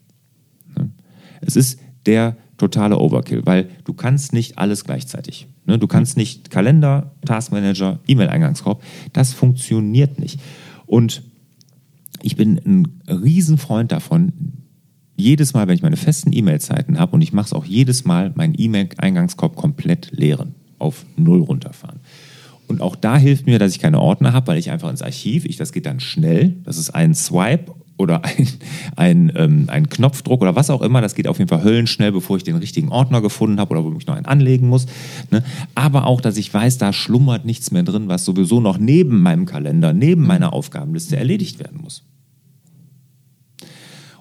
Es 1.42 1.56
ist 1.56 1.80
der 2.06 2.38
totale 2.58 2.98
Overkill, 2.98 3.46
weil 3.46 3.70
du 3.84 3.94
kannst 3.94 4.34
nicht 4.34 4.58
alles 4.58 4.84
gleichzeitig. 4.84 5.48
Ne? 5.66 5.78
Du 5.78 5.88
kannst 5.88 6.18
nicht 6.18 6.50
Kalender, 6.50 7.12
Taskmanager, 7.26 8.00
E-Mail-Eingangskorb. 8.08 8.84
Das 9.14 9.34
funktioniert 9.34 10.20
nicht. 10.20 10.40
Und 10.86 11.24
ich 12.22 12.36
bin 12.36 12.60
ein 12.66 13.02
Riesenfreund 13.08 13.92
davon, 13.92 14.34
jedes 15.18 15.54
Mal, 15.54 15.68
wenn 15.68 15.76
ich 15.76 15.82
meine 15.82 15.98
festen 15.98 16.34
E-Mail-Zeiten 16.34 17.00
habe 17.00 17.14
und 17.14 17.22
ich 17.22 17.34
mache 17.34 17.46
es 17.46 17.54
auch 17.54 17.66
jedes 17.66 18.06
Mal, 18.06 18.34
meinen 18.36 18.54
E-Mail-Eingangskorb 18.58 19.56
komplett 19.56 20.12
leeren, 20.12 20.56
auf 20.78 21.06
Null 21.16 21.42
runterfahren. 21.42 22.00
Und 22.68 22.82
auch 22.82 22.96
da 22.96 23.18
hilft 23.18 23.46
mir, 23.46 23.60
dass 23.60 23.74
ich 23.74 23.80
keine 23.80 24.02
Ordner 24.02 24.34
habe, 24.34 24.48
weil 24.48 24.58
ich 24.58 24.72
einfach 24.72 24.90
ins 24.90 25.02
Archiv, 25.02 25.46
ich, 25.46 25.56
das 25.56 25.72
geht 25.72 25.86
dann 25.86 26.00
schnell, 26.00 26.58
das 26.64 26.78
ist 26.78 26.90
ein 26.90 27.14
Swipe 27.14 27.74
oder 27.98 28.24
ein, 28.26 28.48
ein, 28.96 29.32
ähm, 29.36 29.66
ein 29.68 29.90
Knopfdruck 29.90 30.42
oder 30.42 30.56
was 30.56 30.70
auch 30.70 30.82
immer, 30.82 31.02
das 31.02 31.16
geht 31.16 31.28
auf 31.28 31.40
jeden 31.40 31.50
Fall 31.50 31.64
höllenschnell, 31.64 32.12
bevor 32.12 32.38
ich 32.38 32.44
den 32.44 32.58
richtigen 32.58 32.90
Ordner 32.90 33.22
gefunden 33.22 33.60
habe 33.60 33.72
oder 33.72 33.84
wo 33.84 33.98
ich 33.98 34.08
noch 34.08 34.16
einen 34.16 34.26
anlegen 34.26 34.68
muss. 34.68 34.86
Ne? 35.32 35.44
Aber 35.76 36.06
auch, 36.06 36.22
dass 36.22 36.38
ich 36.38 36.54
weiß, 36.54 36.78
da 36.78 36.94
schlummert 36.94 37.46
nichts 37.46 37.72
mehr 37.72 37.84
drin, 37.84 38.08
was 38.08 38.26
sowieso 38.26 38.60
noch 38.60 38.78
neben 38.78 39.22
meinem 39.22 39.46
Kalender, 39.46 39.94
neben 39.94 40.26
meiner 40.26 40.54
Aufgabenliste 40.54 41.18
erledigt 41.18 41.60
werden 41.60 41.82
muss. 41.82 42.04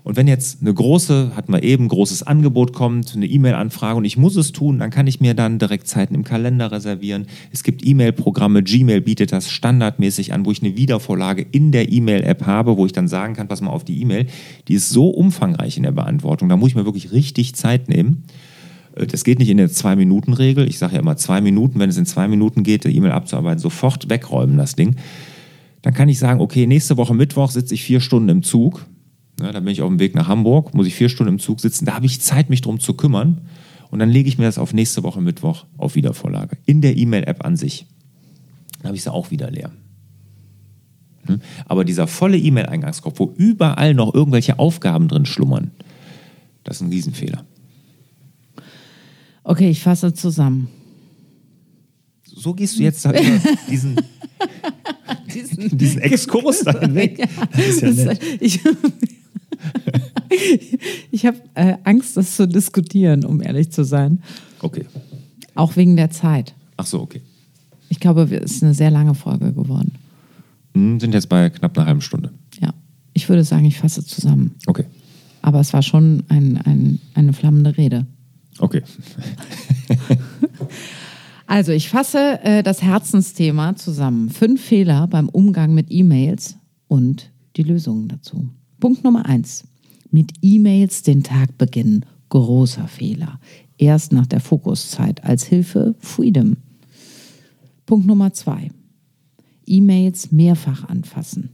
Und 0.05 0.17
wenn 0.17 0.29
jetzt 0.29 0.61
eine 0.61 0.73
große, 0.73 1.33
hatten 1.35 1.51
wir 1.51 1.63
eben, 1.63 1.89
großes 1.89 2.23
Angebot 2.25 2.75
kommt, 2.75 3.17
eine 3.17 3.27
E-Mail-Anfrage 3.27 3.97
und 3.97 4.05
ich 4.05 4.19
muss 4.19 4.37
es 4.37 4.53
tun, 4.53 4.79
dann 4.79 4.91
kann 4.91 5.07
ich 5.07 5.21
mir 5.21 5.33
dann 5.33 5.59
direkt 5.59 5.89
Zeiten 5.89 6.15
im 6.15 6.25
Kalender 6.25 6.71
reservieren. 6.71 7.27
Es 7.53 7.63
gibt 7.63 7.85
E-Mail-Programme, 7.87 8.63
Gmail 8.63 9.01
bietet 9.01 9.33
das 9.33 9.49
standardmäßig 9.49 10.35
an, 10.35 10.45
wo 10.45 10.53
ich 10.53 10.63
eine 10.63 10.77
Wiedervorlage 10.77 11.47
in 11.51 11.73
der 11.73 11.91
E-Mail-App 11.91 12.45
habe, 12.45 12.77
wo 12.77 12.85
ich 12.85 12.93
dann 12.93 13.09
sagen 13.09 13.33
kann, 13.33 13.49
pass 13.49 13.63
mal 13.63 13.71
auf 13.71 13.83
die 13.83 13.99
E-Mail, 14.03 14.27
die 14.69 14.75
ist 14.75 14.91
so 14.91 15.09
umfangreich 15.09 15.79
in 15.79 15.85
der 15.85 15.93
Beantwortung, 15.93 16.51
da 16.51 16.59
muss 16.59 16.69
ich 16.69 16.77
mir 16.77 16.85
wirklich 16.85 17.13
richtig 17.13 17.55
Zeit 17.55 17.89
nehmen. 17.89 18.25
Äh, 18.97 19.07
Das 19.07 19.25
geht 19.25 19.39
nicht 19.39 19.49
in 19.49 19.57
der 19.57 19.71
Zwei-Minuten-Regel. 19.71 20.69
Ich 20.69 20.79
sage 20.79 20.97
ja 20.97 21.01
immer 21.01 21.17
zwei 21.17 21.41
Minuten, 21.41 21.81
wenn 21.81 21.89
es 21.89 21.97
in 21.97 22.05
zwei 22.05 22.29
Minuten 22.29 22.63
geht, 22.63 22.85
die 22.85 22.95
E-Mail 22.95 23.13
abzuarbeiten, 23.13 23.59
sofort 23.59 24.11
wegräumen 24.11 24.59
das 24.59 24.77
Ding. 24.77 24.97
Dann 25.81 25.95
kann 25.95 26.11
ich 26.11 26.19
sagen, 26.19 26.43
okay, 26.43 26.67
nächste 26.67 26.99
Woche 26.99 27.15
Mittwoch 27.15 27.51
sitze 27.51 27.73
ich 27.73 27.83
vier 27.83 28.01
Stunden 28.01 28.29
im 28.29 28.43
Zug. 28.43 28.85
Ja, 29.41 29.53
da 29.53 29.61
bin 29.61 29.69
ich 29.69 29.83
auf 29.83 29.89
dem 29.89 29.99
Weg 29.99 30.15
nach 30.15 30.29
Hamburg, 30.29 30.75
muss 30.75 30.87
ich 30.87 30.95
vier 30.95 31.09
Stunden 31.09 31.35
im 31.35 31.39
Zug 31.39 31.61
sitzen. 31.61 31.85
Da 31.85 31.95
habe 31.95 32.07
ich 32.07 32.21
Zeit, 32.21 32.51
mich 32.51 32.61
drum 32.61 32.79
zu 32.81 32.95
kümmern. 32.95 33.43
Und 33.91 33.99
dann 33.99 34.11
lege 34.11 34.29
ich 34.29 34.39
mir 34.39 34.45
das 34.45 34.59
auf 34.59 34.73
nächste 34.73 35.03
Woche 35.03 35.21
Mittwoch 35.21 35.67
auf 35.77 35.95
Wiedervorlage. 35.95 36.57
In 36.67 36.81
der 36.81 36.97
E-Mail-App 36.97 37.45
an 37.45 37.57
sich. 37.57 37.87
Dann 38.79 38.89
habe 38.89 38.97
ich 38.97 39.03
sie 39.03 39.13
auch 39.13 39.31
wieder 39.31 39.51
leer. 39.51 39.71
Hm? 41.27 41.41
Aber 41.67 41.85
dieser 41.85 42.07
volle 42.07 42.37
E-Mail-Eingangskorb, 42.37 43.19
wo 43.19 43.33
überall 43.37 43.95
noch 43.95 44.15
irgendwelche 44.15 44.59
Aufgaben 44.59 45.09
drin 45.09 45.27
schlummern, 45.27 45.71
das 46.65 46.77
ist 46.77 46.83
ein 46.83 46.91
Riesenfehler. 46.91 47.45
Okay, 49.43 49.71
ich 49.71 49.83
fasse 49.83 50.15
zusammen. 50.15 50.69
So 52.37 52.55
gehst 52.55 52.79
du 52.79 52.83
jetzt 52.83 53.05
halt 53.05 53.21
über 53.21 53.39
diesen, 53.71 53.97
diesen 55.79 56.01
Exkurs 56.03 56.61
dahin 56.61 56.95
weg. 56.95 57.27
Das 57.53 57.67
ist 57.67 57.83
ja 57.83 57.93
nett. 57.93 58.21
Ich, 58.41 58.61
ich 61.11 61.27
habe 61.27 61.39
äh, 61.55 61.77
Angst, 61.85 62.17
das 62.17 62.37
zu 62.37 62.47
diskutieren, 62.47 63.25
um 63.25 63.41
ehrlich 63.41 63.71
zu 63.71 63.85
sein. 63.85 64.23
Okay. 64.61 64.85
Auch 65.55 65.77
wegen 65.77 65.97
der 65.97 66.11
Zeit. 66.11 66.55
Ach 66.77 66.87
so, 66.87 67.01
okay. 67.01 67.23
Ich 67.89 68.01
glaube, 68.01 68.23
es 68.23 68.53
ist 68.53 68.63
eine 68.63 68.75
sehr 68.75 68.91
lange 68.91 69.15
Folge 69.15 69.53
geworden. 69.53 69.93
Hm, 70.75 70.99
Sind 70.99 71.15
jetzt 71.15 71.29
bei 71.29 71.49
knapp 71.51 71.79
einer 71.79 71.87
halben 71.87 72.01
Stunde. 72.01 72.33
Ja. 72.61 72.75
Ich 73.13 73.29
würde 73.29 73.45
sagen, 73.45 73.65
ich 73.65 73.79
fasse 73.79 74.05
zusammen. 74.05 74.57
Okay. 74.67 74.85
Aber 75.41 75.61
es 75.61 75.73
war 75.73 75.83
schon 75.83 76.25
ein, 76.29 76.59
ein, 76.59 76.99
eine 77.15 77.33
flammende 77.33 77.77
Rede. 77.77 78.07
Okay. 78.59 78.83
Also, 81.47 81.73
ich 81.73 81.89
fasse 81.89 82.41
äh, 82.43 82.63
das 82.63 82.83
Herzensthema 82.83 83.77
zusammen. 83.77 84.31
Fünf 84.31 84.63
Fehler 84.63 85.07
beim 85.07 85.29
Umgang 85.29 85.75
mit 85.75 85.87
E-Mails 85.91 86.57
und 86.89 87.31
die 87.57 87.63
Lösungen 87.63 88.09
dazu. 88.09 88.49
Punkt 88.81 89.05
Nummer 89.05 89.27
eins. 89.27 89.65
Mit 90.11 90.33
E-Mails 90.43 91.03
den 91.03 91.23
Tag 91.23 91.59
beginnen. 91.59 92.07
Großer 92.31 92.89
Fehler. 92.89 93.41
Erst 93.79 94.13
nach 94.13 94.27
der 94.27 94.41
Fokuszeit 94.41 95.25
als 95.25 95.45
Hilfe 95.45 95.95
Freedom. 95.99 96.57
Punkt 97.87 98.07
Nummer 98.07 98.33
zwei. 98.33 98.71
E-Mails 99.67 100.33
mehrfach 100.33 100.89
anfassen. 100.89 101.51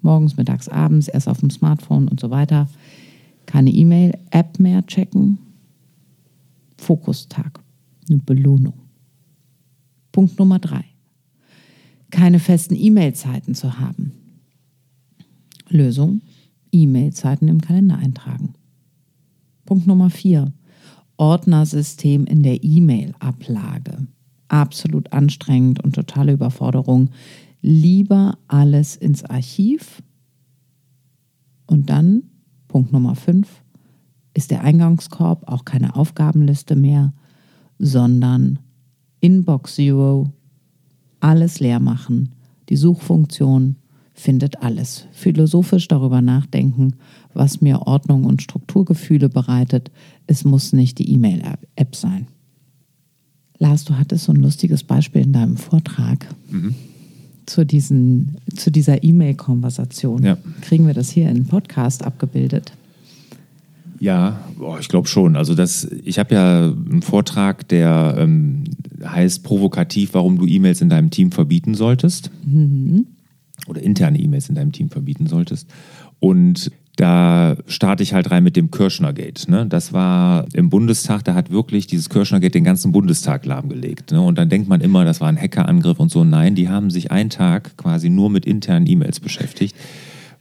Morgens, 0.00 0.36
mittags, 0.36 0.68
abends, 0.68 1.08
erst 1.08 1.28
auf 1.28 1.40
dem 1.40 1.50
Smartphone 1.50 2.08
und 2.08 2.20
so 2.20 2.30
weiter. 2.30 2.68
Keine 3.46 3.70
E-Mail-App 3.70 4.58
mehr 4.58 4.86
checken. 4.86 5.38
Fokustag. 6.76 7.60
Eine 8.08 8.18
Belohnung. 8.18 8.74
Punkt 10.18 10.36
Nummer 10.40 10.58
drei. 10.58 10.84
Keine 12.10 12.40
festen 12.40 12.74
E-Mail-Zeiten 12.74 13.54
zu 13.54 13.78
haben. 13.78 14.14
Lösung. 15.68 16.22
E-Mail-Zeiten 16.72 17.46
im 17.46 17.60
Kalender 17.60 17.98
eintragen. 17.98 18.54
Punkt 19.64 19.86
Nummer 19.86 20.10
vier. 20.10 20.52
Ordnersystem 21.18 22.24
in 22.24 22.42
der 22.42 22.64
E-Mail-Ablage. 22.64 24.08
Absolut 24.48 25.12
anstrengend 25.12 25.84
und 25.84 25.94
totale 25.94 26.32
Überforderung. 26.32 27.10
Lieber 27.62 28.38
alles 28.48 28.96
ins 28.96 29.22
Archiv. 29.22 30.02
Und 31.66 31.90
dann, 31.90 32.24
Punkt 32.66 32.92
Nummer 32.92 33.14
fünf, 33.14 33.62
ist 34.34 34.50
der 34.50 34.64
Eingangskorb 34.64 35.46
auch 35.46 35.64
keine 35.64 35.94
Aufgabenliste 35.94 36.74
mehr, 36.74 37.14
sondern 37.78 38.58
Inbox 39.20 39.74
Zero, 39.74 40.30
alles 41.20 41.60
leer 41.60 41.80
machen, 41.80 42.30
die 42.68 42.76
Suchfunktion 42.76 43.76
findet 44.14 44.62
alles. 44.62 45.06
Philosophisch 45.12 45.88
darüber 45.88 46.20
nachdenken, 46.20 46.94
was 47.34 47.60
mir 47.60 47.82
Ordnung 47.82 48.24
und 48.24 48.42
Strukturgefühle 48.42 49.28
bereitet. 49.28 49.90
Es 50.26 50.44
muss 50.44 50.72
nicht 50.72 50.98
die 50.98 51.12
E-Mail-App 51.12 51.94
sein. 51.94 52.26
Lars, 53.58 53.84
du 53.84 53.96
hattest 53.96 54.24
so 54.24 54.32
ein 54.32 54.36
lustiges 54.36 54.84
Beispiel 54.84 55.22
in 55.22 55.32
deinem 55.32 55.56
Vortrag 55.56 56.26
zu, 57.46 57.64
diesen, 57.64 58.36
zu 58.54 58.70
dieser 58.70 59.02
E-Mail-Konversation. 59.02 60.22
Ja. 60.22 60.38
Kriegen 60.60 60.86
wir 60.86 60.94
das 60.94 61.10
hier 61.10 61.28
in 61.28 61.46
Podcast 61.46 62.04
abgebildet? 62.04 62.72
Ja, 64.00 64.40
boah, 64.56 64.78
ich 64.78 64.88
glaube 64.88 65.08
schon. 65.08 65.36
Also 65.36 65.54
das, 65.54 65.84
ich 66.04 66.18
habe 66.18 66.34
ja 66.34 66.66
einen 66.66 67.02
Vortrag, 67.02 67.66
der 67.68 68.14
ähm, 68.16 68.64
heißt 69.04 69.44
provokativ, 69.44 70.14
warum 70.14 70.38
du 70.38 70.46
E-Mails 70.46 70.80
in 70.80 70.88
deinem 70.88 71.10
Team 71.10 71.32
verbieten 71.32 71.74
solltest. 71.74 72.30
Oder 73.66 73.82
interne 73.82 74.18
E-Mails 74.18 74.48
in 74.48 74.54
deinem 74.54 74.72
Team 74.72 74.90
verbieten 74.90 75.26
solltest. 75.26 75.68
Und 76.20 76.70
da 76.96 77.56
starte 77.68 78.02
ich 78.02 78.12
halt 78.12 78.32
rein 78.32 78.42
mit 78.42 78.56
dem 78.56 78.72
Kirschner-Gate. 78.72 79.48
Ne? 79.48 79.66
Das 79.66 79.92
war 79.92 80.46
im 80.52 80.68
Bundestag, 80.68 81.22
da 81.24 81.34
hat 81.34 81.50
wirklich 81.50 81.86
dieses 81.86 82.08
Kirschner-Gate 82.08 82.54
den 82.54 82.64
ganzen 82.64 82.90
Bundestag 82.90 83.46
lahmgelegt. 83.46 84.10
Ne? 84.10 84.20
Und 84.20 84.36
dann 84.36 84.48
denkt 84.48 84.68
man 84.68 84.80
immer, 84.80 85.04
das 85.04 85.20
war 85.20 85.28
ein 85.28 85.40
Hackerangriff 85.40 86.00
und 86.00 86.10
so. 86.10 86.24
Nein, 86.24 86.56
die 86.56 86.68
haben 86.68 86.90
sich 86.90 87.12
einen 87.12 87.30
Tag 87.30 87.76
quasi 87.76 88.10
nur 88.10 88.30
mit 88.30 88.46
internen 88.46 88.88
E-Mails 88.88 89.20
beschäftigt. 89.20 89.76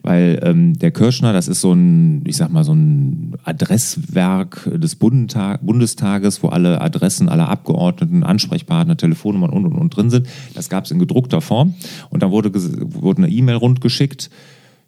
Weil 0.04 0.40
ähm, 0.44 0.78
der 0.78 0.92
Kirschner, 0.92 1.34
das 1.34 1.48
ist 1.48 1.62
so 1.62 1.74
ein, 1.74 2.22
ich 2.26 2.38
sag 2.38 2.52
mal, 2.52 2.64
so 2.64 2.74
ein 2.74 3.36
Adresswerk 3.44 4.70
des 4.74 4.96
Bundestages, 4.96 6.44
wo 6.44 6.48
alle 6.48 6.80
Adressen 6.80 7.30
aller 7.30 7.50
Abgeordneten, 7.50 8.24
Ansprechpartner, 8.24 8.96
Telefonnummern 8.96 9.50
und 9.50 9.66
und 9.66 9.74
und 9.74 9.96
drin 9.96 10.10
sind. 10.10 10.28
Das 10.54 10.70
gab 10.70 10.86
es 10.86 10.92
in 10.92 11.00
gedruckter 11.00 11.42
Form. 11.42 11.74
Und 12.10 12.24
dann 12.24 12.32
wurde, 12.32 12.54
wurde 12.54 13.24
eine 13.24 13.32
E-Mail 13.32 13.56
rundgeschickt, 13.56 14.30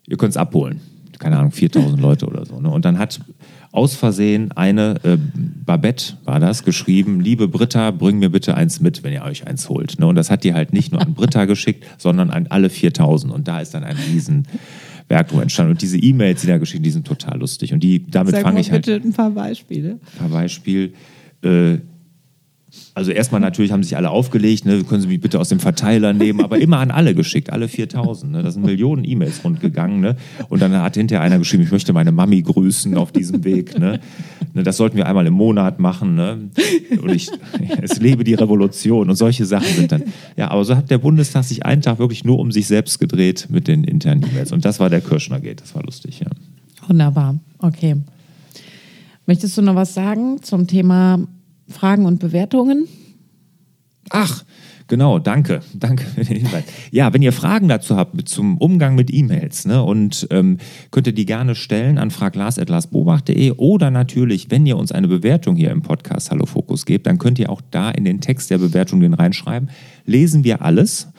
ihr 0.07 0.17
könnt 0.17 0.31
es 0.31 0.37
abholen. 0.37 0.79
Keine 1.19 1.37
Ahnung, 1.37 1.51
4000 1.51 2.01
Leute 2.01 2.25
oder 2.25 2.45
so. 2.45 2.59
Ne? 2.59 2.69
Und 2.69 2.85
dann 2.85 2.97
hat 2.97 3.19
aus 3.71 3.95
Versehen 3.95 4.51
eine, 4.53 4.95
äh, 5.03 5.17
Babette 5.65 6.13
war 6.23 6.39
das, 6.39 6.63
geschrieben, 6.63 7.19
liebe 7.19 7.47
Britta, 7.47 7.91
bring 7.91 8.17
mir 8.17 8.29
bitte 8.29 8.55
eins 8.55 8.79
mit, 8.79 9.03
wenn 9.03 9.13
ihr 9.13 9.23
euch 9.23 9.45
eins 9.45 9.69
holt. 9.69 9.99
Ne? 9.99 10.07
Und 10.07 10.15
das 10.15 10.31
hat 10.31 10.43
die 10.43 10.53
halt 10.53 10.73
nicht 10.73 10.91
nur 10.91 11.01
an 11.01 11.13
Britta 11.13 11.45
geschickt, 11.45 11.85
sondern 11.97 12.31
an 12.31 12.47
alle 12.47 12.69
4000. 12.69 13.31
Und 13.31 13.47
da 13.47 13.59
ist 13.59 13.73
dann 13.73 13.83
ein 13.83 13.97
riesen 14.11 14.47
Werk 15.07 15.27
drüber 15.27 15.43
entstanden. 15.43 15.71
Und 15.71 15.81
diese 15.81 15.97
E-Mails, 15.97 16.41
die 16.41 16.47
da 16.47 16.57
geschehen, 16.57 16.81
die 16.81 16.91
sind 16.91 17.05
total 17.05 17.39
lustig. 17.39 17.73
Und 17.73 17.81
die, 17.81 18.07
damit 18.07 18.35
fange 18.37 18.61
ich 18.61 18.71
halt. 18.71 18.85
bitte 18.85 19.07
ein 19.07 19.13
paar 19.13 19.31
Beispiele. 19.31 19.91
Ein 19.91 20.19
paar 20.19 20.29
Beispiele. 20.29 20.91
Äh, 21.43 21.79
also 22.93 23.11
erstmal 23.11 23.41
natürlich 23.41 23.71
haben 23.71 23.81
sich 23.81 23.97
alle 23.97 24.09
aufgelegt, 24.09 24.65
ne, 24.65 24.83
können 24.83 25.01
Sie 25.01 25.07
mich 25.07 25.21
bitte 25.21 25.39
aus 25.39 25.49
dem 25.49 25.59
Verteiler 25.59 26.13
nehmen, 26.13 26.41
aber 26.43 26.59
immer 26.59 26.79
an 26.79 26.91
alle 26.91 27.15
geschickt, 27.15 27.51
alle 27.51 27.67
4000. 27.67 28.31
Ne, 28.31 28.43
da 28.43 28.51
sind 28.51 28.63
Millionen 28.63 29.03
E-Mails 29.05 29.43
rundgegangen. 29.43 30.01
Ne, 30.01 30.15
und 30.49 30.61
dann 30.61 30.73
hat 30.73 30.95
hinterher 30.95 31.23
einer 31.23 31.39
geschrieben, 31.39 31.63
ich 31.63 31.71
möchte 31.71 31.93
meine 31.93 32.11
Mami 32.11 32.41
grüßen 32.41 32.95
auf 32.95 33.11
diesem 33.11 33.43
Weg. 33.43 33.77
Ne, 33.79 33.99
ne, 34.53 34.63
das 34.63 34.77
sollten 34.77 34.97
wir 34.97 35.07
einmal 35.07 35.25
im 35.25 35.33
Monat 35.33 35.79
machen. 35.79 36.15
Ne, 36.15 36.49
und 37.01 37.11
ich, 37.11 37.29
es 37.81 37.99
lebe 37.99 38.23
die 38.23 38.35
Revolution 38.35 39.09
und 39.09 39.15
solche 39.15 39.45
Sachen 39.45 39.73
sind 39.75 39.91
dann. 39.91 40.03
Ja, 40.37 40.51
aber 40.51 40.63
so 40.63 40.75
hat 40.75 40.91
der 40.91 40.99
Bundestag 40.99 41.45
sich 41.45 41.65
einen 41.65 41.81
Tag 41.81 41.99
wirklich 41.99 42.23
nur 42.23 42.37
um 42.37 42.51
sich 42.51 42.67
selbst 42.67 42.99
gedreht 42.99 43.47
mit 43.49 43.67
den 43.67 43.83
internen 43.83 44.23
E-Mails. 44.23 44.51
Und 44.51 44.65
das 44.65 44.79
war 44.79 44.89
der 44.89 45.01
Kirschner-Gate, 45.01 45.61
das 45.61 45.73
war 45.73 45.83
lustig, 45.83 46.19
ja. 46.19 46.27
Wunderbar, 46.87 47.39
okay. 47.59 47.95
Möchtest 49.25 49.57
du 49.57 49.61
noch 49.61 49.75
was 49.75 49.93
sagen 49.93 50.41
zum 50.41 50.65
Thema 50.65 51.27
Fragen 51.69 52.05
und 52.05 52.19
Bewertungen? 52.19 52.87
Ach, 54.09 54.43
genau, 54.87 55.19
danke. 55.19 55.61
Danke 55.73 56.03
für 56.03 56.23
den 56.23 56.37
Hinweis. 56.37 56.63
Ja, 56.91 57.13
wenn 57.13 57.21
ihr 57.21 57.31
Fragen 57.31 57.67
dazu 57.67 57.95
habt 57.95 58.27
zum 58.27 58.57
Umgang 58.57 58.95
mit 58.95 59.13
E-Mails, 59.13 59.65
ne, 59.65 59.83
und 59.83 60.27
ähm, 60.31 60.57
könnt 60.91 61.07
ihr 61.07 61.13
die 61.13 61.25
gerne 61.25 61.55
stellen 61.55 61.97
an 61.97 62.09
fraglars.larsbobach.de 62.11 63.51
oder 63.57 63.91
natürlich, 63.91 64.49
wenn 64.49 64.65
ihr 64.65 64.77
uns 64.77 64.91
eine 64.91 65.07
Bewertung 65.07 65.55
hier 65.55 65.71
im 65.71 65.81
Podcast 65.81 66.31
Hallo 66.31 66.45
Fokus 66.45 66.85
gebt, 66.85 67.05
dann 67.05 67.19
könnt 67.19 67.39
ihr 67.39 67.49
auch 67.49 67.61
da 67.69 67.91
in 67.91 68.03
den 68.03 68.19
Text 68.19 68.49
der 68.49 68.57
Bewertung 68.57 68.99
den 68.99 69.13
reinschreiben. 69.13 69.69
Lesen 70.05 70.43
wir 70.43 70.61
alles 70.63 71.09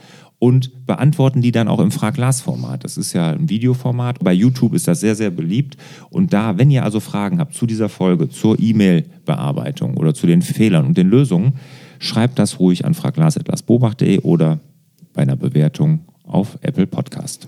und 0.40 0.86
beantworten 0.86 1.42
die 1.42 1.52
dann 1.52 1.68
auch 1.68 1.80
im 1.80 1.90
Frag-Las-Format. 1.90 2.82
Das 2.82 2.96
ist 2.96 3.12
ja 3.12 3.30
ein 3.30 3.50
Videoformat. 3.50 4.24
Bei 4.24 4.32
YouTube 4.32 4.74
ist 4.74 4.88
das 4.88 4.98
sehr, 4.98 5.14
sehr 5.14 5.30
beliebt. 5.30 5.76
Und 6.08 6.32
da, 6.32 6.56
wenn 6.56 6.70
ihr 6.70 6.82
also 6.82 6.98
Fragen 6.98 7.38
habt 7.38 7.54
zu 7.54 7.66
dieser 7.66 7.90
Folge, 7.90 8.30
zur 8.30 8.58
E-Mail-Bearbeitung 8.58 9.98
oder 9.98 10.14
zu 10.14 10.26
den 10.26 10.40
Fehlern 10.40 10.86
und 10.86 10.96
den 10.96 11.10
Lösungen, 11.10 11.52
schreibt 11.98 12.38
das 12.38 12.58
ruhig 12.58 12.86
an 12.86 12.94
fraglas.bobach.de 12.94 14.20
oder 14.20 14.60
bei 15.12 15.22
einer 15.22 15.36
Bewertung 15.36 16.00
auf 16.24 16.56
Apple 16.62 16.86
Podcast. 16.86 17.46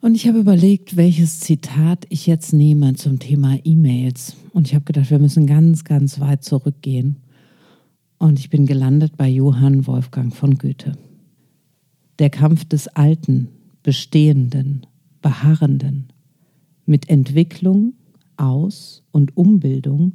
Und 0.00 0.14
ich 0.14 0.26
habe 0.26 0.38
überlegt, 0.38 0.96
welches 0.96 1.40
Zitat 1.40 2.06
ich 2.08 2.26
jetzt 2.26 2.54
nehme 2.54 2.94
zum 2.94 3.18
Thema 3.18 3.58
E-Mails. 3.62 4.36
Und 4.54 4.68
ich 4.68 4.74
habe 4.74 4.86
gedacht, 4.86 5.10
wir 5.10 5.18
müssen 5.18 5.46
ganz, 5.46 5.84
ganz 5.84 6.18
weit 6.18 6.44
zurückgehen. 6.44 7.16
Und 8.16 8.38
ich 8.38 8.48
bin 8.48 8.64
gelandet 8.64 9.18
bei 9.18 9.28
Johann 9.28 9.86
Wolfgang 9.86 10.34
von 10.34 10.56
Goethe. 10.56 10.96
Der 12.18 12.30
Kampf 12.30 12.64
des 12.64 12.88
Alten, 12.88 13.48
Bestehenden, 13.82 14.86
Beharrenden 15.20 16.12
mit 16.86 17.08
Entwicklung, 17.08 17.94
Aus- 18.36 19.02
und 19.12 19.36
Umbildung 19.36 20.12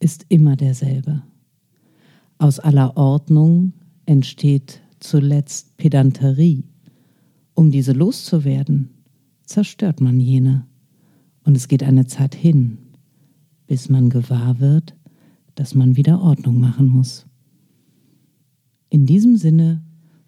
ist 0.00 0.26
immer 0.28 0.56
derselbe. 0.56 1.22
Aus 2.38 2.58
aller 2.58 2.96
Ordnung 2.96 3.72
entsteht 4.06 4.82
zuletzt 5.00 5.76
Pedanterie. 5.76 6.64
Um 7.54 7.70
diese 7.70 7.92
loszuwerden, 7.92 8.90
zerstört 9.44 10.00
man 10.00 10.20
jene. 10.20 10.66
Und 11.44 11.56
es 11.56 11.68
geht 11.68 11.82
eine 11.82 12.06
Zeit 12.06 12.34
hin, 12.34 12.78
bis 13.66 13.88
man 13.88 14.10
gewahr 14.10 14.60
wird, 14.60 14.94
dass 15.54 15.74
man 15.74 15.96
wieder 15.96 16.20
Ordnung 16.20 16.58
machen 16.58 16.88
muss. 16.88 17.26
In 18.90 19.06
diesem 19.06 19.36
Sinne 19.36 19.82